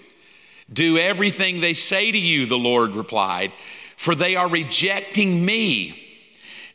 Do 0.71 0.97
everything 0.97 1.59
they 1.59 1.73
say 1.73 2.11
to 2.11 2.17
you, 2.17 2.45
the 2.45 2.57
Lord 2.57 2.95
replied, 2.95 3.51
for 3.97 4.15
they 4.15 4.35
are 4.35 4.49
rejecting 4.49 5.45
me. 5.45 5.99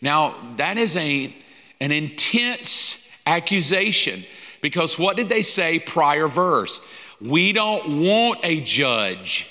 Now, 0.00 0.36
that 0.56 0.78
is 0.78 0.96
a, 0.96 1.34
an 1.80 1.90
intense 1.90 3.10
accusation. 3.26 4.24
Because 4.60 4.98
what 4.98 5.16
did 5.16 5.28
they 5.28 5.42
say 5.42 5.78
prior 5.78 6.28
verse? 6.28 6.80
We 7.20 7.52
don't 7.52 8.02
want 8.04 8.40
a 8.44 8.60
judge, 8.60 9.48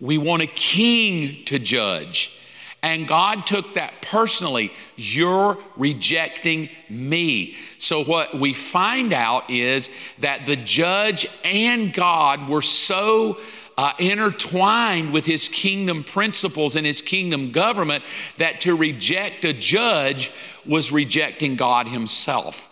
we 0.00 0.18
want 0.18 0.42
a 0.42 0.46
king 0.46 1.44
to 1.46 1.58
judge. 1.58 2.37
And 2.82 3.08
God 3.08 3.44
took 3.46 3.74
that 3.74 4.02
personally. 4.02 4.72
You're 4.96 5.58
rejecting 5.76 6.70
me. 6.88 7.56
So, 7.78 8.04
what 8.04 8.38
we 8.38 8.54
find 8.54 9.12
out 9.12 9.50
is 9.50 9.90
that 10.20 10.46
the 10.46 10.54
judge 10.54 11.26
and 11.44 11.92
God 11.92 12.48
were 12.48 12.62
so 12.62 13.38
uh, 13.76 13.92
intertwined 13.98 15.12
with 15.12 15.24
his 15.24 15.48
kingdom 15.48 16.04
principles 16.04 16.76
and 16.76 16.86
his 16.86 17.00
kingdom 17.00 17.52
government 17.52 18.04
that 18.36 18.60
to 18.60 18.76
reject 18.76 19.44
a 19.44 19.52
judge 19.52 20.30
was 20.66 20.92
rejecting 20.92 21.56
God 21.56 21.88
himself. 21.88 22.67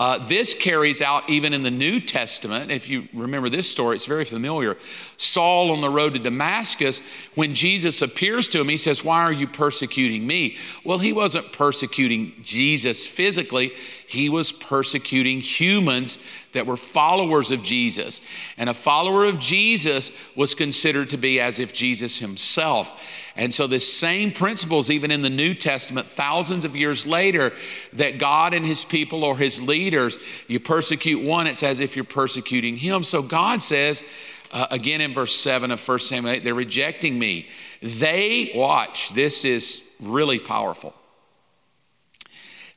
Uh, 0.00 0.16
this 0.26 0.54
carries 0.54 1.02
out 1.02 1.28
even 1.28 1.52
in 1.52 1.62
the 1.62 1.70
New 1.70 2.00
Testament. 2.00 2.70
If 2.70 2.88
you 2.88 3.06
remember 3.12 3.50
this 3.50 3.70
story, 3.70 3.96
it's 3.96 4.06
very 4.06 4.24
familiar. 4.24 4.78
Saul 5.18 5.70
on 5.70 5.82
the 5.82 5.90
road 5.90 6.14
to 6.14 6.18
Damascus, 6.18 7.02
when 7.34 7.54
Jesus 7.54 8.00
appears 8.00 8.48
to 8.48 8.60
him, 8.62 8.70
he 8.70 8.78
says, 8.78 9.04
Why 9.04 9.20
are 9.20 9.32
you 9.32 9.46
persecuting 9.46 10.26
me? 10.26 10.56
Well, 10.84 11.00
he 11.00 11.12
wasn't 11.12 11.52
persecuting 11.52 12.32
Jesus 12.42 13.06
physically, 13.06 13.74
he 14.06 14.30
was 14.30 14.52
persecuting 14.52 15.42
humans 15.42 16.16
that 16.52 16.66
were 16.66 16.78
followers 16.78 17.50
of 17.50 17.62
Jesus. 17.62 18.22
And 18.56 18.70
a 18.70 18.74
follower 18.74 19.26
of 19.26 19.38
Jesus 19.38 20.12
was 20.34 20.54
considered 20.54 21.10
to 21.10 21.18
be 21.18 21.40
as 21.40 21.58
if 21.58 21.74
Jesus 21.74 22.16
himself. 22.16 22.98
And 23.40 23.54
so, 23.54 23.66
the 23.66 23.80
same 23.80 24.32
principles, 24.32 24.90
even 24.90 25.10
in 25.10 25.22
the 25.22 25.30
New 25.30 25.54
Testament, 25.54 26.06
thousands 26.06 26.66
of 26.66 26.76
years 26.76 27.06
later, 27.06 27.54
that 27.94 28.18
God 28.18 28.52
and 28.52 28.66
his 28.66 28.84
people 28.84 29.24
or 29.24 29.34
his 29.34 29.62
leaders, 29.62 30.18
you 30.46 30.60
persecute 30.60 31.22
one, 31.22 31.46
it's 31.46 31.62
as 31.62 31.80
if 31.80 31.96
you're 31.96 32.04
persecuting 32.04 32.76
him. 32.76 33.02
So, 33.02 33.22
God 33.22 33.62
says, 33.62 34.04
uh, 34.52 34.66
again 34.70 35.00
in 35.00 35.14
verse 35.14 35.34
7 35.34 35.70
of 35.70 35.88
1 35.88 35.98
Samuel 36.00 36.34
8, 36.34 36.44
they're 36.44 36.52
rejecting 36.52 37.18
me. 37.18 37.48
They, 37.80 38.52
watch, 38.54 39.14
this 39.14 39.46
is 39.46 39.88
really 40.00 40.38
powerful. 40.38 40.92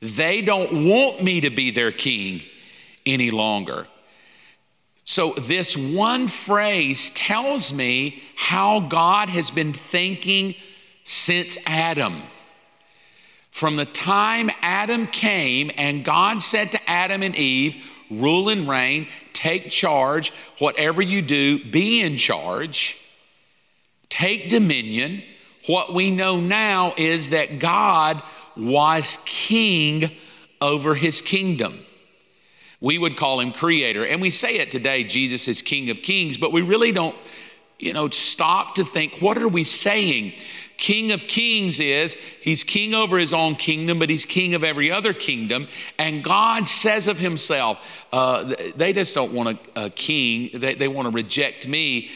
They 0.00 0.40
don't 0.40 0.86
want 0.86 1.22
me 1.22 1.42
to 1.42 1.50
be 1.50 1.72
their 1.72 1.92
king 1.92 2.40
any 3.04 3.30
longer. 3.30 3.86
So, 5.04 5.32
this 5.32 5.76
one 5.76 6.28
phrase 6.28 7.10
tells 7.10 7.72
me 7.72 8.22
how 8.36 8.80
God 8.80 9.28
has 9.28 9.50
been 9.50 9.74
thinking 9.74 10.54
since 11.04 11.58
Adam. 11.66 12.22
From 13.50 13.76
the 13.76 13.84
time 13.84 14.50
Adam 14.62 15.06
came 15.06 15.70
and 15.76 16.04
God 16.04 16.42
said 16.42 16.72
to 16.72 16.90
Adam 16.90 17.22
and 17.22 17.36
Eve, 17.36 17.84
rule 18.10 18.48
and 18.48 18.68
reign, 18.68 19.06
take 19.32 19.70
charge, 19.70 20.32
whatever 20.58 21.02
you 21.02 21.20
do, 21.22 21.62
be 21.70 22.00
in 22.00 22.16
charge, 22.16 22.96
take 24.08 24.48
dominion. 24.48 25.22
What 25.66 25.94
we 25.94 26.10
know 26.10 26.40
now 26.40 26.94
is 26.96 27.28
that 27.28 27.58
God 27.58 28.22
was 28.56 29.22
king 29.26 30.10
over 30.60 30.94
his 30.94 31.20
kingdom. 31.20 31.80
We 32.84 32.98
would 32.98 33.16
call 33.16 33.40
him 33.40 33.50
creator. 33.50 34.04
And 34.04 34.20
we 34.20 34.28
say 34.28 34.56
it 34.56 34.70
today 34.70 35.04
Jesus 35.04 35.48
is 35.48 35.62
King 35.62 35.88
of 35.88 36.02
Kings, 36.02 36.36
but 36.36 36.52
we 36.52 36.60
really 36.60 36.92
don't, 36.92 37.16
you 37.78 37.94
know, 37.94 38.10
stop 38.10 38.74
to 38.74 38.84
think 38.84 39.22
what 39.22 39.38
are 39.38 39.48
we 39.48 39.64
saying? 39.64 40.34
King 40.76 41.10
of 41.10 41.22
Kings 41.22 41.80
is 41.80 42.12
he's 42.42 42.62
king 42.62 42.92
over 42.92 43.16
his 43.16 43.32
own 43.32 43.54
kingdom, 43.54 43.98
but 43.98 44.10
he's 44.10 44.26
king 44.26 44.52
of 44.52 44.62
every 44.62 44.90
other 44.90 45.14
kingdom. 45.14 45.66
And 45.98 46.22
God 46.22 46.68
says 46.68 47.08
of 47.08 47.18
himself, 47.18 47.78
uh, 48.12 48.54
they 48.76 48.92
just 48.92 49.14
don't 49.14 49.32
want 49.32 49.58
a, 49.76 49.86
a 49.86 49.90
king, 49.90 50.50
they, 50.52 50.74
they 50.74 50.88
want 50.88 51.06
to 51.06 51.10
reject 51.10 51.66
me. 51.66 52.10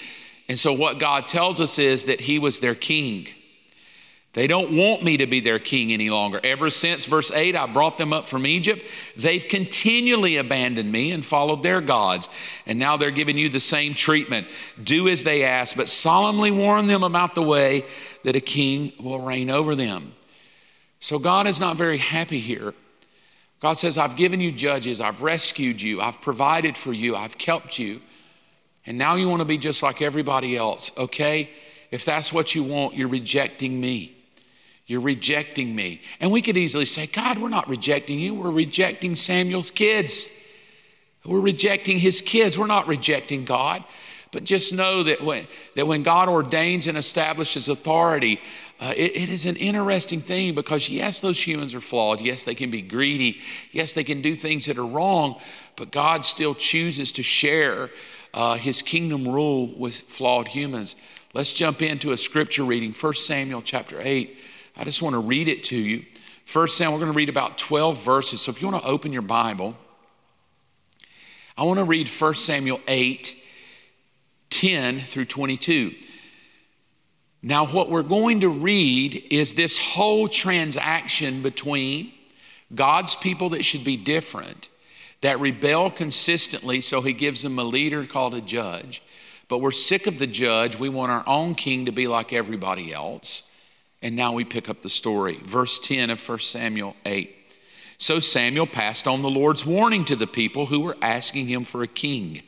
And 0.51 0.59
so, 0.59 0.75
what 0.75 0.99
God 0.99 1.27
tells 1.27 1.63
us 1.63 1.79
is 1.79 2.05
that 2.05 2.21
he 2.21 2.39
was 2.39 2.61
their 2.61 2.75
king. 2.75 3.29
They 4.35 4.47
don't 4.47 4.77
want 4.77 5.03
me 5.03 5.17
to 5.17 5.27
be 5.27 5.41
their 5.41 5.59
king 5.59 5.93
any 5.93 6.11
longer. 6.11 6.39
Ever 6.45 6.69
since 6.69 7.07
verse 7.07 7.31
8, 7.31 7.57
I 7.57 7.67
brought 7.67 7.97
them 7.97 8.13
up 8.13 8.27
from 8.27 8.47
Egypt, 8.47 8.85
they've 9.17 9.45
continually 9.45 10.37
abandoned 10.37 10.93
me 10.93 11.13
and 11.13 11.25
followed 11.25 11.63
their 11.63 11.81
gods. 11.81 12.29
And 12.67 12.79
now 12.79 12.97
they're 12.97 13.11
giving 13.11 13.39
you 13.39 13.49
the 13.49 13.59
same 13.59 13.95
treatment. 13.95 14.47
Do 14.83 15.09
as 15.09 15.25
they 15.25 15.45
ask, 15.45 15.77
but 15.77 15.89
solemnly 15.89 16.51
warn 16.51 16.87
them 16.87 17.03
about 17.03 17.35
the 17.35 17.43
way 17.43 17.87
that 18.25 18.37
a 18.37 18.41
king 18.41 18.93
will 19.01 19.21
reign 19.21 19.49
over 19.49 19.75
them. 19.75 20.15
So 21.01 21.19
God 21.19 21.47
is 21.47 21.59
not 21.59 21.77
very 21.77 21.99
happy 21.99 22.41
here. 22.41 22.75
God 23.61 23.73
says, 23.73 23.99
I've 23.99 24.17
given 24.17 24.41
you 24.41 24.53
judges, 24.53 25.01
I've 25.01 25.23
rescued 25.23 25.81
you, 25.81 26.01
I've 26.01 26.21
provided 26.21 26.77
for 26.77 26.93
you, 26.93 27.17
I've 27.17 27.39
kept 27.39 27.79
you. 27.79 28.01
And 28.87 28.99
now 28.99 29.17
you 29.17 29.29
want 29.29 29.41
to 29.41 29.45
be 29.45 29.59
just 29.59 29.83
like 29.83 30.01
everybody 30.01 30.57
else, 30.57 30.93
okay? 30.97 31.51
If 31.91 32.05
that's 32.05 32.33
what 32.33 32.55
you 32.55 32.63
want, 32.63 32.95
you're 32.95 33.09
rejecting 33.09 33.81
me. 33.81 34.18
You're 34.89 35.03
rejecting 35.03 35.77
me. 35.77 36.01
And 36.19 36.33
we 36.33 36.41
could 36.41 36.57
easily 36.57 36.87
say, 36.87 37.07
God, 37.07 37.39
we're 37.39 37.51
not 37.51 37.69
rejecting 37.69 38.19
you. 38.19 38.35
We're 38.35 38.51
rejecting 38.51 39.15
Samuel's 39.15 39.71
kids. 39.71 40.29
We're 41.27 41.41
rejecting 41.41 41.99
his 41.99 42.23
kids. 42.23 42.59
We're 42.59 42.67
not 42.67 42.89
rejecting 42.89 43.45
God. 43.45 43.85
But 44.33 44.45
just 44.45 44.73
know 44.73 45.03
that 45.03 45.23
when, 45.23 45.47
that 45.77 45.87
when 45.87 46.03
God 46.03 46.31
ordains 46.31 46.87
and 46.87 46.97
establishes 46.97 47.69
authority, 47.69 48.41
uh, 48.81 48.95
it, 48.97 49.15
it 49.15 49.29
is 49.29 49.45
an 49.45 49.57
interesting 49.57 50.23
thing 50.23 50.55
because, 50.55 50.89
yes, 50.89 51.21
those 51.21 51.39
humans 51.39 51.75
are 51.75 51.83
flawed. 51.83 52.23
Yes, 52.23 52.45
they 52.45 52.55
can 52.55 52.71
be 52.71 52.81
greedy. 52.81 53.41
Yes, 53.73 53.93
they 53.93 54.05
can 54.05 54.23
do 54.23 54.35
things 54.35 54.65
that 54.67 54.79
are 54.79 54.87
wrong. 54.87 55.39
But 55.77 55.91
God 55.91 56.25
still 56.25 56.55
chooses 56.55 57.13
to 57.13 57.23
share 57.23 57.91
uh, 58.33 58.57
his 58.57 58.81
kingdom 58.81 59.29
rule 59.29 59.67
with 59.79 60.01
flawed 60.01 60.49
humans. 60.49 60.97
Let's 61.35 61.53
jump 61.53 61.83
into 61.83 62.13
a 62.13 62.17
scripture 62.17 62.65
reading, 62.65 62.95
1 62.95 63.15
Samuel 63.15 63.61
chapter 63.61 64.01
8. 64.01 64.35
I 64.79 64.85
just 64.85 65.03
want 65.03 65.15
to 65.15 65.21
read 65.21 65.49
it 65.49 65.65
to 65.65 65.77
you. 65.77 66.05
First 66.47 66.77
Samuel, 66.77 66.95
we're 66.95 67.05
going 67.05 67.13
to 67.13 67.17
read 67.17 67.29
about 67.29 67.59
12 67.59 68.03
verses. 68.03 68.41
So 68.41 68.51
if 68.51 68.63
you 68.63 68.69
want 68.69 68.83
to 68.83 68.89
open 68.89 69.13
your 69.13 69.23
Bible, 69.23 69.77
I 71.57 71.65
want 71.65 71.79
to 71.79 71.85
read 71.85 72.09
1 72.09 72.35
Samuel 72.35 72.81
8, 72.87 73.37
10 74.51 75.01
through 75.01 75.25
22. 75.25 75.95
Now, 77.43 77.67
what 77.67 77.91
we're 77.91 78.03
going 78.03 78.41
to 78.41 78.49
read 78.49 79.27
is 79.31 79.55
this 79.55 79.77
whole 79.79 80.29
transaction 80.29 81.43
between 81.43 82.13
God's 82.75 83.15
people 83.17 83.51
that 83.51 83.65
should 83.65 83.85
be 83.85 83.97
different, 83.97 84.69
that 85.21 85.41
rebel 85.41 85.91
consistently, 85.91 86.81
so 86.81 87.01
he 87.01 87.13
gives 87.13 87.43
them 87.43 87.59
a 87.59 87.65
leader 87.65 88.07
called 88.07 88.35
a 88.35 88.41
judge. 88.41 89.03
But 89.49 89.59
we're 89.59 89.71
sick 89.71 90.07
of 90.07 90.19
the 90.19 90.27
judge. 90.27 90.79
We 90.79 90.89
want 90.89 91.11
our 91.11 91.25
own 91.27 91.55
king 91.55 91.87
to 91.87 91.93
be 91.93 92.07
like 92.07 92.33
everybody 92.33 92.93
else. 92.93 93.43
And 94.03 94.15
now 94.15 94.33
we 94.33 94.45
pick 94.45 94.69
up 94.69 94.83
the 94.83 94.89
story. 94.89 95.41
Verse 95.45 95.79
10 95.79 96.11
of 96.11 96.29
1 96.29 96.39
Samuel 96.39 96.95
8. 97.05 97.35
So 97.99 98.21
Samuel 98.21 98.67
passed 98.67 99.09
on 99.09 99.23
the 99.23 99.31
Lord's 99.31 99.67
warning 99.67 100.05
to 100.05 100.17
the 100.17 100.27
people 100.27 100.67
who 100.67 100.81
were 100.81 100.97
asking 101.03 101.47
him 101.47 101.65
for 101.65 101.83
a 101.83 101.89
king. 101.89 102.43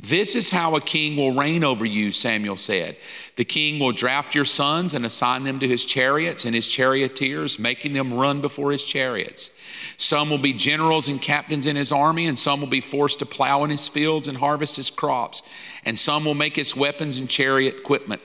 This 0.00 0.34
is 0.34 0.50
how 0.50 0.74
a 0.74 0.80
king 0.80 1.16
will 1.16 1.32
reign 1.32 1.62
over 1.62 1.84
you, 1.84 2.10
Samuel 2.10 2.56
said. 2.56 2.96
The 3.36 3.44
king 3.44 3.78
will 3.78 3.92
draft 3.92 4.34
your 4.34 4.44
sons 4.44 4.94
and 4.94 5.06
assign 5.06 5.44
them 5.44 5.60
to 5.60 5.68
his 5.68 5.84
chariots 5.84 6.44
and 6.44 6.54
his 6.54 6.66
charioteers, 6.66 7.60
making 7.60 7.92
them 7.92 8.12
run 8.12 8.40
before 8.40 8.72
his 8.72 8.84
chariots. 8.84 9.50
Some 9.96 10.30
will 10.30 10.38
be 10.38 10.52
generals 10.52 11.06
and 11.06 11.22
captains 11.22 11.66
in 11.66 11.76
his 11.76 11.92
army, 11.92 12.26
and 12.26 12.36
some 12.36 12.60
will 12.60 12.68
be 12.68 12.80
forced 12.80 13.20
to 13.20 13.26
plow 13.26 13.62
in 13.62 13.70
his 13.70 13.86
fields 13.86 14.26
and 14.26 14.36
harvest 14.36 14.76
his 14.76 14.90
crops, 14.90 15.42
and 15.84 15.96
some 15.96 16.24
will 16.24 16.34
make 16.34 16.56
his 16.56 16.74
weapons 16.74 17.18
and 17.18 17.30
chariot 17.30 17.76
equipment. 17.76 18.20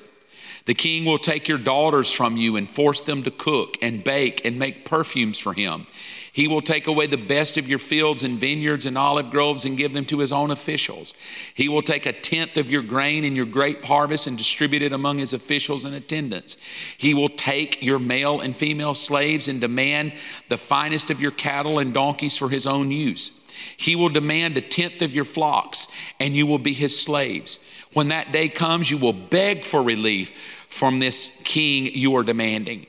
The 0.69 0.75
king 0.75 1.03
will 1.03 1.17
take 1.17 1.47
your 1.47 1.57
daughters 1.57 2.11
from 2.11 2.37
you 2.37 2.55
and 2.55 2.69
force 2.69 3.01
them 3.01 3.23
to 3.23 3.31
cook 3.31 3.79
and 3.81 4.03
bake 4.03 4.45
and 4.45 4.59
make 4.59 4.85
perfumes 4.85 5.39
for 5.39 5.51
him. 5.51 5.87
He 6.31 6.47
will 6.47 6.61
take 6.61 6.85
away 6.85 7.07
the 7.07 7.17
best 7.17 7.57
of 7.57 7.67
your 7.67 7.79
fields 7.79 8.21
and 8.21 8.39
vineyards 8.39 8.85
and 8.85 8.95
olive 8.95 9.31
groves 9.31 9.65
and 9.65 9.75
give 9.79 9.93
them 9.93 10.05
to 10.05 10.19
his 10.19 10.31
own 10.31 10.51
officials. 10.51 11.15
He 11.55 11.69
will 11.69 11.81
take 11.81 12.05
a 12.05 12.13
tenth 12.13 12.55
of 12.55 12.69
your 12.69 12.83
grain 12.83 13.23
and 13.23 13.35
your 13.35 13.47
grape 13.47 13.83
harvest 13.83 14.27
and 14.27 14.37
distribute 14.37 14.83
it 14.83 14.93
among 14.93 15.17
his 15.17 15.33
officials 15.33 15.85
and 15.85 15.95
attendants. 15.95 16.57
He 16.99 17.15
will 17.15 17.29
take 17.29 17.81
your 17.81 17.97
male 17.97 18.39
and 18.41 18.55
female 18.55 18.93
slaves 18.93 19.47
and 19.47 19.59
demand 19.59 20.13
the 20.49 20.57
finest 20.57 21.09
of 21.09 21.19
your 21.19 21.31
cattle 21.31 21.79
and 21.79 21.95
donkeys 21.95 22.37
for 22.37 22.47
his 22.47 22.67
own 22.67 22.91
use. 22.91 23.31
He 23.75 23.95
will 23.95 24.09
demand 24.09 24.55
a 24.55 24.61
tenth 24.61 25.01
of 25.01 25.13
your 25.13 25.25
flocks, 25.25 25.87
and 26.19 26.35
you 26.35 26.45
will 26.45 26.59
be 26.59 26.73
his 26.73 26.97
slaves. 26.97 27.59
When 27.93 28.09
that 28.09 28.31
day 28.31 28.47
comes, 28.47 28.89
you 28.89 28.97
will 28.97 29.13
beg 29.13 29.65
for 29.65 29.81
relief 29.81 30.31
from 30.69 30.99
this 30.99 31.41
king 31.43 31.87
you 31.87 32.15
are 32.15 32.23
demanding. 32.23 32.85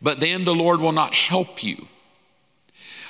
But 0.00 0.20
then 0.20 0.44
the 0.44 0.54
Lord 0.54 0.80
will 0.80 0.92
not 0.92 1.14
help 1.14 1.62
you. 1.62 1.86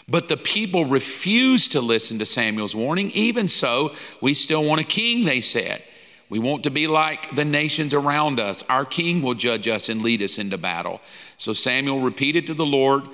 But 0.09 0.29
the 0.29 0.37
people 0.37 0.85
refused 0.85 1.73
to 1.73 1.81
listen 1.81 2.19
to 2.19 2.27
Samuel's 2.27 2.75
warning. 2.75 3.11
Even 3.13 3.49
so, 3.49 3.93
we 4.21 4.35
still 4.35 4.65
want 4.65 4.81
a 4.81 4.85
king, 4.85 5.25
they 5.25 5.41
said. 5.41 5.83
We 6.29 6.39
want 6.39 6.65
to 6.65 6.71
be 6.71 6.87
like 6.87 7.35
the 7.35 7.45
nations 7.45 7.95
around 7.95 8.41
us. 8.41 8.65
Our 8.69 8.85
king 8.85 9.23
will 9.23 9.35
judge 9.35 9.69
us 9.69 9.89
and 9.89 10.03
lead 10.03 10.23
us 10.23 10.39
into 10.39 10.59
battle. 10.59 11.01
So 11.37 11.53
Samuel 11.53 12.01
repeated 12.01 12.47
to 12.47 12.55
the 12.55 12.67
Lord 12.67 13.09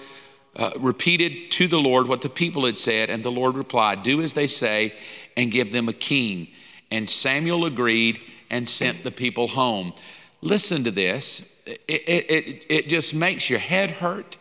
uh, 0.56 0.72
repeated 0.78 1.52
to 1.52 1.68
the 1.68 1.78
Lord 1.78 2.08
what 2.08 2.20
the 2.20 2.28
people 2.28 2.66
had 2.66 2.76
said, 2.76 3.10
and 3.10 3.22
the 3.22 3.30
Lord 3.30 3.54
replied, 3.54 4.02
Do 4.02 4.20
as 4.20 4.32
they 4.32 4.48
say, 4.48 4.92
and 5.36 5.52
give 5.52 5.70
them 5.70 5.88
a 5.88 5.92
king. 5.92 6.48
And 6.90 7.08
Samuel 7.08 7.64
agreed 7.64 8.20
and 8.50 8.68
sent 8.68 9.04
the 9.04 9.12
people 9.12 9.46
home. 9.46 9.92
Listen 10.40 10.84
to 10.84 10.90
this. 10.90 11.52
It, 11.66 11.80
it, 11.88 12.30
it, 12.30 12.66
it 12.68 12.88
just 12.88 13.14
makes 13.14 13.50
your 13.50 13.58
head 13.58 13.90
hurt. 13.90 14.36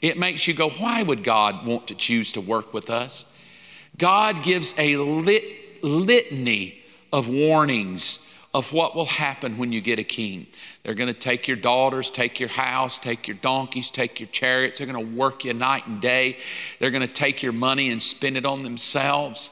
It 0.00 0.18
makes 0.18 0.46
you 0.46 0.54
go, 0.54 0.70
Why 0.70 1.02
would 1.02 1.24
God 1.24 1.66
want 1.66 1.88
to 1.88 1.94
choose 1.94 2.32
to 2.32 2.40
work 2.40 2.72
with 2.72 2.90
us? 2.90 3.26
God 3.98 4.42
gives 4.42 4.74
a 4.78 4.96
lit, 4.96 5.82
litany 5.82 6.82
of 7.12 7.28
warnings 7.28 8.26
of 8.52 8.72
what 8.72 8.96
will 8.96 9.06
happen 9.06 9.58
when 9.58 9.72
you 9.72 9.80
get 9.80 9.98
a 9.98 10.04
king. 10.04 10.46
They're 10.82 10.94
going 10.94 11.12
to 11.12 11.18
take 11.18 11.46
your 11.46 11.56
daughters, 11.56 12.10
take 12.10 12.40
your 12.40 12.48
house, 12.48 12.98
take 12.98 13.28
your 13.28 13.36
donkeys, 13.36 13.90
take 13.90 14.18
your 14.18 14.28
chariots. 14.28 14.78
They're 14.78 14.88
going 14.88 15.06
to 15.06 15.16
work 15.16 15.44
you 15.44 15.54
night 15.54 15.86
and 15.86 16.00
day. 16.00 16.38
They're 16.78 16.90
going 16.90 17.06
to 17.06 17.12
take 17.12 17.42
your 17.42 17.52
money 17.52 17.90
and 17.90 18.02
spend 18.02 18.36
it 18.36 18.44
on 18.44 18.62
themselves. 18.64 19.50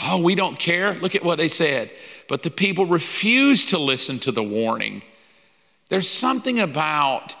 Oh, 0.00 0.22
we 0.22 0.34
don't 0.34 0.58
care. 0.58 0.94
Look 0.94 1.14
at 1.14 1.24
what 1.24 1.36
they 1.36 1.48
said. 1.48 1.90
But 2.28 2.42
the 2.42 2.50
people 2.50 2.86
refused 2.86 3.70
to 3.70 3.78
listen 3.78 4.18
to 4.20 4.32
the 4.32 4.42
warning. 4.42 5.02
There's 5.92 6.08
something 6.08 6.58
about 6.58 7.36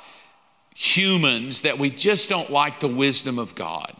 humans 0.74 1.62
that 1.62 1.78
we 1.78 1.88
just 1.88 2.28
don't 2.28 2.50
like 2.50 2.80
the 2.80 2.86
wisdom 2.86 3.38
of 3.38 3.54
God. 3.54 3.96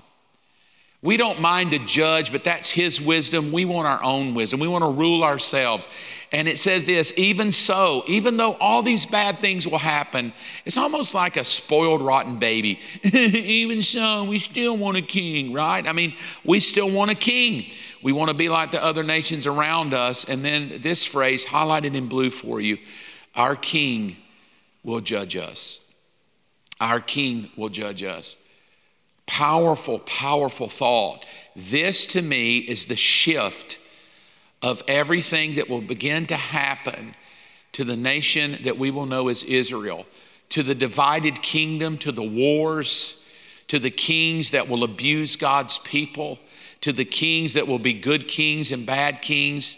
We 1.00 1.16
don't 1.16 1.40
mind 1.40 1.70
to 1.70 1.78
judge, 1.78 2.30
but 2.30 2.44
that's 2.44 2.68
His 2.68 3.00
wisdom. 3.00 3.50
We 3.50 3.64
want 3.64 3.86
our 3.86 4.02
own 4.02 4.34
wisdom. 4.34 4.60
We 4.60 4.68
want 4.68 4.84
to 4.84 4.90
rule 4.90 5.24
ourselves. 5.24 5.88
And 6.32 6.48
it 6.48 6.58
says 6.58 6.84
this 6.84 7.14
even 7.16 7.50
so, 7.50 8.04
even 8.06 8.36
though 8.36 8.52
all 8.56 8.82
these 8.82 9.06
bad 9.06 9.38
things 9.38 9.66
will 9.66 9.78
happen, 9.78 10.34
it's 10.66 10.76
almost 10.76 11.14
like 11.14 11.38
a 11.38 11.44
spoiled, 11.44 12.02
rotten 12.02 12.38
baby. 12.38 12.78
even 13.04 13.80
so, 13.80 14.24
we 14.24 14.38
still 14.38 14.76
want 14.76 14.98
a 14.98 15.02
king, 15.02 15.54
right? 15.54 15.88
I 15.88 15.94
mean, 15.94 16.14
we 16.44 16.60
still 16.60 16.90
want 16.90 17.10
a 17.10 17.14
king. 17.14 17.72
We 18.02 18.12
want 18.12 18.28
to 18.28 18.34
be 18.34 18.50
like 18.50 18.70
the 18.70 18.84
other 18.84 19.02
nations 19.02 19.46
around 19.46 19.94
us. 19.94 20.24
And 20.24 20.44
then 20.44 20.82
this 20.82 21.06
phrase, 21.06 21.42
highlighted 21.42 21.94
in 21.94 22.06
blue 22.06 22.28
for 22.28 22.60
you 22.60 22.76
our 23.34 23.56
king 23.56 24.18
will 24.82 25.00
judge 25.00 25.36
us. 25.36 25.84
Our 26.80 27.00
king 27.00 27.50
will 27.56 27.68
judge 27.68 28.02
us. 28.02 28.36
Powerful, 29.26 30.00
powerful 30.00 30.68
thought. 30.68 31.24
This 31.54 32.06
to 32.08 32.22
me 32.22 32.58
is 32.58 32.86
the 32.86 32.96
shift 32.96 33.78
of 34.60 34.82
everything 34.88 35.56
that 35.56 35.68
will 35.68 35.80
begin 35.80 36.26
to 36.26 36.36
happen 36.36 37.14
to 37.72 37.84
the 37.84 37.96
nation 37.96 38.58
that 38.64 38.78
we 38.78 38.90
will 38.90 39.06
know 39.06 39.28
as 39.28 39.42
Israel, 39.42 40.06
to 40.50 40.62
the 40.62 40.74
divided 40.74 41.40
kingdom, 41.40 41.98
to 41.98 42.12
the 42.12 42.22
wars, 42.22 43.22
to 43.68 43.78
the 43.78 43.90
kings 43.90 44.50
that 44.50 44.68
will 44.68 44.84
abuse 44.84 45.36
God's 45.36 45.78
people, 45.78 46.38
to 46.82 46.92
the 46.92 47.04
kings 47.04 47.54
that 47.54 47.66
will 47.66 47.78
be 47.78 47.94
good 47.94 48.28
kings 48.28 48.70
and 48.70 48.84
bad 48.84 49.22
kings. 49.22 49.76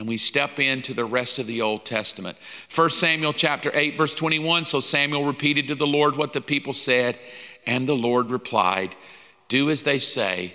And 0.00 0.08
we 0.08 0.16
step 0.16 0.58
into 0.58 0.94
the 0.94 1.04
rest 1.04 1.38
of 1.38 1.46
the 1.46 1.60
Old 1.60 1.84
Testament. 1.84 2.38
1 2.74 2.88
Samuel 2.88 3.34
chapter 3.34 3.70
8, 3.74 3.98
verse 3.98 4.14
21. 4.14 4.64
So 4.64 4.80
Samuel 4.80 5.26
repeated 5.26 5.68
to 5.68 5.74
the 5.74 5.86
Lord 5.86 6.16
what 6.16 6.32
the 6.32 6.40
people 6.40 6.72
said, 6.72 7.18
and 7.66 7.86
the 7.86 7.94
Lord 7.94 8.30
replied, 8.30 8.96
Do 9.48 9.68
as 9.68 9.82
they 9.82 9.98
say, 9.98 10.54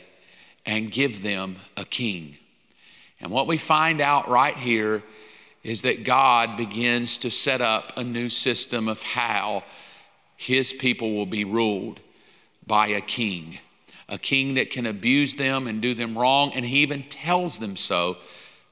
and 0.65 0.91
give 0.91 1.21
them 1.21 1.57
a 1.77 1.85
king. 1.85 2.39
And 3.21 3.29
what 3.29 3.45
we 3.45 3.59
find 3.59 4.01
out 4.01 4.27
right 4.27 4.57
here 4.57 5.03
is 5.63 5.83
that 5.83 6.03
God 6.03 6.57
begins 6.57 7.19
to 7.19 7.29
set 7.29 7.61
up 7.61 7.95
a 7.97 8.03
new 8.03 8.29
system 8.29 8.87
of 8.87 9.03
how 9.03 9.63
his 10.37 10.73
people 10.73 11.13
will 11.13 11.27
be 11.27 11.45
ruled 11.45 12.01
by 12.65 12.87
a 12.87 13.01
king. 13.01 13.59
A 14.09 14.17
king 14.17 14.55
that 14.55 14.71
can 14.71 14.87
abuse 14.87 15.35
them 15.35 15.67
and 15.67 15.83
do 15.83 15.93
them 15.93 16.17
wrong, 16.17 16.51
and 16.55 16.65
he 16.65 16.77
even 16.77 17.03
tells 17.03 17.59
them 17.59 17.77
so. 17.77 18.17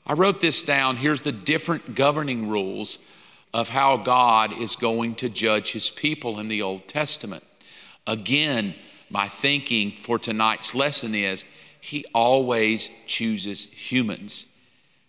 I 0.06 0.14
wrote 0.14 0.41
this 0.41 0.62
down. 0.62 0.97
Here's 0.97 1.22
the 1.22 1.32
different 1.32 1.95
governing 1.95 2.49
rules 2.49 2.99
of 3.54 3.70
how 3.70 3.97
God 3.97 4.60
is 4.60 4.76
going 4.76 5.16
to 5.16 5.30
judge 5.30 5.72
his 5.72 5.89
people 5.89 6.39
in 6.39 6.47
the 6.47 6.62
Old 6.62 6.88
Testament. 6.88 7.43
Again, 8.06 8.76
my 9.10 9.30
thinking 9.30 9.91
for 9.91 10.18
tonight's 10.20 10.74
lesson 10.74 11.16
is 11.16 11.45
he 11.80 12.06
always 12.14 12.89
chooses 13.08 13.66
humans. 13.66 14.45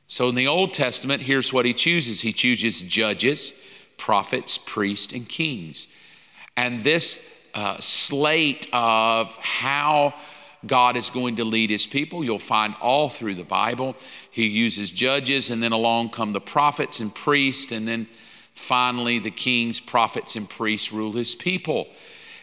So 0.07 0.29
in 0.29 0.35
the 0.35 0.47
Old 0.47 0.75
Testament, 0.75 1.23
here's 1.23 1.53
what 1.53 1.65
he 1.65 1.73
chooses 1.73 2.21
he 2.21 2.33
chooses 2.33 2.83
judges, 2.83 3.55
prophets, 3.97 4.59
priests, 4.59 5.13
and 5.13 5.29
kings. 5.29 5.89
And 6.57 6.85
this 6.85 7.29
uh, 7.55 7.79
slate 7.81 8.69
of 8.73 9.35
how 9.37 10.15
God 10.67 10.97
is 10.97 11.11
going 11.11 11.37
to 11.37 11.45
lead 11.45 11.71
his 11.71 11.87
people, 11.87 12.25
you'll 12.25 12.39
find 12.39 12.75
all 12.81 13.09
through 13.09 13.35
the 13.35 13.45
Bible. 13.45 13.97
He 14.35 14.49
uses 14.49 14.91
judges, 14.91 15.51
and 15.51 15.63
then 15.63 15.71
along 15.71 16.11
come 16.11 16.33
the 16.33 16.41
prophets 16.41 16.99
and 16.99 17.15
priests, 17.15 17.71
and 17.71 17.87
then 17.87 18.09
finally 18.53 19.21
the 19.21 19.31
kings, 19.31 19.79
prophets, 19.79 20.35
and 20.35 20.51
priests 20.51 20.93
rule 20.93 21.13
his 21.13 21.37
people. 21.37 21.87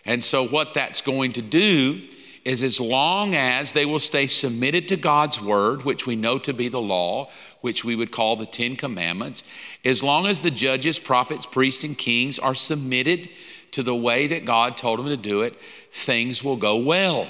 And 0.05 0.23
so, 0.23 0.47
what 0.47 0.73
that's 0.73 1.01
going 1.01 1.33
to 1.33 1.41
do 1.41 2.01
is 2.45 2.63
as 2.63 2.79
long 2.79 3.35
as 3.35 3.73
they 3.73 3.85
will 3.85 3.99
stay 3.99 4.25
submitted 4.25 4.87
to 4.87 4.95
God's 4.95 5.41
word, 5.41 5.83
which 5.83 6.07
we 6.07 6.15
know 6.15 6.39
to 6.39 6.53
be 6.53 6.69
the 6.69 6.79
law, 6.79 7.29
which 7.59 7.83
we 7.83 7.97
would 7.97 8.13
call 8.13 8.37
the 8.37 8.45
Ten 8.45 8.77
Commandments, 8.77 9.43
as 9.83 10.01
long 10.01 10.27
as 10.27 10.39
the 10.39 10.49
judges, 10.49 10.97
prophets, 10.97 11.45
priests, 11.45 11.83
and 11.83 11.97
kings 11.97 12.39
are 12.39 12.55
submitted 12.55 13.27
to 13.71 13.83
the 13.83 13.93
way 13.93 14.27
that 14.27 14.45
God 14.45 14.77
told 14.77 14.99
them 14.99 15.07
to 15.07 15.17
do 15.17 15.41
it, 15.41 15.59
things 15.91 16.41
will 16.41 16.55
go 16.55 16.77
well. 16.77 17.27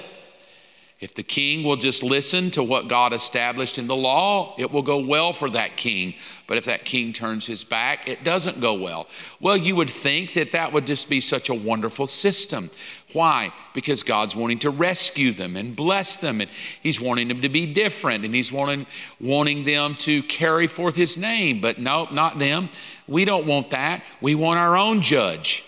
If 1.01 1.15
the 1.15 1.23
king 1.23 1.63
will 1.63 1.77
just 1.77 2.03
listen 2.03 2.51
to 2.51 2.61
what 2.61 2.87
God 2.87 3.11
established 3.11 3.79
in 3.79 3.87
the 3.87 3.95
law, 3.95 4.53
it 4.59 4.69
will 4.69 4.83
go 4.83 4.99
well 4.99 5.33
for 5.33 5.49
that 5.49 5.75
king. 5.75 6.13
But 6.45 6.57
if 6.57 6.65
that 6.65 6.85
king 6.85 7.11
turns 7.11 7.47
his 7.47 7.63
back, 7.63 8.07
it 8.07 8.23
doesn't 8.23 8.61
go 8.61 8.75
well. 8.75 9.07
Well, 9.39 9.57
you 9.57 9.75
would 9.75 9.89
think 9.89 10.33
that 10.33 10.51
that 10.51 10.71
would 10.71 10.85
just 10.85 11.09
be 11.09 11.19
such 11.19 11.49
a 11.49 11.55
wonderful 11.55 12.05
system. 12.05 12.69
Why? 13.13 13.51
Because 13.73 14.03
God's 14.03 14.35
wanting 14.35 14.59
to 14.59 14.69
rescue 14.69 15.31
them 15.31 15.57
and 15.57 15.75
bless 15.75 16.17
them, 16.17 16.39
and 16.39 16.51
He's 16.83 17.01
wanting 17.01 17.29
them 17.29 17.41
to 17.41 17.49
be 17.49 17.65
different, 17.65 18.23
and 18.23 18.35
He's 18.35 18.51
wanting, 18.51 18.85
wanting 19.19 19.63
them 19.63 19.95
to 20.01 20.21
carry 20.23 20.67
forth 20.67 20.95
His 20.95 21.17
name. 21.17 21.61
But 21.61 21.79
no, 21.79 22.09
not 22.11 22.37
them. 22.37 22.69
We 23.07 23.25
don't 23.25 23.47
want 23.47 23.71
that. 23.71 24.03
We 24.21 24.35
want 24.35 24.59
our 24.59 24.77
own 24.77 25.01
judge. 25.01 25.65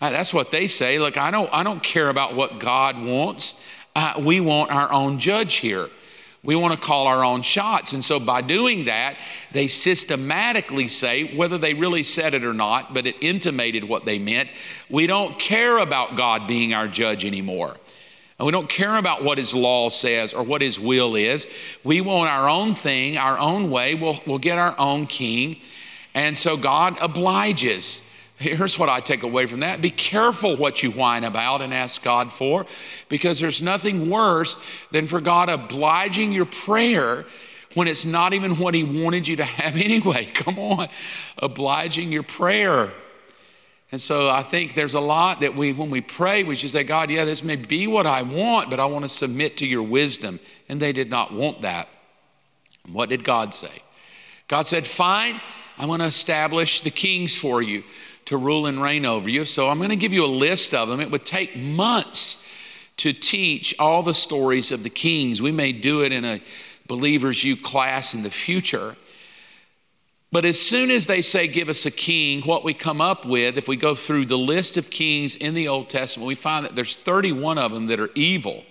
That's 0.00 0.34
what 0.34 0.50
they 0.50 0.66
say. 0.66 0.98
Look, 0.98 1.16
I 1.16 1.30
don't, 1.30 1.48
I 1.50 1.62
don't 1.62 1.82
care 1.82 2.10
about 2.10 2.34
what 2.36 2.60
God 2.60 3.02
wants 3.02 3.62
uh, 3.94 4.14
we 4.18 4.40
want 4.40 4.70
our 4.70 4.92
own 4.92 5.18
judge 5.18 5.54
here. 5.54 5.88
We 6.42 6.56
want 6.56 6.74
to 6.74 6.86
call 6.86 7.06
our 7.06 7.24
own 7.24 7.40
shots. 7.40 7.94
And 7.94 8.04
so 8.04 8.20
by 8.20 8.42
doing 8.42 8.84
that, 8.84 9.16
they 9.52 9.66
systematically 9.66 10.88
say, 10.88 11.34
whether 11.34 11.56
they 11.56 11.72
really 11.72 12.02
said 12.02 12.34
it 12.34 12.44
or 12.44 12.52
not, 12.52 12.92
but 12.92 13.06
it 13.06 13.16
intimated 13.22 13.82
what 13.84 14.04
they 14.04 14.18
meant, 14.18 14.50
we 14.90 15.06
don't 15.06 15.38
care 15.38 15.78
about 15.78 16.16
God 16.16 16.46
being 16.46 16.74
our 16.74 16.86
judge 16.86 17.24
anymore. 17.24 17.74
And 18.38 18.44
we 18.44 18.52
don't 18.52 18.68
care 18.68 18.96
about 18.96 19.24
what 19.24 19.38
his 19.38 19.54
law 19.54 19.88
says 19.88 20.34
or 20.34 20.42
what 20.42 20.60
his 20.60 20.78
will 20.78 21.14
is. 21.14 21.46
We 21.82 22.02
want 22.02 22.28
our 22.28 22.48
own 22.48 22.74
thing, 22.74 23.16
our 23.16 23.38
own 23.38 23.70
way. 23.70 23.94
We'll, 23.94 24.20
we'll 24.26 24.38
get 24.38 24.58
our 24.58 24.74
own 24.78 25.06
king. 25.06 25.60
And 26.14 26.36
so 26.36 26.56
God 26.56 26.98
obliges. 27.00 28.10
Here's 28.44 28.78
what 28.78 28.90
I 28.90 29.00
take 29.00 29.22
away 29.22 29.46
from 29.46 29.60
that 29.60 29.80
be 29.80 29.90
careful 29.90 30.56
what 30.56 30.82
you 30.82 30.90
whine 30.90 31.24
about 31.24 31.62
and 31.62 31.72
ask 31.72 32.02
God 32.02 32.30
for, 32.30 32.66
because 33.08 33.38
there's 33.38 33.62
nothing 33.62 34.10
worse 34.10 34.56
than 34.90 35.06
for 35.06 35.20
God 35.20 35.48
obliging 35.48 36.32
your 36.32 36.44
prayer 36.44 37.24
when 37.72 37.88
it's 37.88 38.04
not 38.04 38.34
even 38.34 38.58
what 38.58 38.74
He 38.74 38.84
wanted 38.84 39.26
you 39.26 39.36
to 39.36 39.44
have 39.44 39.76
anyway. 39.82 40.26
Come 40.26 40.58
on, 40.58 40.88
obliging 41.38 42.12
your 42.12 42.22
prayer. 42.22 42.92
And 43.90 44.00
so 44.00 44.28
I 44.28 44.42
think 44.42 44.74
there's 44.74 44.94
a 44.94 45.00
lot 45.00 45.40
that 45.40 45.56
we, 45.56 45.72
when 45.72 45.88
we 45.88 46.00
pray, 46.00 46.42
we 46.42 46.56
should 46.56 46.70
say, 46.70 46.84
God, 46.84 47.10
yeah, 47.10 47.24
this 47.24 47.42
may 47.42 47.56
be 47.56 47.86
what 47.86 48.06
I 48.06 48.22
want, 48.22 48.68
but 48.68 48.80
I 48.80 48.86
want 48.86 49.04
to 49.04 49.08
submit 49.08 49.58
to 49.58 49.66
your 49.66 49.82
wisdom. 49.82 50.40
And 50.68 50.80
they 50.80 50.92
did 50.92 51.08
not 51.08 51.32
want 51.32 51.62
that. 51.62 51.88
And 52.84 52.94
what 52.94 53.08
did 53.08 53.24
God 53.24 53.54
say? 53.54 53.82
God 54.48 54.66
said, 54.66 54.86
Fine, 54.86 55.40
I'm 55.78 55.88
going 55.88 56.00
to 56.00 56.06
establish 56.06 56.80
the 56.82 56.90
kings 56.90 57.36
for 57.36 57.62
you 57.62 57.84
to 58.26 58.36
rule 58.36 58.66
and 58.66 58.80
reign 58.80 59.04
over 59.04 59.28
you. 59.28 59.44
So 59.44 59.68
I'm 59.68 59.78
going 59.78 59.90
to 59.90 59.96
give 59.96 60.12
you 60.12 60.24
a 60.24 60.26
list 60.26 60.74
of 60.74 60.88
them. 60.88 61.00
It 61.00 61.10
would 61.10 61.26
take 61.26 61.56
months 61.56 62.48
to 62.98 63.12
teach 63.12 63.74
all 63.78 64.02
the 64.02 64.14
stories 64.14 64.70
of 64.70 64.82
the 64.82 64.90
kings. 64.90 65.42
We 65.42 65.52
may 65.52 65.72
do 65.72 66.02
it 66.02 66.12
in 66.12 66.24
a 66.24 66.40
Believers 66.86 67.42
U 67.44 67.56
class 67.56 68.12
in 68.12 68.22
the 68.22 68.30
future. 68.30 68.96
But 70.30 70.44
as 70.44 70.60
soon 70.60 70.90
as 70.90 71.06
they 71.06 71.22
say, 71.22 71.46
give 71.46 71.68
us 71.68 71.86
a 71.86 71.90
king, 71.90 72.42
what 72.42 72.64
we 72.64 72.74
come 72.74 73.00
up 73.00 73.24
with, 73.24 73.56
if 73.56 73.68
we 73.68 73.76
go 73.76 73.94
through 73.94 74.26
the 74.26 74.36
list 74.36 74.76
of 74.76 74.90
kings 74.90 75.36
in 75.36 75.54
the 75.54 75.68
Old 75.68 75.88
Testament, 75.88 76.26
we 76.26 76.34
find 76.34 76.64
that 76.64 76.74
there's 76.74 76.96
31 76.96 77.56
of 77.56 77.72
them 77.72 77.86
that 77.86 78.00
are 78.00 78.10
evil. 78.14 78.64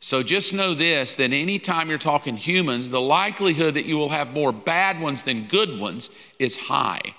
So 0.00 0.22
just 0.22 0.54
know 0.54 0.74
this 0.74 1.14
that 1.16 1.32
anytime 1.32 1.88
you're 1.88 1.98
talking 1.98 2.36
humans, 2.36 2.90
the 2.90 3.00
likelihood 3.00 3.74
that 3.74 3.86
you 3.86 3.96
will 3.96 4.10
have 4.10 4.28
more 4.28 4.52
bad 4.52 5.00
ones 5.00 5.22
than 5.22 5.48
good 5.48 5.80
ones 5.80 6.10
is 6.38 6.56
high. 6.56 7.14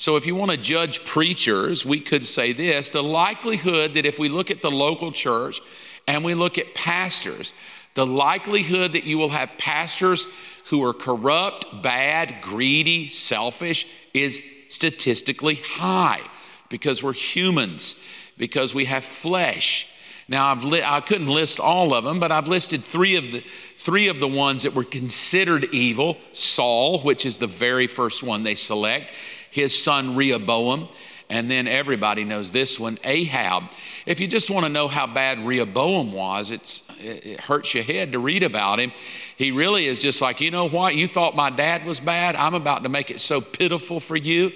So, 0.00 0.14
if 0.14 0.26
you 0.26 0.36
want 0.36 0.52
to 0.52 0.56
judge 0.56 1.04
preachers, 1.04 1.84
we 1.84 1.98
could 1.98 2.24
say 2.24 2.52
this 2.52 2.90
the 2.90 3.02
likelihood 3.02 3.94
that 3.94 4.06
if 4.06 4.18
we 4.18 4.28
look 4.28 4.50
at 4.50 4.62
the 4.62 4.70
local 4.70 5.10
church 5.10 5.60
and 6.06 6.24
we 6.24 6.34
look 6.34 6.56
at 6.56 6.72
pastors, 6.74 7.52
the 7.94 8.06
likelihood 8.06 8.92
that 8.92 9.04
you 9.04 9.18
will 9.18 9.30
have 9.30 9.50
pastors 9.58 10.26
who 10.66 10.84
are 10.84 10.94
corrupt, 10.94 11.82
bad, 11.82 12.36
greedy, 12.42 13.08
selfish 13.08 13.86
is 14.14 14.40
statistically 14.68 15.56
high 15.56 16.20
because 16.68 17.02
we're 17.02 17.12
humans, 17.12 18.00
because 18.36 18.72
we 18.72 18.84
have 18.84 19.04
flesh. 19.04 19.88
Now, 20.28 20.52
I've 20.52 20.62
li- 20.62 20.82
I 20.84 21.00
couldn't 21.00 21.26
list 21.26 21.58
all 21.58 21.94
of 21.94 22.04
them, 22.04 22.20
but 22.20 22.30
I've 22.30 22.48
listed 22.48 22.84
three 22.84 23.16
of, 23.16 23.32
the, 23.32 23.42
three 23.76 24.08
of 24.08 24.20
the 24.20 24.28
ones 24.28 24.62
that 24.62 24.74
were 24.74 24.84
considered 24.84 25.64
evil 25.72 26.18
Saul, 26.34 27.00
which 27.00 27.26
is 27.26 27.38
the 27.38 27.46
very 27.46 27.86
first 27.86 28.22
one 28.22 28.42
they 28.42 28.54
select, 28.54 29.10
his 29.50 29.76
son 29.76 30.16
Rehoboam, 30.16 30.88
and 31.30 31.50
then 31.50 31.68
everybody 31.68 32.24
knows 32.24 32.50
this 32.50 32.80
one, 32.80 32.98
Ahab. 33.04 33.64
If 34.06 34.18
you 34.18 34.26
just 34.26 34.48
want 34.48 34.64
to 34.64 34.70
know 34.70 34.88
how 34.88 35.06
bad 35.06 35.46
Rehoboam 35.46 36.12
was, 36.12 36.50
it's, 36.50 36.82
it 36.98 37.38
hurts 37.40 37.74
your 37.74 37.84
head 37.84 38.12
to 38.12 38.18
read 38.18 38.42
about 38.42 38.80
him. 38.80 38.92
He 39.36 39.52
really 39.52 39.86
is 39.86 39.98
just 39.98 40.22
like, 40.22 40.40
you 40.40 40.50
know 40.50 40.68
what? 40.68 40.94
You 40.94 41.06
thought 41.06 41.36
my 41.36 41.50
dad 41.50 41.84
was 41.84 42.00
bad. 42.00 42.34
I'm 42.34 42.54
about 42.54 42.82
to 42.84 42.88
make 42.88 43.10
it 43.10 43.20
so 43.20 43.42
pitiful 43.42 44.00
for 44.00 44.16
you. 44.16 44.52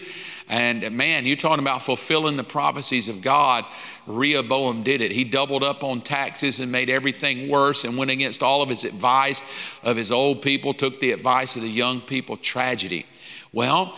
And 0.48 0.90
man, 0.96 1.24
you're 1.24 1.36
talking 1.36 1.62
about 1.62 1.82
fulfilling 1.82 2.36
the 2.36 2.44
prophecies 2.44 3.08
of 3.08 3.22
God. 3.22 3.64
Rehoboam 4.06 4.82
did 4.82 5.00
it. 5.00 5.12
He 5.12 5.24
doubled 5.24 5.62
up 5.62 5.84
on 5.84 6.00
taxes 6.00 6.58
and 6.58 6.72
made 6.72 6.90
everything 6.90 7.48
worse 7.48 7.84
and 7.84 7.96
went 7.96 8.10
against 8.10 8.42
all 8.42 8.62
of 8.62 8.68
his 8.68 8.84
advice 8.84 9.40
of 9.82 9.96
his 9.96 10.10
old 10.10 10.42
people, 10.42 10.74
took 10.74 11.00
the 11.00 11.12
advice 11.12 11.54
of 11.56 11.62
the 11.62 11.70
young 11.70 12.00
people. 12.00 12.36
Tragedy. 12.36 13.06
Well, 13.52 13.96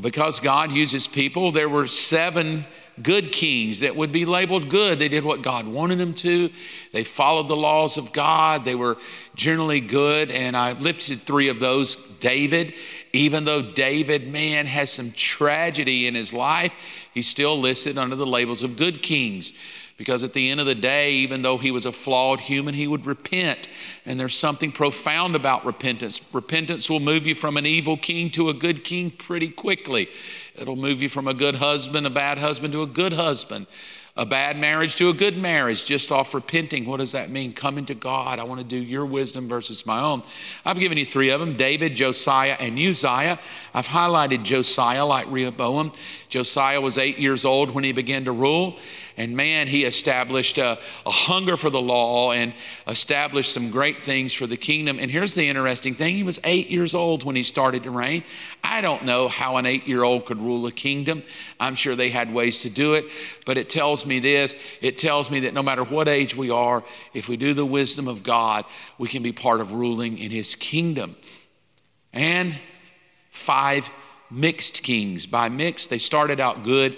because 0.00 0.40
God 0.40 0.72
uses 0.72 1.06
people, 1.06 1.52
there 1.52 1.68
were 1.68 1.86
seven 1.86 2.66
good 3.02 3.32
kings 3.32 3.80
that 3.80 3.96
would 3.96 4.12
be 4.12 4.24
labeled 4.24 4.68
good. 4.68 4.98
They 4.98 5.08
did 5.08 5.24
what 5.24 5.42
God 5.42 5.66
wanted 5.66 5.98
them 5.98 6.14
to. 6.14 6.50
They 6.92 7.04
followed 7.04 7.48
the 7.48 7.56
laws 7.56 7.96
of 7.96 8.12
God. 8.12 8.64
They 8.64 8.74
were 8.74 8.98
generally 9.34 9.80
good. 9.80 10.30
And 10.30 10.56
I've 10.56 10.80
listed 10.80 11.22
three 11.22 11.48
of 11.48 11.60
those. 11.60 11.96
David, 12.20 12.74
even 13.12 13.44
though 13.44 13.62
David, 13.72 14.28
man, 14.28 14.66
has 14.66 14.90
some 14.92 15.12
tragedy 15.12 16.06
in 16.06 16.14
his 16.14 16.32
life, 16.32 16.74
he's 17.12 17.28
still 17.28 17.58
listed 17.58 17.98
under 17.98 18.16
the 18.16 18.26
labels 18.26 18.62
of 18.62 18.76
good 18.76 19.02
kings. 19.02 19.52
Because 19.96 20.24
at 20.24 20.32
the 20.32 20.50
end 20.50 20.58
of 20.58 20.66
the 20.66 20.74
day, 20.74 21.12
even 21.12 21.42
though 21.42 21.56
he 21.56 21.70
was 21.70 21.86
a 21.86 21.92
flawed 21.92 22.40
human, 22.40 22.74
he 22.74 22.88
would 22.88 23.06
repent. 23.06 23.68
And 24.04 24.18
there's 24.18 24.36
something 24.36 24.72
profound 24.72 25.36
about 25.36 25.64
repentance. 25.64 26.20
Repentance 26.32 26.90
will 26.90 27.00
move 27.00 27.26
you 27.26 27.34
from 27.34 27.56
an 27.56 27.64
evil 27.64 27.96
king 27.96 28.30
to 28.30 28.48
a 28.48 28.54
good 28.54 28.84
king 28.84 29.12
pretty 29.12 29.48
quickly. 29.48 30.08
It'll 30.56 30.74
move 30.74 31.00
you 31.00 31.08
from 31.08 31.28
a 31.28 31.34
good 31.34 31.56
husband, 31.56 32.06
a 32.06 32.10
bad 32.10 32.38
husband, 32.38 32.72
to 32.72 32.82
a 32.82 32.86
good 32.86 33.12
husband 33.12 33.68
a 34.16 34.24
bad 34.24 34.56
marriage 34.56 34.94
to 34.94 35.08
a 35.08 35.12
good 35.12 35.36
marriage 35.36 35.84
just 35.84 36.12
off 36.12 36.34
repenting. 36.34 36.84
What 36.84 36.98
does 36.98 37.12
that 37.12 37.30
mean? 37.30 37.52
Coming 37.52 37.84
to 37.86 37.94
God. 37.94 38.38
I 38.38 38.44
want 38.44 38.60
to 38.60 38.66
do 38.66 38.76
your 38.76 39.04
wisdom 39.04 39.48
versus 39.48 39.84
my 39.86 40.00
own. 40.00 40.22
I've 40.64 40.78
given 40.78 40.96
you 40.96 41.04
three 41.04 41.30
of 41.30 41.40
them 41.40 41.56
David, 41.56 41.96
Josiah, 41.96 42.56
and 42.60 42.78
Uzziah. 42.78 43.40
I've 43.72 43.88
highlighted 43.88 44.44
Josiah 44.44 45.04
like 45.04 45.26
Rehoboam. 45.28 45.90
Josiah 46.28 46.80
was 46.80 46.96
eight 46.96 47.18
years 47.18 47.44
old 47.44 47.72
when 47.72 47.82
he 47.82 47.90
began 47.90 48.24
to 48.26 48.32
rule. 48.32 48.78
And 49.16 49.36
man, 49.36 49.68
he 49.68 49.84
established 49.84 50.58
a, 50.58 50.78
a, 51.06 51.10
hunger 51.10 51.56
for 51.56 51.70
the 51.70 51.80
law 51.80 52.32
and 52.32 52.52
established 52.88 53.52
some 53.52 53.70
great 53.70 54.02
things 54.02 54.32
for 54.32 54.48
the 54.48 54.56
kingdom. 54.56 54.98
And 54.98 55.08
here's 55.08 55.36
the 55.36 55.48
interesting 55.48 55.94
thing 55.94 56.16
he 56.16 56.24
was 56.24 56.40
eight 56.42 56.68
years 56.68 56.94
old 56.94 57.22
when 57.22 57.36
he 57.36 57.44
started 57.44 57.84
to 57.84 57.92
reign. 57.92 58.24
I 58.64 58.80
don't 58.80 59.04
know 59.04 59.28
how 59.28 59.56
an 59.56 59.66
eight 59.66 59.86
year 59.86 60.02
old 60.02 60.26
could 60.26 60.40
rule 60.40 60.66
a 60.66 60.72
kingdom. 60.72 61.22
I'm 61.60 61.76
sure 61.76 61.94
they 61.94 62.08
had 62.08 62.34
ways 62.34 62.62
to 62.62 62.70
do 62.70 62.94
it. 62.94 63.06
But 63.46 63.56
it 63.56 63.70
tells 63.70 64.04
me 64.04 64.18
this 64.18 64.54
it 64.80 64.98
tells 64.98 65.30
me 65.30 65.40
that 65.40 65.54
no 65.54 65.62
matter 65.62 65.84
what 65.84 66.08
age 66.08 66.36
we 66.36 66.50
are, 66.50 66.82
if 67.12 67.28
we 67.28 67.36
do 67.36 67.54
the 67.54 67.66
wisdom 67.66 68.08
of 68.08 68.24
God, 68.24 68.64
we 68.98 69.06
can 69.06 69.22
be 69.22 69.32
part 69.32 69.60
of 69.60 69.72
ruling 69.72 70.18
in 70.18 70.32
his 70.32 70.56
kingdom. 70.56 71.14
And 72.12 72.58
five 73.30 73.90
mixed 74.30 74.82
kings. 74.82 75.26
By 75.26 75.48
mixed, 75.48 75.90
they 75.90 75.98
started 75.98 76.40
out 76.40 76.64
good 76.64 76.96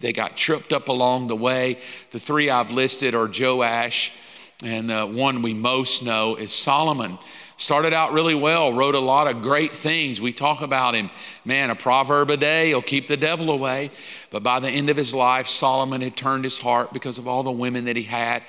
they 0.00 0.12
got 0.12 0.36
tripped 0.36 0.72
up 0.72 0.88
along 0.88 1.28
the 1.28 1.36
way. 1.36 1.78
The 2.10 2.20
three 2.20 2.50
I've 2.50 2.70
listed 2.70 3.14
are 3.14 3.28
Joash, 3.28 4.12
and 4.62 4.90
the 4.90 5.06
one 5.06 5.42
we 5.42 5.54
most 5.54 6.02
know 6.02 6.36
is 6.36 6.52
Solomon. 6.52 7.18
Started 7.58 7.94
out 7.94 8.12
really 8.12 8.34
well, 8.34 8.70
wrote 8.74 8.94
a 8.94 9.00
lot 9.00 9.34
of 9.34 9.40
great 9.40 9.74
things. 9.74 10.20
We 10.20 10.34
talk 10.34 10.60
about 10.60 10.94
him, 10.94 11.10
man, 11.46 11.70
a 11.70 11.74
proverb 11.74 12.30
a 12.30 12.36
day 12.36 12.74
will 12.74 12.82
keep 12.82 13.06
the 13.06 13.16
devil 13.16 13.50
away. 13.50 13.90
But 14.30 14.42
by 14.42 14.60
the 14.60 14.68
end 14.68 14.90
of 14.90 14.96
his 14.96 15.14
life, 15.14 15.48
Solomon 15.48 16.02
had 16.02 16.16
turned 16.16 16.44
his 16.44 16.58
heart 16.58 16.92
because 16.92 17.16
of 17.16 17.26
all 17.26 17.42
the 17.42 17.50
women 17.50 17.86
that 17.86 17.96
he 17.96 18.02
had. 18.02 18.42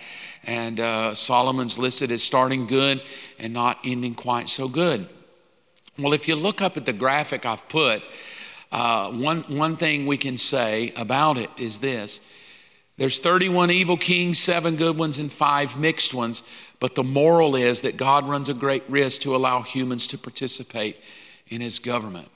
And 0.44 0.82
uh, 0.82 1.14
Solomon's 1.14 1.78
listed 1.78 2.12
as 2.12 2.22
starting 2.22 2.68
good 2.68 3.02
and 3.40 3.54
not 3.54 3.80
ending 3.86 4.14
quite 4.14 4.50
so 4.50 4.68
good. 4.68 5.08
Well, 5.98 6.14
if 6.14 6.28
you 6.28 6.36
look 6.36 6.62
up 6.62 6.76
at 6.76 6.86
the 6.86 6.94
graphic 6.94 7.46
I've 7.46 7.68
put, 7.70 8.04
uh, 8.72 9.12
one, 9.12 9.44
one 9.44 9.78
thing 9.78 10.06
we 10.06 10.18
can 10.18 10.38
say 10.38 10.94
about 10.96 11.38
it 11.38 11.50
is 11.58 11.80
this 11.80 12.22
there's 12.98 13.20
31 13.20 13.70
evil 13.70 13.96
kings, 13.96 14.40
seven 14.40 14.76
good 14.76 14.98
ones, 14.98 15.20
and 15.20 15.32
five 15.32 15.78
mixed 15.78 16.14
ones. 16.14 16.42
But 16.80 16.96
the 16.96 17.04
moral 17.04 17.56
is 17.56 17.82
that 17.82 17.96
God 17.96 18.28
runs 18.28 18.50
a 18.50 18.54
great 18.54 18.84
risk 18.90 19.22
to 19.22 19.36
allow 19.36 19.62
humans 19.62 20.08
to 20.08 20.18
participate 20.18 20.98
in 21.48 21.62
his 21.62 21.80
government. 21.80 22.30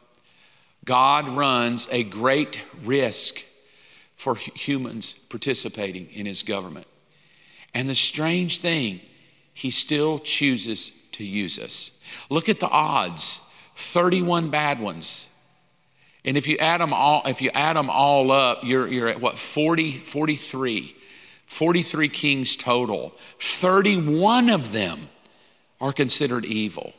God 0.86 1.28
runs 1.30 1.88
a 1.92 2.04
great 2.04 2.62
risk 2.84 3.44
for 4.16 4.36
humans 4.36 5.14
participating 5.14 6.08
in 6.12 6.28
his 6.28 6.44
government. 6.44 6.88
And 7.74 7.90
the 7.90 7.96
strange 7.96 8.60
thing, 8.60 9.02
he 9.54 9.72
still 9.72 10.20
chooses 10.20 10.92
to 11.14 11.24
use 11.24 11.58
us. 11.58 12.00
Look 12.30 12.50
at 12.50 12.60
the 12.60 12.70
odds 12.70 13.42
31 13.78 14.50
bad 14.52 14.80
ones, 14.80 15.28
and 16.24 16.38
if 16.38 16.48
you 16.48 16.58
add 16.58 16.82
them 16.82 16.94
all, 16.94 17.24
if 17.26 17.42
you 17.42 17.50
add 17.54 17.76
them 17.76 17.90
all 17.90 18.32
up, 18.32 18.60
you're, 18.64 18.88
you're 18.88 19.08
at 19.08 19.20
what, 19.20 19.40
40, 19.40 19.98
43. 19.98 20.96
43 21.48 22.08
kings 22.08 22.56
total. 22.56 23.14
31 23.42 24.50
of 24.50 24.72
them 24.72 25.10
are 25.82 25.92
considered 25.92 26.46
evil. 26.46 26.94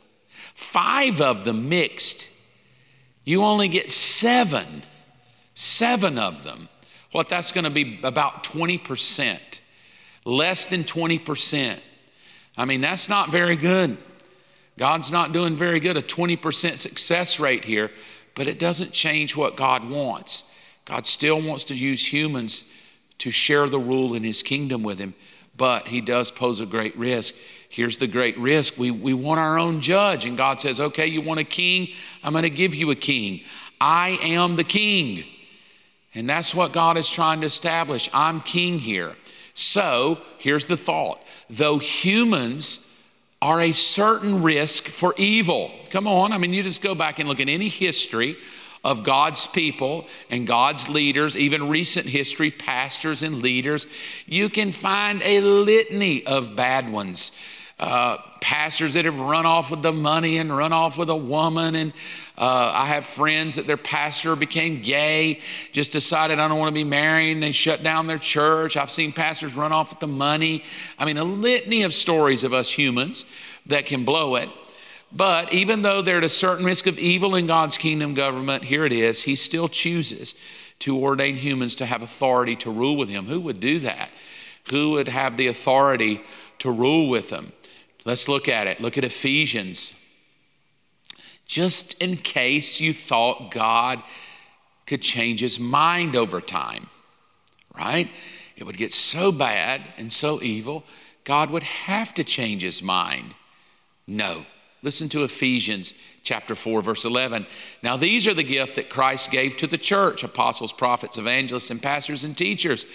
Five 0.53 1.21
of 1.21 1.43
them 1.43 1.69
mixed. 1.69 2.27
You 3.23 3.43
only 3.43 3.67
get 3.67 3.89
seven. 3.89 4.83
Seven 5.55 6.19
of 6.19 6.43
them. 6.43 6.69
What 7.13 7.29
that's 7.29 7.51
going 7.51 7.63
to 7.63 7.71
be 7.71 7.99
about 8.03 8.43
20%. 8.43 9.39
Less 10.25 10.67
than 10.67 10.83
20%. 10.83 11.79
I 12.55 12.65
mean, 12.65 12.81
that's 12.81 13.09
not 13.09 13.31
very 13.31 13.55
good. 13.55 13.97
God's 14.77 15.11
not 15.11 15.33
doing 15.33 15.55
very 15.55 15.79
good. 15.79 15.97
A 15.97 16.01
20% 16.03 16.77
success 16.77 17.39
rate 17.39 17.65
here 17.65 17.89
but 18.35 18.47
it 18.47 18.59
doesn't 18.59 18.91
change 18.91 19.35
what 19.35 19.55
God 19.55 19.89
wants. 19.89 20.49
God 20.85 21.05
still 21.05 21.41
wants 21.41 21.63
to 21.65 21.75
use 21.75 22.11
humans 22.11 22.65
to 23.19 23.31
share 23.31 23.67
the 23.67 23.79
rule 23.79 24.15
in 24.15 24.23
his 24.23 24.43
kingdom 24.43 24.83
with 24.83 24.99
him, 24.99 25.13
but 25.55 25.87
he 25.87 26.01
does 26.01 26.31
pose 26.31 26.59
a 26.59 26.65
great 26.65 26.97
risk. 26.97 27.33
Here's 27.69 27.97
the 27.97 28.07
great 28.07 28.37
risk 28.37 28.77
we, 28.77 28.91
we 28.91 29.13
want 29.13 29.39
our 29.39 29.57
own 29.57 29.81
judge, 29.81 30.25
and 30.25 30.35
God 30.35 30.59
says, 30.59 30.79
Okay, 30.79 31.07
you 31.07 31.21
want 31.21 31.39
a 31.39 31.45
king? 31.45 31.89
I'm 32.23 32.33
going 32.33 32.43
to 32.43 32.49
give 32.49 32.75
you 32.75 32.91
a 32.91 32.95
king. 32.95 33.41
I 33.79 34.17
am 34.21 34.55
the 34.55 34.63
king. 34.63 35.25
And 36.15 36.29
that's 36.29 36.53
what 36.53 36.73
God 36.73 36.97
is 36.97 37.09
trying 37.09 37.41
to 37.41 37.47
establish. 37.47 38.09
I'm 38.13 38.41
king 38.41 38.77
here. 38.77 39.15
So 39.53 40.19
here's 40.37 40.65
the 40.65 40.77
thought 40.77 41.19
though 41.49 41.77
humans 41.77 42.87
are 43.43 43.59
a 43.59 43.73
certain 43.73 44.41
risk 44.41 44.87
for 44.87 45.13
evil. 45.17 45.69
Come 45.89 46.07
on, 46.07 46.31
I 46.31 46.37
mean, 46.37 46.53
you 46.53 46.63
just 46.63 46.81
go 46.81 46.95
back 46.95 47.19
and 47.19 47.27
look 47.27 47.41
at 47.41 47.49
any 47.49 47.67
history 47.67 48.37
of 48.85 49.03
God's 49.03 49.47
people 49.47 50.07
and 50.29 50.47
God's 50.47 50.87
leaders, 50.87 51.35
even 51.35 51.67
recent 51.67 52.05
history, 52.05 52.51
pastors 52.51 53.21
and 53.21 53.41
leaders, 53.41 53.85
you 54.27 54.47
can 54.47 54.71
find 54.71 55.21
a 55.23 55.41
litany 55.41 56.25
of 56.25 56.55
bad 56.55 56.89
ones 56.89 57.33
uh, 57.79 58.17
pastors 58.39 58.93
that 58.93 59.03
have 59.03 59.19
run 59.19 59.45
off 59.45 59.71
with 59.71 59.81
the 59.81 59.91
money 59.91 60.37
and 60.37 60.55
run 60.55 60.71
off 60.71 60.97
with 60.97 61.09
a 61.09 61.15
woman. 61.15 61.75
And 61.75 61.91
uh, 62.35 62.71
I 62.73 62.87
have 62.87 63.05
friends 63.05 63.55
that 63.55 63.67
their 63.67 63.77
pastor 63.77 64.35
became 64.35 64.81
gay, 64.81 65.39
just 65.71 65.91
decided 65.91 66.39
I 66.39 66.47
don't 66.47 66.57
want 66.57 66.69
to 66.69 66.73
be 66.73 66.83
married, 66.83 67.33
and 67.33 67.43
they 67.43 67.51
shut 67.51 67.83
down 67.83 68.07
their 68.07 68.17
church. 68.17 68.75
I've 68.75 68.89
seen 68.89 69.11
pastors 69.11 69.55
run 69.55 69.71
off 69.71 69.91
with 69.91 69.99
the 69.99 70.07
money. 70.07 70.63
I 70.97 71.05
mean, 71.05 71.17
a 71.17 71.23
litany 71.23 71.83
of 71.83 71.93
stories 71.93 72.43
of 72.43 72.51
us 72.51 72.71
humans 72.71 73.25
that 73.67 73.85
can 73.85 74.03
blow 74.03 74.35
it. 74.35 74.49
But 75.11 75.53
even 75.53 75.83
though 75.83 76.01
they're 76.01 76.17
at 76.17 76.23
a 76.23 76.29
certain 76.29 76.65
risk 76.65 76.87
of 76.87 76.97
evil 76.97 77.35
in 77.35 77.45
God's 77.45 77.77
kingdom 77.77 78.15
government, 78.15 78.63
here 78.63 78.83
it 78.83 78.93
is, 78.93 79.21
He 79.21 79.35
still 79.35 79.69
chooses 79.69 80.33
to 80.79 80.97
ordain 80.97 81.35
humans 81.35 81.75
to 81.75 81.85
have 81.85 82.01
authority 82.01 82.55
to 82.57 82.71
rule 82.71 82.97
with 82.97 83.09
Him. 83.09 83.27
Who 83.27 83.39
would 83.41 83.59
do 83.59 83.77
that? 83.79 84.09
Who 84.71 84.91
would 84.91 85.07
have 85.07 85.37
the 85.37 85.47
authority 85.47 86.21
to 86.59 86.71
rule 86.71 87.09
with 87.09 87.29
Him? 87.29 87.51
Let's 88.05 88.27
look 88.27 88.49
at 88.49 88.65
it. 88.65 88.81
Look 88.81 88.97
at 88.97 89.03
Ephesians. 89.03 89.93
Just 91.45 92.01
in 92.01 92.17
case 92.17 92.79
you 92.79 92.93
thought 92.93 93.51
God 93.51 94.01
could 94.85 95.01
change 95.01 95.39
his 95.39 95.59
mind 95.59 96.15
over 96.15 96.41
time, 96.41 96.87
right? 97.77 98.09
It 98.55 98.65
would 98.65 98.77
get 98.77 98.93
so 98.93 99.31
bad 99.31 99.81
and 99.97 100.11
so 100.11 100.41
evil, 100.41 100.83
God 101.23 101.49
would 101.49 101.63
have 101.63 102.13
to 102.15 102.23
change 102.23 102.61
his 102.61 102.81
mind. 102.81 103.35
No. 104.07 104.45
Listen 104.81 105.07
to 105.09 105.23
Ephesians 105.23 105.93
chapter 106.23 106.55
4, 106.55 106.81
verse 106.81 107.05
11. 107.05 107.45
Now, 107.81 107.95
these 107.95 108.27
are 108.27 108.33
the 108.33 108.43
gift 108.43 108.75
that 108.75 108.89
Christ 108.89 109.31
gave 109.31 109.55
to 109.57 109.67
the 109.67 109.77
church 109.77 110.23
apostles, 110.23 110.73
prophets, 110.73 111.17
evangelists, 111.17 111.71
and 111.71 111.81
pastors 111.81 112.25
and 112.25 112.37
teachers. 112.37 112.85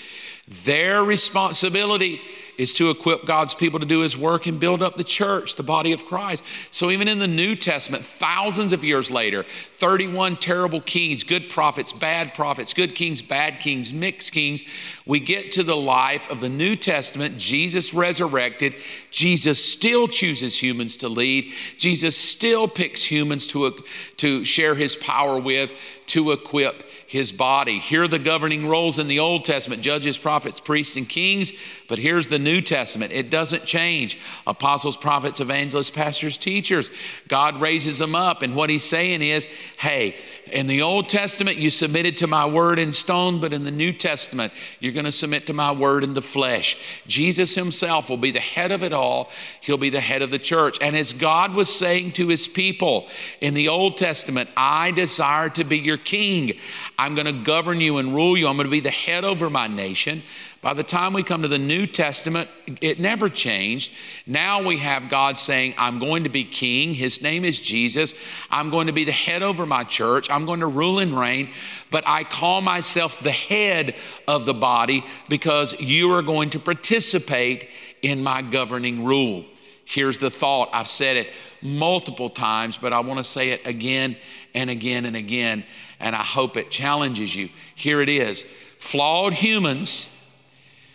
Their 0.64 1.05
responsibility 1.05 2.20
is 2.59 2.72
to 2.72 2.90
equip 2.90 3.24
God's 3.24 3.55
people 3.55 3.78
to 3.78 3.86
do 3.86 4.01
his 4.01 4.18
work 4.18 4.46
and 4.46 4.59
build 4.59 4.82
up 4.82 4.96
the 4.96 5.05
church, 5.05 5.55
the 5.55 5.62
body 5.62 5.92
of 5.92 6.05
Christ. 6.05 6.42
So 6.72 6.90
even 6.90 7.07
in 7.07 7.20
the 7.20 7.28
New 7.28 7.55
Testament, 7.55 8.05
thousands 8.05 8.72
of 8.72 8.82
years 8.82 9.12
later, 9.12 9.46
31 9.76 10.38
terrible 10.38 10.80
kings, 10.80 11.22
good 11.22 11.49
prophets, 11.49 11.92
bad 11.92 12.34
prophets, 12.34 12.74
good 12.74 12.96
kings, 12.96 13.22
bad 13.22 13.61
kings, 13.61 13.92
mixed 13.92 14.32
kings, 14.32 14.64
we 15.07 15.20
get 15.20 15.53
to 15.53 15.62
the 15.62 15.76
life 15.76 16.28
of 16.30 16.40
the 16.40 16.49
New 16.49 16.74
Testament, 16.74 17.38
Jesus 17.38 17.94
resurrected. 17.94 18.74
Jesus 19.12 19.64
still 19.64 20.09
chooses 20.09 20.61
humans 20.61 20.96
to 20.96 21.09
lead. 21.09 21.53
Jesus 21.76 22.16
still 22.16 22.66
picks 22.66 23.05
humans 23.05 23.46
to, 23.49 23.72
to 24.16 24.44
share 24.44 24.74
his 24.74 24.96
power 24.96 25.38
with, 25.38 25.70
to 26.07 26.32
equip 26.32 26.82
his 27.09 27.32
body. 27.32 27.78
Here 27.78 28.02
are 28.02 28.09
the 28.09 28.18
governing 28.18 28.66
roles 28.66 28.98
in 28.98 29.09
the 29.09 29.18
Old 29.18 29.46
Testament 29.46 29.80
judges, 29.80 30.18
prophets, 30.18 30.61
priests, 30.61 30.94
and 30.94 31.09
kings. 31.09 31.54
But 31.88 31.96
here's 31.96 32.28
the 32.28 32.38
New 32.38 32.61
Testament 32.61 33.12
it 33.12 33.30
doesn't 33.30 33.64
change. 33.64 34.18
Apostles, 34.46 34.94
prophets, 34.94 35.40
evangelists, 35.40 35.90
pastors, 35.90 36.36
teachers. 36.36 36.90
God 37.26 37.62
raises 37.62 37.98
them 37.98 38.14
up. 38.14 38.42
And 38.42 38.54
what 38.54 38.68
he's 38.68 38.84
saying 38.84 39.22
is 39.22 39.48
hey, 39.78 40.16
in 40.51 40.66
the 40.66 40.82
Old 40.82 41.09
Testament, 41.09 41.57
you 41.59 41.70
submitted 41.70 42.16
to 42.18 42.26
my 42.26 42.46
word 42.46 42.78
in 42.78 42.92
stone, 42.92 43.40
but 43.40 43.53
in 43.53 43.64
the 43.64 43.70
New 43.70 43.92
Testament, 43.92 44.53
you're 44.80 44.92
going 44.92 45.05
to 45.05 45.12
submit 45.12 45.46
to 45.46 45.53
my 45.53 45.72
word 45.72 46.05
in 46.05 46.12
the 46.12 46.22
flesh. 46.22 46.76
Jesus 47.07 47.55
himself 47.55 48.11
will 48.11 48.16
be 48.16 48.30
the 48.30 48.40
head 48.40 48.72
of 48.72 48.82
it 48.82 48.92
all, 48.92 49.30
he'll 49.61 49.78
be 49.78 49.90
the 49.90 50.01
head 50.01 50.22
of 50.22 50.30
the 50.30 50.38
church. 50.38 50.78
And 50.80 50.96
as 50.96 51.12
God 51.12 51.55
was 51.55 51.74
saying 51.74 52.12
to 52.12 52.28
his 52.28 52.49
people 52.49 53.09
in 53.40 53.55
the 53.55 53.68
Old 53.68 53.96
Testament, 53.96 54.49
I 54.57 54.90
desire 54.90 55.49
to 55.51 55.64
be 55.64 55.78
your 55.78 55.99
king. 55.99 56.59
I'm 56.99 57.14
going 57.14 57.26
to 57.26 57.44
govern 57.44 57.80
you 57.80 57.99
and 57.99 58.14
rule 58.14 58.36
you. 58.36 58.49
I'm 58.49 58.57
going 58.57 58.66
to 58.66 58.70
be 58.70 58.80
the 58.80 58.90
head 58.90 59.24
over 59.24 59.49
my 59.51 59.66
nation. 59.66 60.22
By 60.61 60.74
the 60.74 60.82
time 60.82 61.12
we 61.12 61.22
come 61.22 61.42
to 61.42 61.48
the 61.48 61.56
New 61.56 61.86
Testament, 61.86 62.50
it 62.80 62.98
never 62.98 63.28
changed. 63.28 63.92
Now 64.26 64.66
we 64.66 64.78
have 64.78 65.09
God 65.09 65.38
saying, 65.38 65.74
I'm 65.78 66.00
going 66.00 66.24
to 66.24 66.30
be 66.30 66.42
king. 66.42 66.94
His 66.94 67.22
name 67.22 67.44
is 67.44 67.61
Jesus. 67.61 68.12
I'm 68.50 68.68
going 68.68 68.88
to 68.88 68.92
be 68.92 69.04
the 69.04 69.12
head 69.12 69.44
over 69.44 69.66
my 69.66 69.84
church. 69.84 70.28
I'm 70.28 70.46
going 70.46 70.61
to 70.61 70.66
rule 70.66 70.98
and 70.98 71.16
reign. 71.16 71.50
But 71.92 72.09
I 72.09 72.24
call 72.24 72.61
myself 72.61 73.20
the 73.20 73.30
head 73.30 73.94
of 74.26 74.46
the 74.46 74.54
body 74.54 75.04
because 75.28 75.78
you 75.80 76.12
are 76.12 76.22
going 76.22 76.50
to 76.50 76.59
participate 76.59 77.68
in 78.02 78.24
my 78.24 78.42
governing 78.42 79.04
rule. 79.04 79.44
Here's 79.84 80.18
the 80.18 80.30
thought 80.30 80.70
I've 80.72 80.88
said 80.88 81.16
it 81.16 81.28
multiple 81.62 82.28
times, 82.28 82.76
but 82.76 82.92
I 82.92 83.00
want 83.00 83.18
to 83.18 83.24
say 83.24 83.50
it 83.50 83.64
again 83.64 84.16
and 84.54 84.70
again 84.70 85.06
and 85.06 85.16
again 85.16 85.64
and 86.00 86.14
I 86.14 86.22
hope 86.22 86.56
it 86.56 86.70
challenges 86.70 87.34
you. 87.34 87.48
Here 87.74 88.00
it 88.00 88.09
is 88.09 88.44
flawed 88.78 89.32
humans 89.32 90.09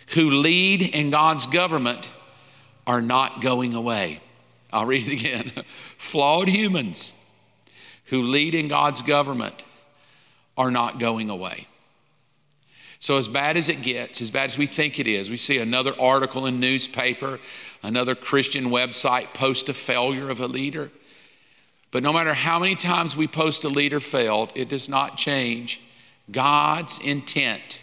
who 0.08 0.30
lead 0.30 0.82
in 0.82 1.10
God's 1.10 1.46
government 1.46 2.10
are 2.86 3.02
not 3.02 3.42
going 3.42 3.74
away. 3.74 4.22
I'll 4.72 4.86
read 4.86 5.08
it 5.08 5.14
again. 5.14 5.52
flawed 5.98 6.48
humans 6.48 7.14
who 8.06 8.24
lead 8.24 8.56
in 8.56 8.68
God's 8.68 9.02
government 9.02 9.64
are 10.58 10.72
not 10.72 11.00
going 11.00 11.30
away. 11.30 11.68
So, 13.00 13.18
as 13.18 13.28
bad 13.28 13.58
as 13.58 13.68
it 13.68 13.82
gets, 13.82 14.22
as 14.22 14.32
bad 14.32 14.46
as 14.46 14.58
we 14.58 14.66
think 14.66 14.98
it 14.98 15.10
is, 15.10 15.30
we 15.30 15.36
see 15.36 15.58
another 15.58 15.94
article 16.00 16.46
in 16.46 16.62
newspaper, 16.62 17.40
another 17.82 18.16
Christian 18.16 18.66
website 18.66 19.34
post 19.34 19.68
a 19.68 19.74
failure 19.74 20.30
of 20.30 20.40
a 20.40 20.48
leader. 20.48 20.90
But 21.92 22.02
no 22.02 22.14
matter 22.14 22.34
how 22.34 22.60
many 22.60 22.76
times 22.76 23.16
we 23.16 23.28
post 23.28 23.66
a 23.66 23.70
leader 23.70 24.00
failed, 24.00 24.54
it 24.56 24.70
does 24.70 24.88
not 24.88 25.18
change. 25.18 25.82
God's 26.32 26.98
intent 27.00 27.82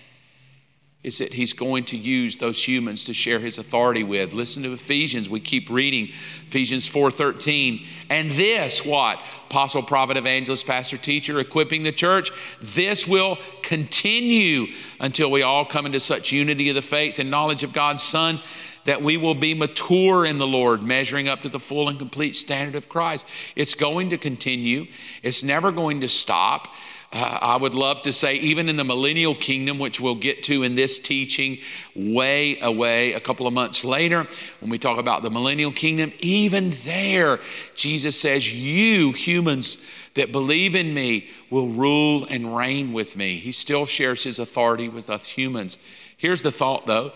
is 1.03 1.16
that 1.16 1.32
he's 1.32 1.55
going 1.55 1.82
to 1.82 1.96
use 1.96 2.36
those 2.36 2.62
humans 2.62 3.05
to 3.05 3.14
share 3.14 3.38
his 3.38 3.57
authority 3.57 4.05
with. 4.05 4.34
Listen 4.34 4.62
to 4.64 4.74
Ephesians. 4.74 5.30
We 5.30 5.40
keep 5.40 5.70
reading 5.70 6.11
Ephesians 6.46 6.86
4:13. 6.86 7.86
And 8.11 8.30
this 8.32 8.84
what? 8.84 9.18
Apostle, 9.48 9.82
prophet, 9.82 10.18
evangelist, 10.18 10.66
pastor, 10.66 10.98
teacher, 10.98 11.40
equipping 11.40 11.84
the 11.84 11.92
church. 11.92 12.30
This 12.61 13.09
will 13.09 13.38
continue 13.62 14.66
until 15.01 15.30
we 15.30 15.42
all 15.42 15.64
come 15.64 15.86
into 15.86 16.01
such 16.01 16.32
unity 16.32 16.68
of 16.68 16.74
the 16.74 16.82
faith 16.82 17.18
and 17.18 17.30
knowledge 17.30 17.62
of 17.62 17.72
God's 17.72 18.03
Son 18.03 18.40
that 18.84 19.03
we 19.03 19.16
will 19.16 19.34
be 19.34 19.55
mature 19.55 20.24
in 20.24 20.38
the 20.38 20.46
Lord, 20.46 20.82
measuring 20.82 21.28
up 21.28 21.42
to 21.42 21.48
the 21.48 21.61
full 21.61 21.88
and 21.88 21.98
complete 21.98 22.34
standard 22.34 22.74
of 22.74 22.88
Christ. 22.88 23.26
It's 23.55 23.74
going 23.74 24.11
to 24.11 24.18
continue, 24.18 24.86
it's 25.22 25.42
never 25.42 25.70
going 25.70 26.01
to 26.01 26.09
stop. 26.09 26.68
I 27.13 27.57
would 27.57 27.75
love 27.75 28.03
to 28.03 28.13
say, 28.13 28.37
even 28.37 28.69
in 28.69 28.77
the 28.77 28.85
millennial 28.85 29.35
kingdom, 29.35 29.81
which 29.81 30.01
we'll 30.01 30.15
get 30.15 30.45
to 30.45 30.63
in 30.63 30.77
this 30.77 31.01
teaching 31.01 31.59
way 31.97 32.61
away 32.61 33.15
a 33.15 33.21
couple 33.21 33.49
of 33.49 33.53
months 33.53 33.85
later, 33.85 34.29
when 34.61 34.71
we 34.71 34.79
talk 34.79 34.97
about 34.97 35.23
the 35.23 35.31
millennial 35.31 35.73
kingdom, 35.73 36.13
even 36.21 36.77
there, 36.85 37.41
Jesus 37.75 38.21
says, 38.21 38.53
You 38.53 39.11
humans 39.11 39.79
that 40.15 40.31
believe 40.31 40.77
in 40.77 40.95
me 40.95 41.29
will 41.51 41.69
rule 41.69 42.27
and 42.27 42.57
reign 42.57 42.93
with 42.93 43.17
me. 43.17 43.39
He 43.39 43.51
still 43.51 43.87
shares 43.87 44.23
his 44.23 44.39
authority 44.39 44.89
with 44.89 45.11
us 45.11 45.27
humans. 45.27 45.79
Here's 46.17 46.43
the 46.43 46.53
thought, 46.53 46.87
though 46.87 47.13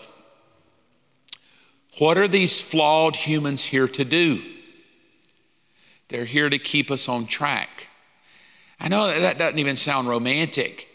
what 1.97 2.17
are 2.17 2.27
these 2.27 2.59
flawed 2.59 3.15
humans 3.15 3.63
here 3.63 3.87
to 3.87 4.03
do? 4.03 4.43
They're 6.09 6.25
here 6.25 6.49
to 6.49 6.59
keep 6.59 6.91
us 6.91 7.07
on 7.07 7.25
track. 7.25 7.87
I 8.79 8.87
know 8.87 9.07
that, 9.07 9.37
doesn't 9.37 9.59
even 9.59 9.75
sound 9.75 10.09
romantic, 10.09 10.87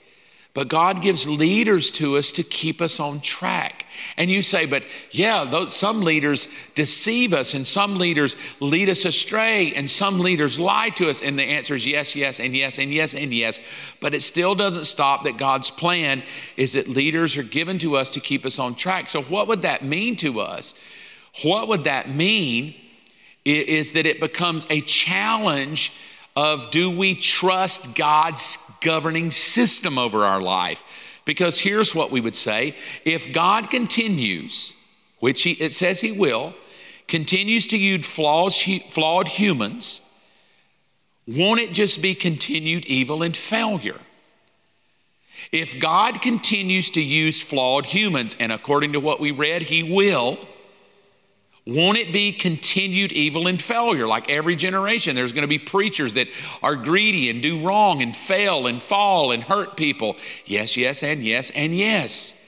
but 0.52 0.68
God 0.68 1.00
gives 1.00 1.28
leaders 1.28 1.90
to 1.92 2.16
us 2.16 2.32
to 2.32 2.42
keep 2.42 2.80
us 2.80 2.98
on 2.98 3.20
track. 3.20 3.86
And 4.16 4.30
you 4.30 4.42
say, 4.42 4.66
but 4.66 4.82
yeah, 5.12 5.44
those, 5.44 5.74
some 5.74 6.00
leaders 6.00 6.48
deceive 6.74 7.32
us, 7.32 7.54
and 7.54 7.66
some 7.66 7.98
leaders 7.98 8.34
lead 8.58 8.88
us 8.88 9.04
astray, 9.04 9.72
and 9.74 9.88
some 9.88 10.18
leaders 10.18 10.58
lie 10.58 10.90
to 10.90 11.08
us. 11.08 11.22
And 11.22 11.38
the 11.38 11.44
answer 11.44 11.76
is 11.76 11.86
yes, 11.86 12.16
yes, 12.16 12.40
and 12.40 12.54
yes, 12.54 12.78
and 12.78 12.92
yes, 12.92 13.14
and 13.14 13.32
yes. 13.32 13.60
But 14.00 14.12
it 14.12 14.22
still 14.22 14.56
doesn't 14.56 14.84
stop 14.84 15.24
that 15.24 15.38
God's 15.38 15.70
plan 15.70 16.24
is 16.56 16.72
that 16.72 16.88
leaders 16.88 17.36
are 17.36 17.44
given 17.44 17.78
to 17.78 17.96
us 17.96 18.10
to 18.10 18.20
keep 18.20 18.44
us 18.44 18.58
on 18.58 18.74
track. 18.74 19.08
So, 19.08 19.22
what 19.22 19.46
would 19.46 19.62
that 19.62 19.84
mean 19.84 20.16
to 20.16 20.40
us? 20.40 20.74
What 21.42 21.68
would 21.68 21.84
that 21.84 22.12
mean 22.12 22.74
is 23.44 23.92
that 23.92 24.04
it 24.04 24.20
becomes 24.20 24.66
a 24.68 24.80
challenge 24.82 25.92
of 26.36 26.70
do 26.70 26.90
we 26.90 27.14
trust 27.14 27.94
God's 27.94 28.58
governing 28.80 29.30
system 29.30 29.98
over 29.98 30.24
our 30.24 30.40
life? 30.40 30.82
Because 31.24 31.58
here's 31.60 31.94
what 31.94 32.10
we 32.10 32.20
would 32.20 32.34
say 32.34 32.74
if 33.04 33.32
God 33.32 33.70
continues, 33.70 34.74
which 35.18 35.42
he, 35.42 35.52
it 35.52 35.72
says 35.72 36.00
He 36.00 36.12
will, 36.12 36.54
continues 37.08 37.66
to 37.68 37.76
use 37.76 38.06
flaws, 38.06 38.60
flawed 38.88 39.28
humans, 39.28 40.00
won't 41.26 41.60
it 41.60 41.72
just 41.72 42.00
be 42.00 42.14
continued 42.14 42.86
evil 42.86 43.22
and 43.22 43.36
failure? 43.36 44.00
If 45.52 45.80
God 45.80 46.20
continues 46.22 46.90
to 46.90 47.00
use 47.00 47.42
flawed 47.42 47.86
humans, 47.86 48.36
and 48.38 48.52
according 48.52 48.92
to 48.92 49.00
what 49.00 49.20
we 49.20 49.30
read, 49.30 49.62
He 49.62 49.82
will, 49.82 50.38
won't 51.66 51.98
it 51.98 52.12
be 52.12 52.32
continued 52.32 53.12
evil 53.12 53.46
and 53.46 53.60
failure? 53.60 54.06
Like 54.06 54.30
every 54.30 54.56
generation, 54.56 55.14
there's 55.14 55.32
going 55.32 55.42
to 55.42 55.48
be 55.48 55.58
preachers 55.58 56.14
that 56.14 56.28
are 56.62 56.74
greedy 56.74 57.28
and 57.30 57.42
do 57.42 57.62
wrong 57.64 58.02
and 58.02 58.16
fail 58.16 58.66
and 58.66 58.82
fall 58.82 59.30
and 59.30 59.42
hurt 59.42 59.76
people. 59.76 60.16
Yes, 60.46 60.76
yes, 60.76 61.02
and 61.02 61.22
yes, 61.24 61.50
and 61.50 61.76
yes. 61.76 62.40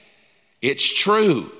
It's 0.61 0.91
true. 0.91 1.51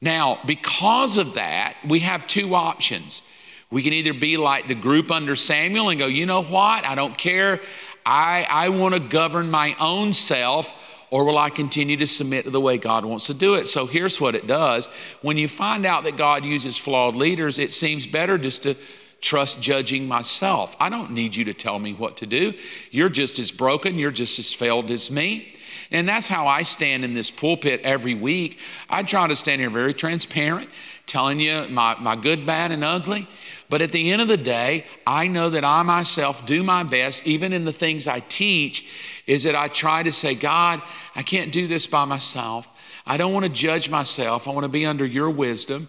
Now, 0.00 0.40
because 0.44 1.16
of 1.16 1.34
that, 1.34 1.76
we 1.86 2.00
have 2.00 2.26
two 2.26 2.54
options. 2.54 3.22
We 3.70 3.82
can 3.82 3.92
either 3.92 4.14
be 4.14 4.36
like 4.36 4.68
the 4.68 4.74
group 4.74 5.10
under 5.10 5.36
Samuel 5.36 5.88
and 5.88 5.98
go, 5.98 6.06
you 6.06 6.26
know 6.26 6.42
what? 6.42 6.84
I 6.84 6.94
don't 6.94 7.16
care. 7.16 7.60
I, 8.04 8.46
I 8.48 8.68
want 8.68 8.94
to 8.94 9.00
govern 9.00 9.50
my 9.50 9.74
own 9.80 10.12
self 10.12 10.72
or 11.10 11.24
will 11.24 11.38
I 11.38 11.50
continue 11.50 11.96
to 11.98 12.06
submit 12.06 12.44
to 12.44 12.50
the 12.50 12.60
way 12.60 12.78
God 12.78 13.04
wants 13.04 13.26
to 13.26 13.34
do 13.34 13.54
it? 13.54 13.68
So 13.68 13.86
here's 13.86 14.20
what 14.20 14.34
it 14.34 14.46
does. 14.46 14.86
When 15.22 15.38
you 15.38 15.48
find 15.48 15.86
out 15.86 16.04
that 16.04 16.16
God 16.16 16.44
uses 16.44 16.76
flawed 16.76 17.14
leaders, 17.14 17.58
it 17.58 17.72
seems 17.72 18.06
better 18.06 18.38
just 18.38 18.64
to 18.64 18.74
trust 19.20 19.62
judging 19.62 20.06
myself. 20.06 20.76
I 20.78 20.88
don't 20.88 21.12
need 21.12 21.34
you 21.34 21.44
to 21.46 21.54
tell 21.54 21.78
me 21.78 21.92
what 21.94 22.18
to 22.18 22.26
do. 22.26 22.52
You're 22.90 23.08
just 23.08 23.38
as 23.38 23.50
broken, 23.50 23.98
you're 23.98 24.10
just 24.10 24.38
as 24.38 24.52
failed 24.52 24.90
as 24.90 25.10
me. 25.10 25.54
And 25.90 26.08
that's 26.08 26.26
how 26.26 26.46
I 26.46 26.62
stand 26.62 27.04
in 27.04 27.14
this 27.14 27.30
pulpit 27.30 27.80
every 27.82 28.14
week. 28.14 28.58
I 28.90 29.02
try 29.02 29.26
to 29.26 29.36
stand 29.36 29.60
here 29.60 29.70
very 29.70 29.94
transparent, 29.94 30.68
telling 31.06 31.38
you 31.40 31.66
my, 31.70 31.96
my 32.00 32.16
good, 32.16 32.44
bad, 32.44 32.72
and 32.72 32.82
ugly. 32.82 33.28
But 33.68 33.82
at 33.82 33.92
the 33.92 34.12
end 34.12 34.22
of 34.22 34.28
the 34.28 34.36
day, 34.36 34.86
I 35.06 35.26
know 35.26 35.50
that 35.50 35.64
I 35.64 35.82
myself 35.82 36.46
do 36.46 36.62
my 36.62 36.82
best, 36.82 37.26
even 37.26 37.52
in 37.52 37.64
the 37.64 37.72
things 37.72 38.06
I 38.06 38.20
teach, 38.20 38.86
is 39.26 39.42
that 39.42 39.56
I 39.56 39.68
try 39.68 40.02
to 40.02 40.12
say, 40.12 40.34
God, 40.34 40.82
I 41.14 41.22
can't 41.22 41.50
do 41.50 41.66
this 41.66 41.86
by 41.86 42.04
myself. 42.04 42.68
I 43.04 43.16
don't 43.16 43.32
want 43.32 43.44
to 43.44 43.50
judge 43.50 43.88
myself. 43.88 44.46
I 44.46 44.52
want 44.52 44.64
to 44.64 44.68
be 44.68 44.86
under 44.86 45.04
your 45.04 45.30
wisdom. 45.30 45.88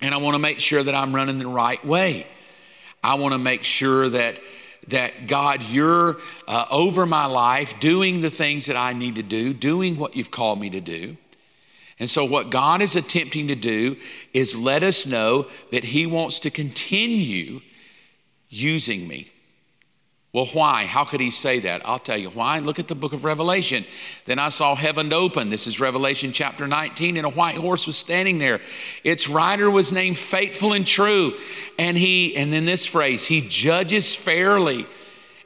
And 0.00 0.14
I 0.14 0.18
want 0.18 0.34
to 0.34 0.38
make 0.38 0.58
sure 0.58 0.82
that 0.82 0.94
I'm 0.94 1.14
running 1.14 1.38
the 1.38 1.46
right 1.46 1.84
way. 1.84 2.26
I 3.02 3.14
want 3.14 3.32
to 3.32 3.38
make 3.38 3.64
sure 3.64 4.08
that 4.08 4.40
that 4.88 5.26
God, 5.26 5.62
you're 5.62 6.16
uh, 6.48 6.66
over 6.70 7.04
my 7.06 7.26
life, 7.26 7.74
doing 7.80 8.22
the 8.22 8.30
things 8.30 8.66
that 8.66 8.76
I 8.76 8.92
need 8.92 9.16
to 9.16 9.22
do, 9.22 9.52
doing 9.52 9.96
what 9.96 10.16
you've 10.16 10.30
called 10.30 10.58
me 10.58 10.70
to 10.70 10.80
do. 10.80 11.16
And 12.00 12.10
so, 12.10 12.24
what 12.24 12.50
God 12.50 12.82
is 12.82 12.96
attempting 12.96 13.48
to 13.48 13.54
do 13.54 13.96
is 14.32 14.56
let 14.56 14.82
us 14.82 15.06
know 15.06 15.46
that 15.70 15.84
He 15.84 16.06
wants 16.06 16.40
to 16.40 16.50
continue 16.50 17.60
using 18.48 19.06
me. 19.06 19.30
Well, 20.32 20.46
why? 20.46 20.86
How 20.86 21.04
could 21.04 21.18
he 21.18 21.32
say 21.32 21.58
that? 21.60 21.82
I'll 21.84 21.98
tell 21.98 22.16
you 22.16 22.30
why. 22.30 22.60
Look 22.60 22.78
at 22.78 22.86
the 22.86 22.94
book 22.94 23.12
of 23.12 23.24
Revelation. 23.24 23.84
Then 24.26 24.38
I 24.38 24.48
saw 24.48 24.76
heaven 24.76 25.12
open. 25.12 25.50
This 25.50 25.66
is 25.66 25.80
Revelation 25.80 26.30
chapter 26.30 26.68
19, 26.68 27.16
and 27.16 27.26
a 27.26 27.30
white 27.30 27.56
horse 27.56 27.84
was 27.84 27.96
standing 27.96 28.38
there. 28.38 28.60
Its 29.02 29.28
rider 29.28 29.68
was 29.68 29.90
named 29.90 30.18
Faithful 30.18 30.72
and 30.72 30.86
True. 30.86 31.36
And 31.80 31.98
he, 31.98 32.36
and 32.36 32.52
then 32.52 32.64
this 32.64 32.86
phrase, 32.86 33.24
he 33.24 33.40
judges 33.40 34.14
fairly 34.14 34.86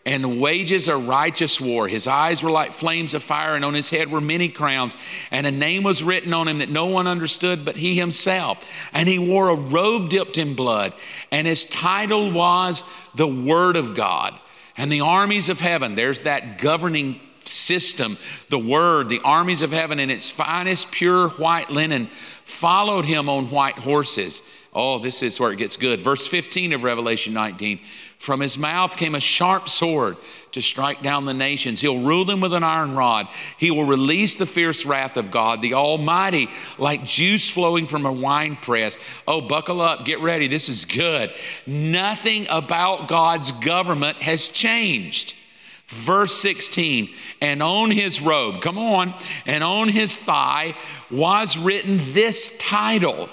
and 0.06 0.40
wages 0.40 0.88
a 0.88 0.96
righteous 0.96 1.60
war. 1.60 1.88
His 1.88 2.06
eyes 2.06 2.42
were 2.42 2.50
like 2.50 2.74
flames 2.74 3.14
of 3.14 3.22
fire, 3.22 3.56
and 3.56 3.64
on 3.64 3.74
his 3.74 3.90
head 3.90 4.10
were 4.10 4.20
many 4.20 4.48
crowns. 4.48 4.94
And 5.30 5.46
a 5.46 5.50
name 5.50 5.82
was 5.82 6.02
written 6.02 6.34
on 6.34 6.46
him 6.46 6.58
that 6.58 6.68
no 6.68 6.86
one 6.86 7.06
understood 7.06 7.64
but 7.64 7.76
he 7.76 7.96
himself. 7.96 8.62
And 8.92 9.08
he 9.08 9.18
wore 9.18 9.48
a 9.48 9.54
robe 9.54 10.10
dipped 10.10 10.36
in 10.36 10.54
blood, 10.54 10.92
and 11.30 11.46
his 11.46 11.64
title 11.64 12.30
was 12.30 12.82
the 13.14 13.28
Word 13.28 13.76
of 13.76 13.94
God. 13.94 14.38
And 14.76 14.90
the 14.90 15.00
armies 15.02 15.48
of 15.48 15.60
heaven, 15.60 15.94
there's 15.94 16.22
that 16.22 16.58
governing 16.58 17.20
system, 17.46 18.16
the 18.48 18.58
word, 18.58 19.08
the 19.08 19.20
armies 19.20 19.62
of 19.62 19.70
heaven 19.70 20.00
in 20.00 20.10
its 20.10 20.30
finest 20.30 20.90
pure 20.90 21.28
white 21.30 21.70
linen 21.70 22.08
followed 22.44 23.04
him 23.04 23.28
on 23.28 23.50
white 23.50 23.78
horses. 23.78 24.42
Oh, 24.72 24.98
this 24.98 25.22
is 25.22 25.38
where 25.38 25.52
it 25.52 25.56
gets 25.56 25.76
good. 25.76 26.00
Verse 26.00 26.26
15 26.26 26.72
of 26.72 26.82
Revelation 26.82 27.32
19. 27.32 27.78
From 28.18 28.40
his 28.40 28.56
mouth 28.56 28.96
came 28.96 29.14
a 29.14 29.20
sharp 29.20 29.68
sword 29.68 30.16
to 30.52 30.62
strike 30.62 31.02
down 31.02 31.24
the 31.24 31.34
nations. 31.34 31.80
He'll 31.80 32.00
rule 32.00 32.24
them 32.24 32.40
with 32.40 32.52
an 32.52 32.64
iron 32.64 32.94
rod. 32.94 33.28
He 33.58 33.70
will 33.70 33.84
release 33.84 34.36
the 34.36 34.46
fierce 34.46 34.86
wrath 34.86 35.16
of 35.16 35.30
God, 35.30 35.60
the 35.60 35.74
Almighty, 35.74 36.48
like 36.78 37.04
juice 37.04 37.48
flowing 37.48 37.86
from 37.86 38.06
a 38.06 38.12
wine 38.12 38.56
press. 38.56 38.96
Oh, 39.26 39.40
buckle 39.40 39.80
up, 39.80 40.04
get 40.04 40.20
ready. 40.20 40.48
This 40.48 40.68
is 40.68 40.84
good. 40.84 41.32
Nothing 41.66 42.46
about 42.48 43.08
God's 43.08 43.52
government 43.52 44.18
has 44.22 44.48
changed. 44.48 45.34
Verse 45.88 46.34
16, 46.40 47.10
and 47.42 47.62
on 47.62 47.90
his 47.90 48.22
robe, 48.22 48.62
come 48.62 48.78
on, 48.78 49.14
and 49.44 49.62
on 49.62 49.88
his 49.88 50.16
thigh 50.16 50.74
was 51.10 51.58
written 51.58 52.00
this 52.12 52.56
title. 52.56 53.28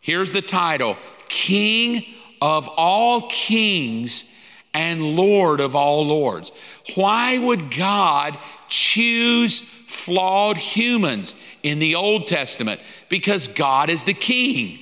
Here's 0.00 0.32
the 0.32 0.42
title 0.42 0.96
King 1.28 2.06
of 2.44 2.68
all 2.68 3.22
kings 3.30 4.30
and 4.74 5.16
Lord 5.16 5.60
of 5.60 5.74
all 5.74 6.06
lords. 6.06 6.52
Why 6.94 7.38
would 7.38 7.74
God 7.74 8.38
choose 8.68 9.60
flawed 9.60 10.58
humans 10.58 11.34
in 11.62 11.78
the 11.78 11.94
Old 11.94 12.26
Testament? 12.26 12.82
Because 13.08 13.48
God 13.48 13.88
is 13.88 14.04
the 14.04 14.12
king. 14.12 14.78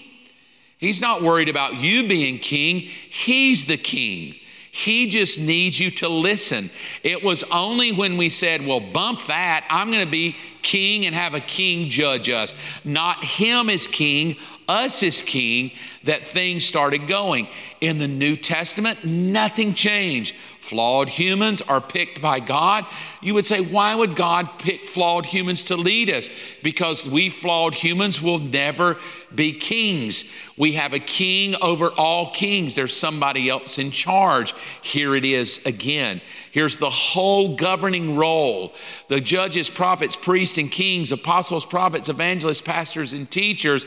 He's 0.76 1.00
not 1.00 1.22
worried 1.22 1.48
about 1.48 1.76
you 1.76 2.08
being 2.08 2.40
king, 2.40 2.80
He's 2.80 3.66
the 3.66 3.76
king. 3.76 4.34
He 4.72 5.06
just 5.06 5.38
needs 5.38 5.78
you 5.78 5.90
to 5.90 6.08
listen. 6.08 6.70
It 7.02 7.22
was 7.22 7.44
only 7.44 7.92
when 7.92 8.16
we 8.16 8.30
said, 8.30 8.66
Well, 8.66 8.80
bump 8.80 9.26
that, 9.26 9.66
I'm 9.68 9.90
going 9.90 10.04
to 10.04 10.10
be 10.10 10.34
king 10.62 11.04
and 11.04 11.14
have 11.14 11.34
a 11.34 11.40
king 11.40 11.90
judge 11.90 12.30
us. 12.30 12.54
Not 12.82 13.22
him 13.22 13.68
as 13.68 13.86
king, 13.86 14.36
us 14.72 15.02
as 15.02 15.20
king, 15.20 15.72
that 16.04 16.24
things 16.24 16.64
started 16.64 17.06
going. 17.06 17.46
In 17.80 17.98
the 17.98 18.08
New 18.08 18.36
Testament, 18.36 19.04
nothing 19.04 19.74
changed. 19.74 20.34
Flawed 20.60 21.08
humans 21.08 21.60
are 21.60 21.80
picked 21.80 22.22
by 22.22 22.38
God. 22.38 22.86
You 23.20 23.34
would 23.34 23.44
say, 23.44 23.60
why 23.60 23.94
would 23.94 24.14
God 24.14 24.48
pick 24.58 24.86
flawed 24.86 25.26
humans 25.26 25.64
to 25.64 25.76
lead 25.76 26.08
us? 26.08 26.28
Because 26.62 27.04
we 27.04 27.30
flawed 27.30 27.74
humans 27.74 28.22
will 28.22 28.38
never 28.38 28.98
be 29.34 29.52
kings. 29.52 30.24
We 30.56 30.72
have 30.74 30.92
a 30.92 31.00
king 31.00 31.56
over 31.60 31.88
all 31.88 32.30
kings. 32.30 32.76
There's 32.76 32.96
somebody 32.96 33.50
else 33.50 33.78
in 33.78 33.90
charge. 33.90 34.54
Here 34.82 35.16
it 35.16 35.24
is 35.24 35.66
again. 35.66 36.20
Here's 36.52 36.76
the 36.76 36.90
whole 36.90 37.56
governing 37.56 38.14
role 38.14 38.74
the 39.08 39.20
judges, 39.20 39.68
prophets, 39.68 40.14
priests, 40.14 40.58
and 40.58 40.70
kings, 40.70 41.10
apostles, 41.10 41.66
prophets, 41.66 42.08
evangelists, 42.08 42.60
pastors, 42.60 43.12
and 43.12 43.28
teachers. 43.28 43.84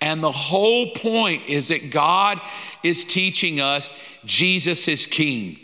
And 0.00 0.22
the 0.22 0.32
whole 0.32 0.90
point 0.92 1.46
is 1.46 1.68
that 1.68 1.90
God 1.90 2.40
is 2.82 3.04
teaching 3.04 3.60
us 3.60 3.90
Jesus 4.24 4.88
is 4.88 5.06
king. 5.06 5.58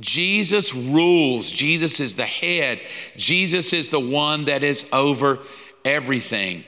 Jesus 0.00 0.74
rules. 0.74 1.50
Jesus 1.50 2.00
is 2.00 2.16
the 2.16 2.26
head. 2.26 2.80
Jesus 3.16 3.72
is 3.72 3.90
the 3.90 4.00
one 4.00 4.46
that 4.46 4.64
is 4.64 4.86
over 4.92 5.40
everything. 5.84 6.64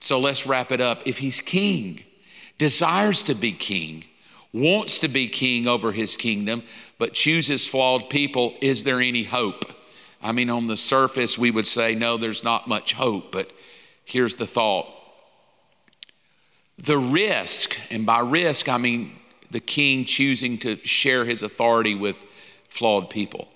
So 0.00 0.18
let's 0.18 0.46
wrap 0.46 0.72
it 0.72 0.80
up. 0.80 1.06
If 1.06 1.18
he's 1.18 1.40
king, 1.40 2.02
desires 2.58 3.22
to 3.24 3.34
be 3.34 3.52
king, 3.52 4.04
wants 4.52 4.98
to 5.00 5.08
be 5.08 5.28
king 5.28 5.66
over 5.66 5.92
his 5.92 6.16
kingdom, 6.16 6.62
but 6.98 7.14
chooses 7.14 7.66
flawed 7.66 8.10
people, 8.10 8.54
is 8.60 8.82
there 8.82 9.00
any 9.00 9.24
hope? 9.24 9.64
I 10.22 10.32
mean, 10.32 10.50
on 10.50 10.66
the 10.66 10.76
surface, 10.76 11.38
we 11.38 11.50
would 11.50 11.66
say, 11.66 11.94
no, 11.94 12.16
there's 12.16 12.44
not 12.44 12.66
much 12.66 12.92
hope, 12.92 13.30
but 13.32 13.52
here's 14.04 14.34
the 14.34 14.46
thought. 14.46 14.86
The 16.82 16.98
risk, 16.98 17.76
and 17.90 18.06
by 18.06 18.20
risk, 18.20 18.68
I 18.68 18.78
mean 18.78 19.12
the 19.50 19.60
king 19.60 20.04
choosing 20.04 20.58
to 20.58 20.76
share 20.76 21.24
his 21.24 21.42
authority 21.42 21.94
with 21.94 22.18
flawed 22.68 23.10
people. 23.10 23.48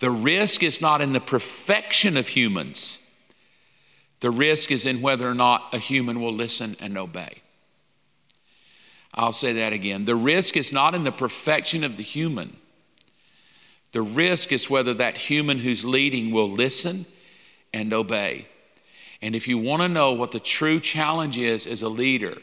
The 0.00 0.10
risk 0.10 0.62
is 0.62 0.80
not 0.80 1.00
in 1.00 1.12
the 1.12 1.20
perfection 1.20 2.16
of 2.16 2.28
humans, 2.28 2.98
the 4.20 4.30
risk 4.30 4.70
is 4.70 4.86
in 4.86 5.02
whether 5.02 5.28
or 5.28 5.34
not 5.34 5.74
a 5.74 5.78
human 5.78 6.20
will 6.20 6.32
listen 6.32 6.76
and 6.80 6.96
obey. 6.96 7.42
I'll 9.12 9.32
say 9.32 9.52
that 9.52 9.72
again. 9.72 10.06
The 10.06 10.16
risk 10.16 10.56
is 10.56 10.72
not 10.72 10.94
in 10.94 11.04
the 11.04 11.12
perfection 11.12 11.84
of 11.84 11.96
the 11.96 12.02
human. 12.02 12.56
The 13.92 14.02
risk 14.02 14.50
is 14.50 14.70
whether 14.70 14.94
that 14.94 15.18
human 15.18 15.58
who's 15.58 15.84
leading 15.84 16.32
will 16.32 16.50
listen 16.50 17.06
and 17.72 17.92
obey. 17.92 18.46
And 19.22 19.36
if 19.36 19.46
you 19.46 19.58
want 19.58 19.82
to 19.82 19.88
know 19.88 20.12
what 20.12 20.32
the 20.32 20.40
true 20.40 20.80
challenge 20.80 21.38
is 21.38 21.66
as 21.66 21.82
a 21.82 21.88
leader, 21.88 22.38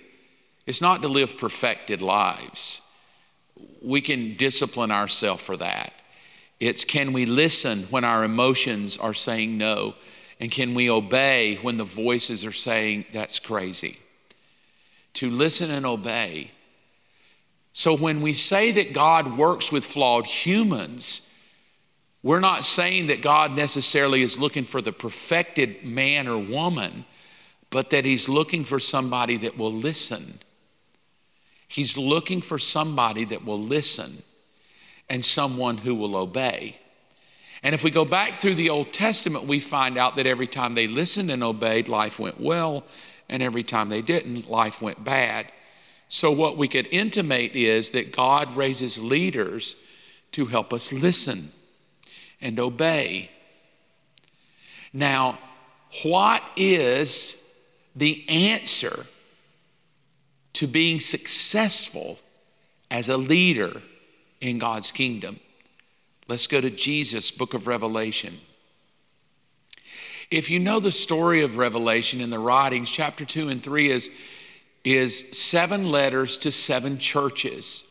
it's 0.66 0.82
not 0.82 1.01
to 1.01 1.07
live 1.07 1.38
perfected 1.38 2.01
lives 2.01 2.82
we 3.82 4.01
can 4.01 4.36
discipline 4.36 4.91
ourselves 4.91 5.41
for 5.41 5.57
that. 5.57 5.93
It's 6.59 6.86
can 6.86 7.14
we 7.14 7.26
listen 7.26 7.84
when 7.89 8.03
our 8.03 8.24
emotions 8.24 8.97
are 8.97 9.14
saying 9.14 9.57
no? 9.57 9.95
And 10.39 10.51
can 10.51 10.74
we 10.74 10.89
obey 10.89 11.55
when 11.62 11.78
the 11.78 11.84
voices 11.84 12.45
are 12.45 12.51
saying 12.51 13.05
that's 13.12 13.39
crazy? 13.39 13.97
To 15.16 15.30
listen 15.30 15.72
and 15.72 15.86
obey. 15.86 16.51
So 17.74 17.95
when 17.95 18.22
we 18.22 18.34
say 18.34 18.72
that 18.72 18.93
God 18.93 19.38
works 19.38 19.72
with 19.72 19.86
flawed 19.86 20.26
humans, 20.26 21.22
we're 22.22 22.39
not 22.39 22.64
saying 22.64 23.07
that 23.07 23.22
God 23.22 23.55
necessarily 23.55 24.22
is 24.22 24.38
looking 24.38 24.66
for 24.66 24.82
the 24.82 24.91
perfected 24.91 25.84
man 25.84 26.28
or 26.28 26.38
woman, 26.38 27.05
but 27.70 27.89
that 27.91 28.05
He's 28.05 28.30
looking 28.30 28.66
for 28.66 28.80
somebody 28.80 29.38
that 29.38 29.57
will 29.57 29.72
listen 29.72 30.39
He's 31.72 31.95
looking 31.95 32.41
for 32.41 32.59
somebody 32.59 33.24
that 33.24 33.45
will 33.45 33.57
listen 33.57 34.24
and 35.09 35.24
someone 35.24 35.78
who 35.78 35.95
will 35.95 36.17
obey. 36.17 36.78
And 37.63 37.74
if 37.74 37.82
we 37.82 37.91
go 37.91 38.03
back 38.03 38.36
through 38.36 38.55
the 38.55 38.69
Old 38.69 38.91
Testament, 38.91 39.45
we 39.45 39.61
find 39.61 39.97
out 39.97 40.17
that 40.17 40.28
every 40.28 40.47
time 40.47 40.76
they 40.76 40.88
listened 40.88 41.32
and 41.32 41.41
obeyed, 41.41 41.88
life 41.88 42.19
went 42.19 42.41
well, 42.41 42.84
and 43.30 43.41
every 43.41 43.63
time 43.63 43.88
they 43.88 44.01
didn't, 44.01 44.49
life 44.49 44.82
went 44.82 45.01
bad. 45.05 45.49
So, 46.09 46.30
what 46.30 46.57
we 46.57 46.67
could 46.67 46.89
intimate 46.91 47.55
is 47.55 47.91
that 47.91 48.11
God 48.11 48.57
raises 48.57 49.01
leaders 49.01 49.78
to 50.34 50.47
help 50.47 50.74
us 50.74 50.91
listen 50.91 51.51
and 52.41 52.59
obey. 52.59 53.32
Now, 54.91 55.39
what 56.03 56.43
is 56.57 57.38
the 57.95 58.28
answer 58.28 59.05
to 60.54 60.68
being 60.68 60.99
successful 60.99 62.20
as 62.89 63.10
a 63.10 63.18
leader 63.18 63.82
in 64.39 64.60
God's 64.60 64.91
kingdom. 64.91 65.39
Let's 66.28 66.47
go 66.47 66.62
to 66.62 66.70
Jesus, 66.70 67.32
book 67.32 67.54
of 67.54 67.68
Revelation. 67.68 68.39
If 70.30 70.49
you 70.49 70.60
know 70.60 70.80
the 70.80 70.91
story 70.91 71.41
of 71.41 71.58
Revelation 71.58 72.22
in 72.22 72.30
the 72.30 72.39
writings, 72.39 72.89
chapter 72.89 73.26
2 73.26 73.49
and 73.49 73.62
3 73.62 73.89
is 73.89 74.10
is 74.84 75.38
seven 75.38 75.91
letters 75.91 76.38
to 76.38 76.52
seven 76.52 76.97
churches. 76.97 77.88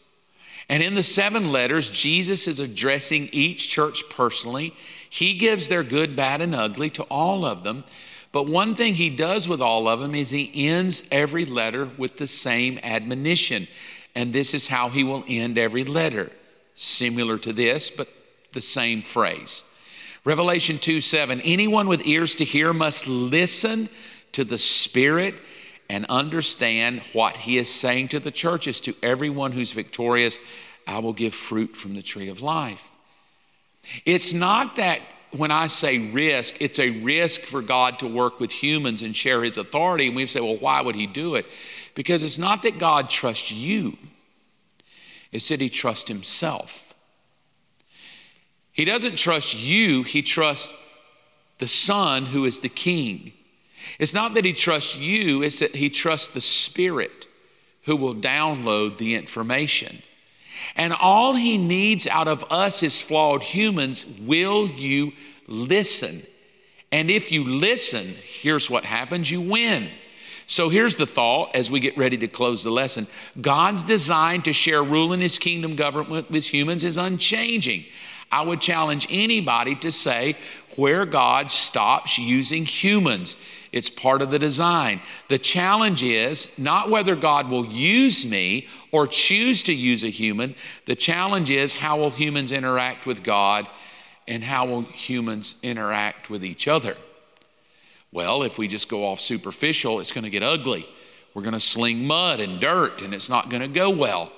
And 0.68 0.82
in 0.82 0.94
the 0.94 1.02
seven 1.02 1.50
letters, 1.50 1.90
Jesus 1.90 2.46
is 2.46 2.60
addressing 2.60 3.28
each 3.32 3.68
church 3.68 4.04
personally. 4.08 4.74
He 5.08 5.34
gives 5.34 5.68
their 5.68 5.82
good, 5.82 6.14
bad, 6.14 6.40
and 6.40 6.54
ugly 6.54 6.90
to 6.90 7.02
all 7.04 7.44
of 7.44 7.64
them. 7.64 7.84
But 8.32 8.46
one 8.46 8.74
thing 8.74 8.94
he 8.94 9.10
does 9.10 9.48
with 9.48 9.60
all 9.60 9.88
of 9.88 10.00
them 10.00 10.14
is 10.14 10.30
he 10.30 10.68
ends 10.68 11.02
every 11.10 11.44
letter 11.44 11.88
with 11.98 12.16
the 12.16 12.26
same 12.26 12.78
admonition. 12.82 13.66
And 14.14 14.32
this 14.32 14.54
is 14.54 14.68
how 14.68 14.88
he 14.88 15.02
will 15.02 15.24
end 15.26 15.58
every 15.58 15.84
letter. 15.84 16.30
Similar 16.74 17.38
to 17.38 17.52
this, 17.52 17.90
but 17.90 18.08
the 18.52 18.60
same 18.60 19.02
phrase. 19.02 19.64
Revelation 20.24 20.78
2 20.78 21.00
7 21.00 21.40
Anyone 21.40 21.88
with 21.88 22.06
ears 22.06 22.34
to 22.36 22.44
hear 22.44 22.72
must 22.72 23.06
listen 23.06 23.88
to 24.32 24.44
the 24.44 24.58
Spirit 24.58 25.34
and 25.88 26.06
understand 26.08 27.00
what 27.12 27.36
he 27.36 27.58
is 27.58 27.68
saying 27.68 28.08
to 28.08 28.20
the 28.20 28.30
churches. 28.30 28.80
To 28.82 28.94
everyone 29.02 29.52
who's 29.52 29.72
victorious, 29.72 30.38
I 30.86 30.98
will 31.00 31.12
give 31.12 31.34
fruit 31.34 31.76
from 31.76 31.94
the 31.94 32.02
tree 32.02 32.28
of 32.28 32.42
life. 32.42 32.90
It's 34.04 34.32
not 34.32 34.76
that 34.76 35.00
when 35.32 35.50
I 35.50 35.68
say 35.68 35.98
risk, 36.10 36.60
it's 36.60 36.78
a 36.78 36.90
risk 37.02 37.42
for 37.42 37.62
God 37.62 37.98
to 38.00 38.06
work 38.06 38.40
with 38.40 38.50
humans 38.50 39.02
and 39.02 39.16
share 39.16 39.44
his 39.44 39.56
authority. 39.56 40.08
And 40.08 40.16
we 40.16 40.26
say, 40.26 40.40
well, 40.40 40.56
why 40.56 40.80
would 40.80 40.96
he 40.96 41.06
do 41.06 41.36
it? 41.36 41.46
Because 41.94 42.22
it's 42.22 42.38
not 42.38 42.62
that 42.62 42.78
God 42.78 43.10
trusts 43.10 43.52
you, 43.52 43.96
it's 45.32 45.48
that 45.48 45.60
he 45.60 45.70
trusts 45.70 46.08
himself. 46.08 46.94
He 48.72 48.84
doesn't 48.84 49.16
trust 49.16 49.54
you, 49.58 50.02
he 50.02 50.22
trusts 50.22 50.72
the 51.58 51.68
Son 51.68 52.26
who 52.26 52.44
is 52.44 52.60
the 52.60 52.68
King. 52.68 53.32
It's 53.98 54.14
not 54.14 54.34
that 54.34 54.44
he 54.44 54.52
trusts 54.52 54.96
you, 54.96 55.42
it's 55.42 55.58
that 55.58 55.74
he 55.74 55.90
trusts 55.90 56.28
the 56.28 56.40
Spirit 56.40 57.26
who 57.84 57.96
will 57.96 58.14
download 58.14 58.98
the 58.98 59.14
information. 59.14 60.02
And 60.76 60.92
all 60.92 61.34
he 61.34 61.58
needs 61.58 62.06
out 62.06 62.28
of 62.28 62.44
us 62.50 62.82
as 62.82 63.00
flawed 63.00 63.42
humans 63.42 64.06
will 64.20 64.68
you 64.68 65.12
listen? 65.46 66.22
And 66.92 67.10
if 67.10 67.30
you 67.30 67.44
listen, 67.44 68.14
here's 68.40 68.68
what 68.68 68.84
happens 68.84 69.30
you 69.30 69.40
win. 69.40 69.90
So 70.46 70.68
here's 70.68 70.96
the 70.96 71.06
thought 71.06 71.54
as 71.54 71.70
we 71.70 71.78
get 71.78 71.96
ready 71.96 72.16
to 72.16 72.26
close 72.26 72.64
the 72.64 72.72
lesson 72.72 73.06
God's 73.40 73.84
design 73.84 74.42
to 74.42 74.52
share 74.52 74.82
rule 74.82 75.12
in 75.12 75.20
his 75.20 75.38
kingdom 75.38 75.76
government 75.76 76.30
with 76.30 76.52
humans 76.52 76.82
is 76.82 76.96
unchanging. 76.96 77.84
I 78.30 78.42
would 78.42 78.60
challenge 78.60 79.06
anybody 79.10 79.74
to 79.76 79.90
say 79.90 80.36
where 80.76 81.04
God 81.04 81.50
stops 81.50 82.18
using 82.18 82.64
humans. 82.64 83.36
It's 83.72 83.90
part 83.90 84.22
of 84.22 84.30
the 84.30 84.38
design. 84.38 85.00
The 85.28 85.38
challenge 85.38 86.02
is 86.02 86.56
not 86.58 86.90
whether 86.90 87.14
God 87.14 87.48
will 87.50 87.66
use 87.66 88.26
me 88.26 88.68
or 88.92 89.06
choose 89.06 89.62
to 89.64 89.72
use 89.72 90.04
a 90.04 90.10
human. 90.10 90.54
The 90.86 90.96
challenge 90.96 91.50
is 91.50 91.74
how 91.74 91.98
will 91.98 92.10
humans 92.10 92.52
interact 92.52 93.06
with 93.06 93.22
God 93.22 93.68
and 94.26 94.42
how 94.44 94.66
will 94.66 94.82
humans 94.82 95.56
interact 95.62 96.30
with 96.30 96.44
each 96.44 96.68
other? 96.68 96.96
Well, 98.12 98.42
if 98.42 98.58
we 98.58 98.66
just 98.66 98.88
go 98.88 99.04
off 99.04 99.20
superficial, 99.20 100.00
it's 100.00 100.12
going 100.12 100.24
to 100.24 100.30
get 100.30 100.42
ugly. 100.42 100.88
We're 101.34 101.42
going 101.42 101.52
to 101.52 101.60
sling 101.60 102.06
mud 102.06 102.40
and 102.40 102.60
dirt 102.60 103.02
and 103.02 103.14
it's 103.14 103.28
not 103.28 103.50
going 103.50 103.62
to 103.62 103.68
go 103.68 103.90
well. 103.90 104.32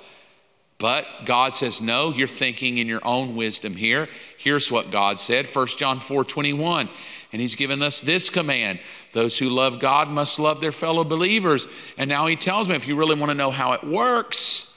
But 0.83 1.07
God 1.27 1.55
says, 1.55 1.81
No, 1.81 2.13
you're 2.13 2.27
thinking 2.27 2.79
in 2.79 2.89
your 2.89 3.07
own 3.07 3.37
wisdom 3.37 3.77
here. 3.77 4.09
Here's 4.37 4.69
what 4.69 4.91
God 4.91 5.21
said 5.21 5.47
1 5.47 5.67
John 5.69 6.01
4 6.01 6.25
21. 6.25 6.89
And 7.33 7.41
He's 7.41 7.55
given 7.55 7.83
us 7.83 8.01
this 8.01 8.29
command 8.29 8.81
those 9.13 9.39
who 9.39 9.49
love 9.49 9.79
God 9.79 10.09
must 10.09 10.41
love 10.41 10.61
their 10.61 10.73
fellow 10.73 11.05
believers. 11.05 11.69
And 11.97 12.09
now 12.09 12.27
He 12.27 12.35
tells 12.35 12.69
me 12.69 12.75
if 12.75 12.89
you 12.89 12.97
really 12.97 13.15
want 13.15 13.31
to 13.31 13.37
know 13.37 13.53
how 13.53 13.75
it 13.75 13.85
works, 13.85 14.73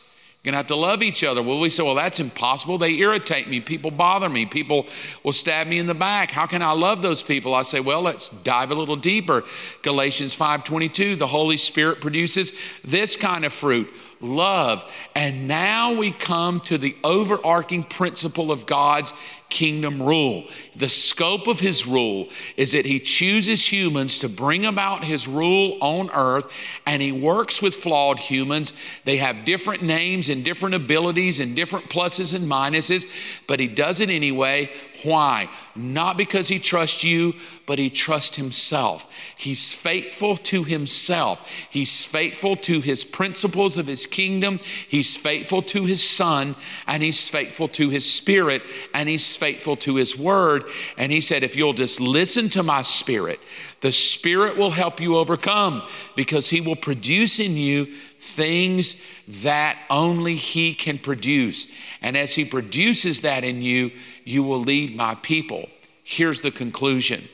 you're 0.45 0.51
going 0.51 0.53
to 0.53 0.58
have 0.58 0.68
to 0.68 0.76
love 0.76 1.01
each 1.01 1.24
other. 1.24 1.41
Well, 1.41 1.60
we 1.60 1.72
say, 1.72 1.82
well, 1.82 1.95
that's 1.95 2.20
impossible. 2.20 2.78
They 2.78 2.99
irritate 2.99 3.49
me. 3.49 3.62
People 3.62 3.89
bother 3.89 4.30
me. 4.30 4.45
People 4.45 4.86
will 5.24 5.32
stab 5.32 5.66
me 5.66 5.80
in 5.80 5.88
the 5.88 5.95
back. 5.95 6.30
How 6.30 6.45
can 6.45 6.62
I 6.62 6.74
love 6.74 7.01
those 7.01 7.24
people? 7.24 7.56
I 7.56 7.64
say, 7.64 7.80
well, 7.80 8.03
let's 8.03 8.30
dive 8.30 8.70
a 8.70 8.76
little 8.76 8.95
deeper. 8.95 9.43
Galatians 9.82 10.36
5:22, 10.36 11.18
the 11.18 11.26
Holy 11.26 11.58
Spirit 11.58 11.99
produces 11.99 12.53
this 12.84 13.16
kind 13.16 13.43
of 13.43 13.53
fruit 13.53 13.91
love. 14.22 14.84
And 15.16 15.47
now 15.47 15.93
we 15.93 16.11
come 16.11 16.59
to 16.61 16.78
the 16.78 16.95
overarching 17.03 17.84
principle 17.84 18.51
of 18.51 18.66
God's 18.66 19.13
kingdom 19.49 20.01
rule. 20.01 20.45
The 20.76 20.89
scope 20.89 21.47
of 21.47 21.59
his 21.59 21.86
rule 21.86 22.28
is 22.57 22.72
that 22.74 22.86
he 22.86 22.99
chooses 22.99 23.72
humans 23.72 24.20
to 24.20 24.30
bring 24.30 24.66
about 24.66 25.03
his 25.03 25.28
rule 25.28 25.78
on 25.82 26.09
earth, 26.11 26.51
and 26.86 27.01
he 27.01 27.11
works 27.11 27.61
with 27.61 27.76
flawed 27.76 28.20
humans. 28.20 28.74
They 29.03 29.18
have 29.18 29.45
different 29.45 29.84
names 29.84 30.30
and 30.30 30.43
different 30.43 30.76
abilities 30.76 31.39
and 31.39 31.55
different 31.55 31.89
pluses 31.89 32.34
and 32.34 32.49
minuses, 32.49 33.05
but 33.47 33.59
he 33.59 33.68
does 33.68 33.99
it 33.99 34.09
anyway. 34.09 34.72
Why? 35.06 35.49
Not 35.76 36.18
because 36.18 36.47
he 36.47 36.58
trusts 36.58 37.03
you, 37.03 37.36
but 37.68 37.78
he 37.78 37.91
trusts 37.91 38.36
himself. 38.38 39.08
He's 39.38 39.72
faithful 39.72 40.36
to 40.38 40.64
himself. 40.64 41.47
He's 41.70 42.03
faithful 42.03 42.56
to 42.58 42.82
his 42.82 43.03
principles 43.03 43.78
of 43.78 43.86
his 43.86 44.08
kingdom. 44.08 44.60
He's 44.88 45.16
faithful 45.16 45.62
to 45.62 45.86
his 45.86 46.08
son, 46.08 46.56
and 46.88 47.03
he's 47.03 47.30
faithful 47.30 47.68
to 47.70 47.89
his 47.89 48.12
spirit, 48.12 48.64
and 48.95 49.08
he's 49.08 49.36
faithful 49.36 49.78
to 49.78 49.95
his 49.95 50.18
word. 50.18 50.64
And 50.97 51.12
he 51.12 51.22
said, 51.22 51.43
If 51.43 51.56
you'll 51.56 51.74
just 51.74 52.01
listen 52.01 52.49
to 52.49 52.64
my 52.64 52.82
spirit, 52.82 53.39
the 53.82 53.91
spirit 53.91 54.58
will 54.58 54.72
help 54.72 54.99
you 54.99 55.18
overcome 55.18 55.84
because 56.16 56.49
he 56.49 56.62
will 56.62 56.76
produce 56.76 57.39
in 57.39 57.56
you 57.56 57.93
things 58.26 59.01
that 59.28 59.78
only 59.89 60.36
he 60.36 60.73
can 60.73 60.97
produce. 60.97 61.71
And 62.01 62.17
as 62.17 62.34
he 62.34 62.45
produces 62.45 63.21
that 63.21 63.43
in 63.43 63.61
you, 63.61 63.91
you 64.23 64.43
will 64.43 64.59
lead 64.59 64.95
my 64.95 65.15
people. 65.15 65.69
Here's 66.03 66.41
the 66.41 66.51
conclusion 66.51 67.28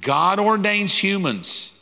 God 0.00 0.38
ordains 0.38 0.96
humans 1.02 1.75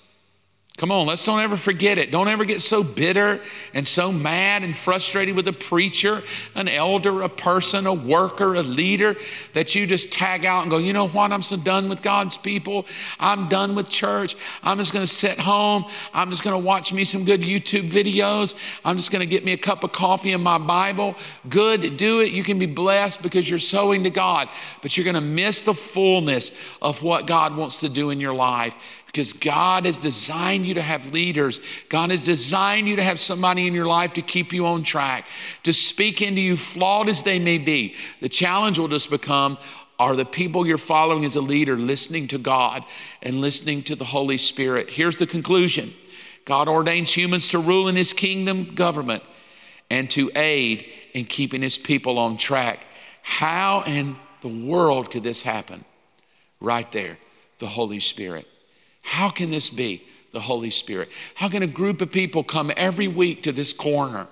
Come 0.76 0.90
on, 0.90 1.06
let's 1.06 1.24
don't 1.24 1.38
ever 1.38 1.56
forget 1.56 1.98
it. 1.98 2.10
Don't 2.10 2.26
ever 2.26 2.44
get 2.44 2.60
so 2.60 2.82
bitter 2.82 3.40
and 3.74 3.86
so 3.86 4.10
mad 4.10 4.64
and 4.64 4.76
frustrated 4.76 5.36
with 5.36 5.46
a 5.46 5.52
preacher, 5.52 6.24
an 6.56 6.66
elder, 6.66 7.22
a 7.22 7.28
person, 7.28 7.86
a 7.86 7.94
worker, 7.94 8.56
a 8.56 8.62
leader 8.62 9.14
that 9.52 9.76
you 9.76 9.86
just 9.86 10.10
tag 10.10 10.44
out 10.44 10.62
and 10.62 10.72
go, 10.72 10.78
you 10.78 10.92
know 10.92 11.06
what? 11.06 11.30
I'm 11.30 11.42
so 11.42 11.56
done 11.56 11.88
with 11.88 12.02
God's 12.02 12.36
people. 12.36 12.86
I'm 13.20 13.48
done 13.48 13.76
with 13.76 13.88
church. 13.88 14.34
I'm 14.64 14.78
just 14.78 14.92
going 14.92 15.04
to 15.04 15.12
sit 15.12 15.38
home. 15.38 15.84
I'm 16.12 16.28
just 16.30 16.42
going 16.42 16.60
to 16.60 16.66
watch 16.66 16.92
me 16.92 17.04
some 17.04 17.24
good 17.24 17.42
YouTube 17.42 17.88
videos. 17.92 18.54
I'm 18.84 18.96
just 18.96 19.12
going 19.12 19.20
to 19.20 19.26
get 19.26 19.44
me 19.44 19.52
a 19.52 19.56
cup 19.56 19.84
of 19.84 19.92
coffee 19.92 20.32
and 20.32 20.42
my 20.42 20.58
Bible. 20.58 21.14
Good, 21.48 21.96
do 21.96 22.18
it. 22.18 22.32
You 22.32 22.42
can 22.42 22.58
be 22.58 22.66
blessed 22.66 23.22
because 23.22 23.48
you're 23.48 23.60
sowing 23.60 24.02
to 24.02 24.10
God, 24.10 24.48
but 24.82 24.96
you're 24.96 25.04
going 25.04 25.14
to 25.14 25.20
miss 25.20 25.60
the 25.60 25.74
fullness 25.74 26.50
of 26.82 27.04
what 27.04 27.28
God 27.28 27.56
wants 27.56 27.78
to 27.78 27.88
do 27.88 28.10
in 28.10 28.18
your 28.18 28.34
life 28.34 28.74
because 29.14 29.32
God 29.32 29.84
has 29.84 29.96
designed 29.96 30.66
you 30.66 30.74
to 30.74 30.82
have 30.82 31.12
leaders. 31.12 31.60
God 31.88 32.10
has 32.10 32.20
designed 32.20 32.88
you 32.88 32.96
to 32.96 33.02
have 33.02 33.20
somebody 33.20 33.68
in 33.68 33.72
your 33.72 33.86
life 33.86 34.14
to 34.14 34.22
keep 34.22 34.52
you 34.52 34.66
on 34.66 34.82
track, 34.82 35.28
to 35.62 35.72
speak 35.72 36.20
into 36.20 36.40
you, 36.40 36.56
flawed 36.56 37.08
as 37.08 37.22
they 37.22 37.38
may 37.38 37.58
be. 37.58 37.94
The 38.20 38.28
challenge 38.28 38.76
will 38.76 38.88
just 38.88 39.10
become 39.10 39.56
are 40.00 40.16
the 40.16 40.24
people 40.24 40.66
you're 40.66 40.78
following 40.78 41.24
as 41.24 41.36
a 41.36 41.40
leader 41.40 41.76
listening 41.76 42.26
to 42.28 42.38
God 42.38 42.84
and 43.22 43.40
listening 43.40 43.84
to 43.84 43.94
the 43.94 44.04
Holy 44.04 44.36
Spirit? 44.36 44.90
Here's 44.90 45.18
the 45.18 45.28
conclusion 45.28 45.94
God 46.44 46.66
ordains 46.66 47.16
humans 47.16 47.46
to 47.50 47.60
rule 47.60 47.86
in 47.86 47.94
his 47.94 48.12
kingdom 48.12 48.74
government 48.74 49.22
and 49.90 50.10
to 50.10 50.32
aid 50.34 50.86
in 51.12 51.24
keeping 51.24 51.62
his 51.62 51.78
people 51.78 52.18
on 52.18 52.36
track. 52.36 52.80
How 53.22 53.84
in 53.86 54.16
the 54.40 54.48
world 54.48 55.12
could 55.12 55.22
this 55.22 55.42
happen? 55.42 55.84
Right 56.58 56.90
there, 56.90 57.16
the 57.60 57.68
Holy 57.68 58.00
Spirit. 58.00 58.48
How 59.04 59.28
can 59.28 59.50
this 59.50 59.70
be? 59.70 60.02
The 60.32 60.40
Holy 60.40 60.70
Spirit. 60.70 61.10
How 61.36 61.48
can 61.48 61.62
a 61.62 61.68
group 61.68 62.00
of 62.00 62.10
people 62.10 62.42
come 62.42 62.72
every 62.76 63.06
week 63.06 63.44
to 63.44 63.52
this 63.52 63.72
corner? 63.72 64.26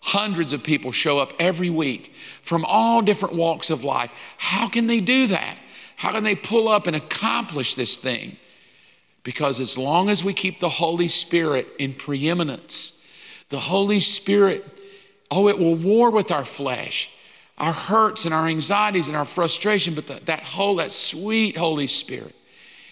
Hundreds 0.00 0.52
of 0.52 0.62
people 0.62 0.92
show 0.92 1.18
up 1.18 1.32
every 1.38 1.70
week 1.70 2.12
from 2.42 2.64
all 2.66 3.00
different 3.00 3.36
walks 3.36 3.70
of 3.70 3.84
life. 3.84 4.10
How 4.36 4.68
can 4.68 4.88
they 4.88 5.00
do 5.00 5.28
that? 5.28 5.56
How 5.96 6.12
can 6.12 6.24
they 6.24 6.34
pull 6.34 6.68
up 6.68 6.86
and 6.86 6.96
accomplish 6.96 7.76
this 7.76 7.96
thing? 7.96 8.36
Because 9.22 9.60
as 9.60 9.78
long 9.78 10.10
as 10.10 10.24
we 10.24 10.34
keep 10.34 10.58
the 10.58 10.68
Holy 10.68 11.08
Spirit 11.08 11.68
in 11.78 11.94
preeminence, 11.94 13.02
the 13.48 13.60
Holy 13.60 14.00
Spirit, 14.00 14.66
oh, 15.30 15.48
it 15.48 15.58
will 15.58 15.76
war 15.76 16.10
with 16.10 16.32
our 16.32 16.44
flesh, 16.44 17.08
our 17.58 17.72
hurts 17.72 18.24
and 18.24 18.34
our 18.34 18.48
anxieties 18.48 19.08
and 19.08 19.16
our 19.16 19.24
frustration, 19.24 19.94
but 19.94 20.08
the, 20.08 20.20
that 20.24 20.42
whole, 20.42 20.76
that 20.76 20.90
sweet 20.90 21.56
Holy 21.56 21.86
Spirit 21.86 22.34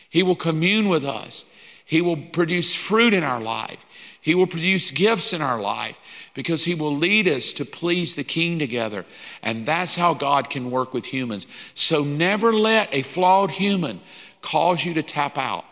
he 0.09 0.22
will 0.22 0.36
commune 0.36 0.88
with 0.88 1.04
us. 1.04 1.44
He 1.84 2.02
will 2.02 2.16
produce 2.16 2.74
fruit 2.74 3.14
in 3.14 3.22
our 3.22 3.40
life. 3.40 3.86
He 4.20 4.34
will 4.34 4.46
produce 4.46 4.90
gifts 4.90 5.32
in 5.32 5.40
our 5.40 5.59
life 5.59 5.98
because 6.34 6.64
He 6.64 6.74
will 6.74 6.94
lead 6.94 7.26
us 7.26 7.52
to 7.54 7.64
please 7.64 8.14
the 8.14 8.24
King 8.24 8.59
together. 8.59 9.06
And 9.42 9.64
that's 9.64 9.96
how 9.96 10.12
God 10.12 10.50
can 10.50 10.70
work 10.70 10.92
with 10.92 11.06
humans. 11.06 11.46
So 11.74 12.04
never 12.04 12.52
let 12.52 12.92
a 12.92 13.02
flawed 13.02 13.52
human 13.52 14.00
cause 14.42 14.84
you 14.84 14.92
to 14.94 15.02
tap 15.02 15.38
out. 15.38 15.64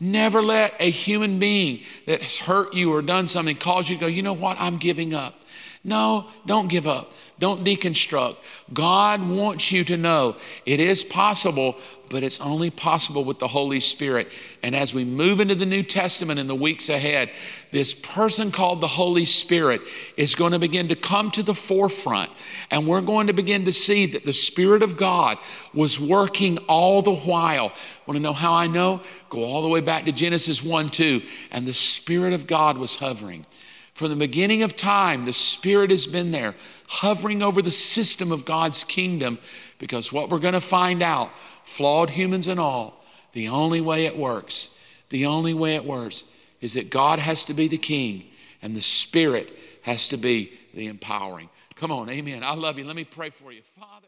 Never 0.00 0.42
let 0.42 0.74
a 0.80 0.90
human 0.90 1.38
being 1.38 1.84
that 2.06 2.22
has 2.22 2.38
hurt 2.38 2.74
you 2.74 2.92
or 2.92 3.00
done 3.00 3.28
something 3.28 3.54
cause 3.54 3.88
you 3.88 3.96
to 3.96 4.00
go, 4.00 4.06
you 4.06 4.22
know 4.22 4.32
what, 4.32 4.56
I'm 4.58 4.78
giving 4.78 5.14
up. 5.14 5.34
No, 5.84 6.26
don't 6.46 6.68
give 6.68 6.86
up. 6.86 7.12
Don't 7.38 7.64
deconstruct. 7.64 8.36
God 8.72 9.26
wants 9.26 9.72
you 9.72 9.84
to 9.84 9.96
know 9.96 10.36
it 10.66 10.80
is 10.80 11.02
possible, 11.02 11.76
but 12.10 12.24
it's 12.24 12.40
only 12.40 12.70
possible 12.70 13.24
with 13.24 13.38
the 13.38 13.48
Holy 13.48 13.78
Spirit. 13.78 14.28
And 14.64 14.74
as 14.74 14.92
we 14.92 15.04
move 15.04 15.38
into 15.38 15.54
the 15.54 15.64
New 15.64 15.84
Testament 15.84 16.40
in 16.40 16.48
the 16.48 16.54
weeks 16.56 16.88
ahead, 16.88 17.30
this 17.70 17.94
person 17.94 18.50
called 18.50 18.80
the 18.80 18.88
Holy 18.88 19.24
Spirit 19.24 19.80
is 20.16 20.34
going 20.34 20.50
to 20.50 20.58
begin 20.58 20.88
to 20.88 20.96
come 20.96 21.30
to 21.30 21.42
the 21.42 21.54
forefront. 21.54 22.30
And 22.70 22.86
we're 22.86 23.00
going 23.00 23.28
to 23.28 23.32
begin 23.32 23.64
to 23.64 23.72
see 23.72 24.06
that 24.06 24.24
the 24.24 24.32
Spirit 24.32 24.82
of 24.82 24.96
God 24.96 25.38
was 25.72 26.00
working 26.00 26.58
all 26.66 27.00
the 27.00 27.14
while. 27.14 27.72
Want 28.06 28.16
to 28.16 28.22
know 28.22 28.32
how 28.32 28.54
I 28.54 28.66
know? 28.66 29.02
Go 29.28 29.44
all 29.44 29.62
the 29.62 29.68
way 29.68 29.80
back 29.80 30.04
to 30.06 30.12
Genesis 30.12 30.64
1 30.64 30.90
2. 30.90 31.22
And 31.52 31.64
the 31.64 31.72
Spirit 31.72 32.32
of 32.32 32.48
God 32.48 32.76
was 32.76 32.96
hovering. 32.96 33.46
From 33.94 34.08
the 34.08 34.16
beginning 34.16 34.62
of 34.62 34.76
time, 34.76 35.26
the 35.26 35.32
Spirit 35.32 35.90
has 35.90 36.06
been 36.06 36.30
there, 36.30 36.54
hovering 36.88 37.42
over 37.42 37.60
the 37.60 37.70
system 37.70 38.32
of 38.32 38.46
God's 38.46 38.82
kingdom, 38.82 39.38
because 39.78 40.10
what 40.10 40.30
we're 40.30 40.38
going 40.38 40.54
to 40.54 40.60
find 40.62 41.02
out, 41.02 41.30
flawed 41.64 42.10
humans 42.10 42.48
and 42.48 42.60
all, 42.60 43.04
the 43.32 43.48
only 43.48 43.80
way 43.80 44.06
it 44.06 44.16
works, 44.16 44.74
the 45.10 45.26
only 45.26 45.54
way 45.54 45.76
it 45.76 45.84
works 45.84 46.24
is 46.60 46.74
that 46.74 46.90
God 46.90 47.18
has 47.18 47.44
to 47.44 47.54
be 47.54 47.68
the 47.68 47.78
king 47.78 48.24
and 48.62 48.76
the 48.76 48.82
Spirit 48.82 49.48
has 49.82 50.08
to 50.08 50.16
be 50.16 50.52
the 50.74 50.86
empowering. 50.86 51.48
Come 51.76 51.90
on, 51.90 52.10
amen. 52.10 52.42
I 52.44 52.54
love 52.54 52.78
you. 52.78 52.84
Let 52.84 52.96
me 52.96 53.04
pray 53.04 53.30
for 53.30 53.52
you. 53.52 53.62
Father. 53.78 53.99